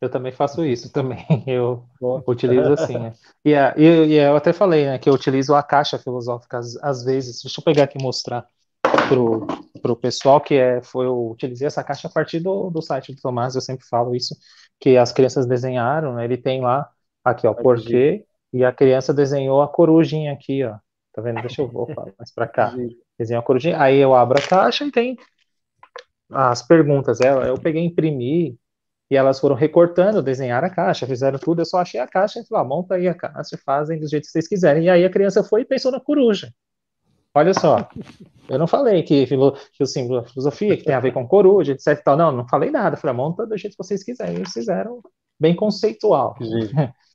[0.00, 1.26] Eu também faço isso também.
[1.46, 1.84] Eu
[2.26, 2.98] utilizo assim.
[2.98, 3.12] Né?
[3.44, 7.42] E, a, eu até falei, né, que eu utilizo a caixa filosófica às, às vezes.
[7.42, 8.48] Deixa eu pegar aqui e mostrar
[9.08, 9.46] pro,
[9.82, 13.20] pro pessoal que é, foi, eu utilizei essa caixa a partir do, do site do
[13.20, 14.34] Tomás, eu sempre falo isso,
[14.80, 16.90] que as crianças desenharam, né, ele tem lá,
[17.24, 20.76] aqui, ó, porquê, e a criança desenhou a corujinha aqui, ó.
[21.12, 21.40] Tá vendo?
[21.40, 21.88] Deixa eu vou
[22.18, 22.74] mais para cá.
[23.18, 23.80] Desenhou a corujinha.
[23.80, 25.16] Aí eu abro a caixa e tem
[26.30, 27.20] as perguntas.
[27.20, 28.58] Eu, eu peguei, imprimi,
[29.10, 31.62] e elas foram recortando, desenharam a caixa, fizeram tudo.
[31.62, 34.24] Eu só achei a caixa e falei, ah, monta aí a caixa, fazem do jeito
[34.24, 34.84] que vocês quiserem.
[34.84, 36.52] E aí a criança foi e pensou na coruja.
[37.34, 37.88] Olha só,
[38.48, 41.72] eu não falei que, que o símbolo da filosofia, que tem a ver com coruja,
[41.72, 42.02] etc.
[42.02, 42.16] Tal.
[42.16, 42.96] Não, não falei nada.
[42.96, 44.36] Falei, monta do jeito que vocês quiserem.
[44.36, 45.00] Eles fizeram
[45.40, 46.36] bem conceitual.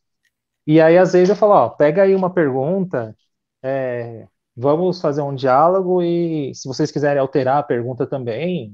[0.65, 3.15] E aí, às vezes, eu falo, ó, pega aí uma pergunta,
[3.63, 8.73] é, vamos fazer um diálogo e se vocês quiserem alterar a pergunta também,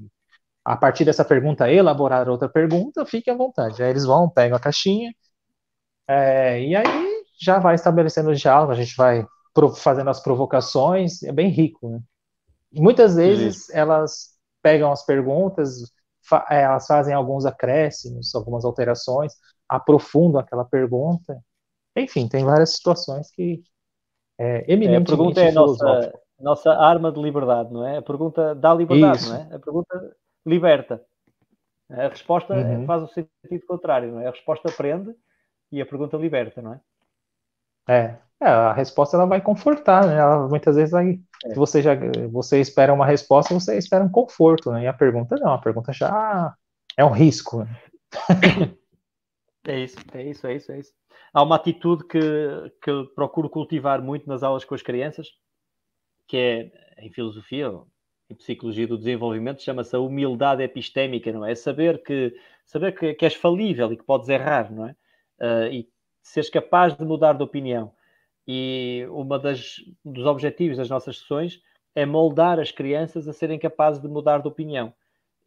[0.66, 3.84] a partir dessa pergunta elaborar outra pergunta, fique à vontade.
[3.84, 5.12] Aí eles vão, pegam a caixinha,
[6.08, 9.26] é, e aí já vai estabelecendo o diálogo, a gente vai
[9.78, 12.00] fazendo as provocações, é bem rico, né?
[12.74, 13.74] Muitas vezes Sim.
[13.76, 15.82] elas pegam as perguntas,
[16.22, 19.34] fa é, elas fazem alguns acréscimos, algumas alterações,
[19.68, 21.40] aprofundam aquela pergunta.
[22.02, 23.62] Enfim, tem várias situações que
[24.40, 27.98] é eminentemente é, A pergunta é a nossa, nossa arma de liberdade, não é?
[27.98, 29.34] A pergunta dá liberdade, Isso.
[29.34, 29.56] não é?
[29.56, 30.16] A pergunta
[30.46, 31.04] liberta.
[31.90, 32.86] A resposta uhum.
[32.86, 34.28] faz o sentido contrário, não é?
[34.28, 35.14] A resposta prende
[35.72, 36.82] e a pergunta liberta, não é?
[37.90, 40.18] É, é a resposta ela vai confortar, né?
[40.18, 41.50] Ela, muitas vezes aí, é.
[41.50, 41.96] se você já
[42.32, 44.84] você espera uma resposta, você espera um conforto, né?
[44.84, 46.56] E a pergunta não, a pergunta já
[46.96, 47.64] é um risco.
[47.64, 47.70] Né?
[49.68, 50.94] É isso, é isso, é isso, é isso.
[51.34, 52.20] Há uma atitude que,
[52.82, 55.28] que procuro cultivar muito nas aulas com as crianças,
[56.28, 56.72] que é
[57.06, 57.72] em filosofia,
[58.30, 61.56] em psicologia do desenvolvimento, chama-se a humildade epistémica, não é?
[61.56, 62.36] Saber que
[62.66, 64.96] saber que, que és falível e que podes errar, não é?
[65.40, 65.90] Uh, e
[66.22, 67.92] seres capaz de mudar de opinião.
[68.48, 69.76] E uma das
[70.06, 71.62] dos objetivos das nossas sessões
[71.96, 74.94] é moldar as crianças a serem capazes de mudar de opinião.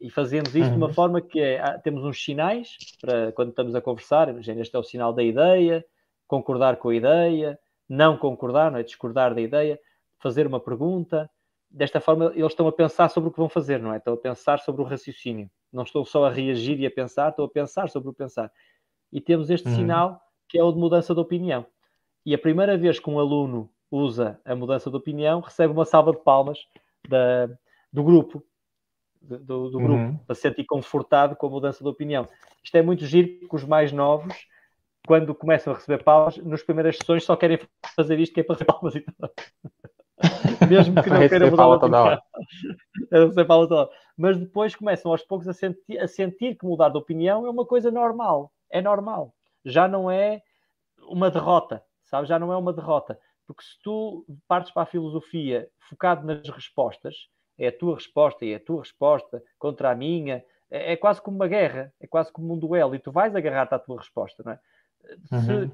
[0.03, 0.71] E fazemos isto uhum.
[0.71, 0.93] de uma uhum.
[0.93, 4.83] forma que é, ah, temos uns sinais para quando estamos a conversar, este é o
[4.83, 5.83] sinal da ideia,
[6.27, 7.57] concordar com a ideia,
[7.87, 8.83] não concordar, não é?
[8.83, 9.79] discordar da ideia,
[10.19, 11.31] fazer uma pergunta.
[11.71, 13.97] Desta forma, eles estão a pensar sobre o que vão fazer, não é?
[13.97, 15.49] Estão a pensar sobre o raciocínio.
[15.71, 18.51] Não estão só a reagir e a pensar, estão a pensar sobre o pensar.
[19.09, 19.75] E temos este uhum.
[19.75, 21.65] sinal que é o de mudança de opinião.
[22.25, 26.11] E a primeira vez que um aluno usa a mudança de opinião, recebe uma salva
[26.11, 26.59] de palmas
[27.07, 27.47] da,
[27.91, 28.43] do grupo,
[29.23, 30.17] do, do grupo, uhum.
[30.17, 32.27] para se sentir confortado com a mudança de opinião.
[32.63, 34.35] Isto é muito giro, porque os mais novos,
[35.07, 37.59] quando começam a receber palmas, nas primeiras sessões só querem
[37.95, 39.31] fazer isto, que é para receber palmas e tudo.
[40.69, 42.21] Mesmo que não queiram mudar de opinião.
[43.11, 46.97] receber palmas toda Mas depois começam aos poucos a sentir, a sentir que mudar de
[46.97, 48.51] opinião é uma coisa normal.
[48.69, 49.33] É normal.
[49.65, 50.41] Já não é
[51.07, 52.27] uma derrota, sabe?
[52.27, 53.17] Já não é uma derrota.
[53.45, 57.27] Porque se tu partes para a filosofia focado nas respostas,
[57.57, 60.43] é a tua resposta e é a tua resposta contra a minha.
[60.69, 63.75] É, é quase como uma guerra, é quase como um duelo, e tu vais agarrar-te
[63.75, 64.59] à tua resposta, não é?
[65.31, 65.41] Uhum.
[65.41, 65.71] Se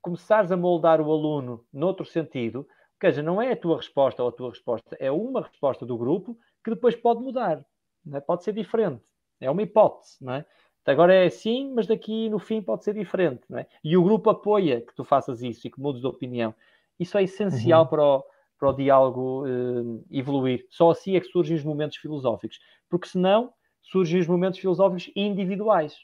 [0.00, 2.66] começares a moldar o aluno noutro sentido, ou
[3.00, 6.38] seja, não é a tua resposta ou a tua resposta, é uma resposta do grupo
[6.62, 7.64] que depois pode mudar,
[8.12, 8.20] é?
[8.20, 9.02] pode ser diferente,
[9.40, 10.44] é uma hipótese, não é?
[10.86, 13.66] Agora é assim, mas daqui no fim pode ser diferente, não é?
[13.84, 16.54] E o grupo apoia que tu faças isso e que mudes de opinião.
[16.98, 17.88] Isso é essencial uhum.
[17.88, 18.24] para, o,
[18.60, 20.66] para o diálogo uh, evoluir.
[20.70, 22.60] Só assim é que surgem os momentos filosóficos.
[22.90, 25.96] Porque senão surgem os momentos filosóficos individuais.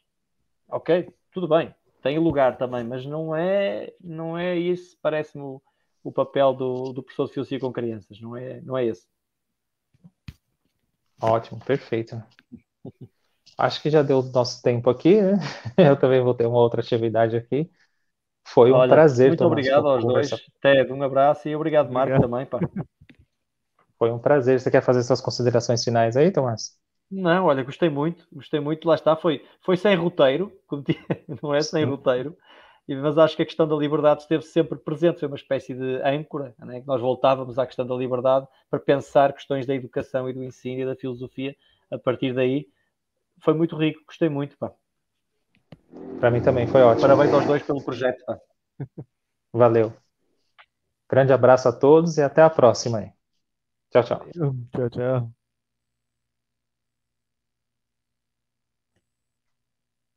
[0.66, 1.12] Ok?
[1.31, 1.74] Tudo bem.
[2.03, 5.62] Tem lugar também, mas não é, não é esse, parece-me, o,
[6.03, 8.20] o, papel do, do professor de filosofia com crianças.
[8.20, 9.07] Não é, não é esse.
[11.20, 12.23] Ótimo, perfeito.
[13.59, 15.39] Acho que já deu nosso tempo aqui, né?
[15.77, 17.70] Eu também vou ter uma outra atividade aqui.
[18.47, 19.28] Foi um Olha, prazer.
[19.28, 20.31] Muito obrigado aos dois.
[20.62, 22.31] Ted, um abraço e obrigado, Marco, obrigado.
[22.31, 22.47] também.
[22.47, 22.60] Pá.
[23.98, 24.60] Foi um prazer.
[24.60, 26.78] Você quer fazer suas considerações finais aí, Tomás?
[27.10, 30.52] Não, olha, gostei muito, gostei muito, lá está, foi, foi sem roteiro,
[31.40, 31.90] não é sem Sim.
[31.90, 32.36] roteiro,
[32.89, 36.52] mas acho que a questão da liberdade esteve sempre presente, foi uma espécie de âncora,
[36.59, 36.81] né?
[36.81, 40.81] que nós voltávamos à questão da liberdade para pensar questões da educação e do ensino
[40.81, 41.55] e da filosofia
[41.93, 42.66] a partir daí.
[43.40, 44.73] Foi muito rico, gostei muito, pá.
[46.20, 47.02] Para mim também foi ótimo.
[47.02, 48.24] Parabéns aos dois pelo projeto.
[48.24, 48.39] Tá?
[49.52, 49.93] Valeu.
[51.09, 52.98] Grande abraço a todos e até a próxima.
[52.98, 53.12] Aí.
[53.90, 54.27] Tchau, tchau.
[54.73, 55.31] Tchau, tchau.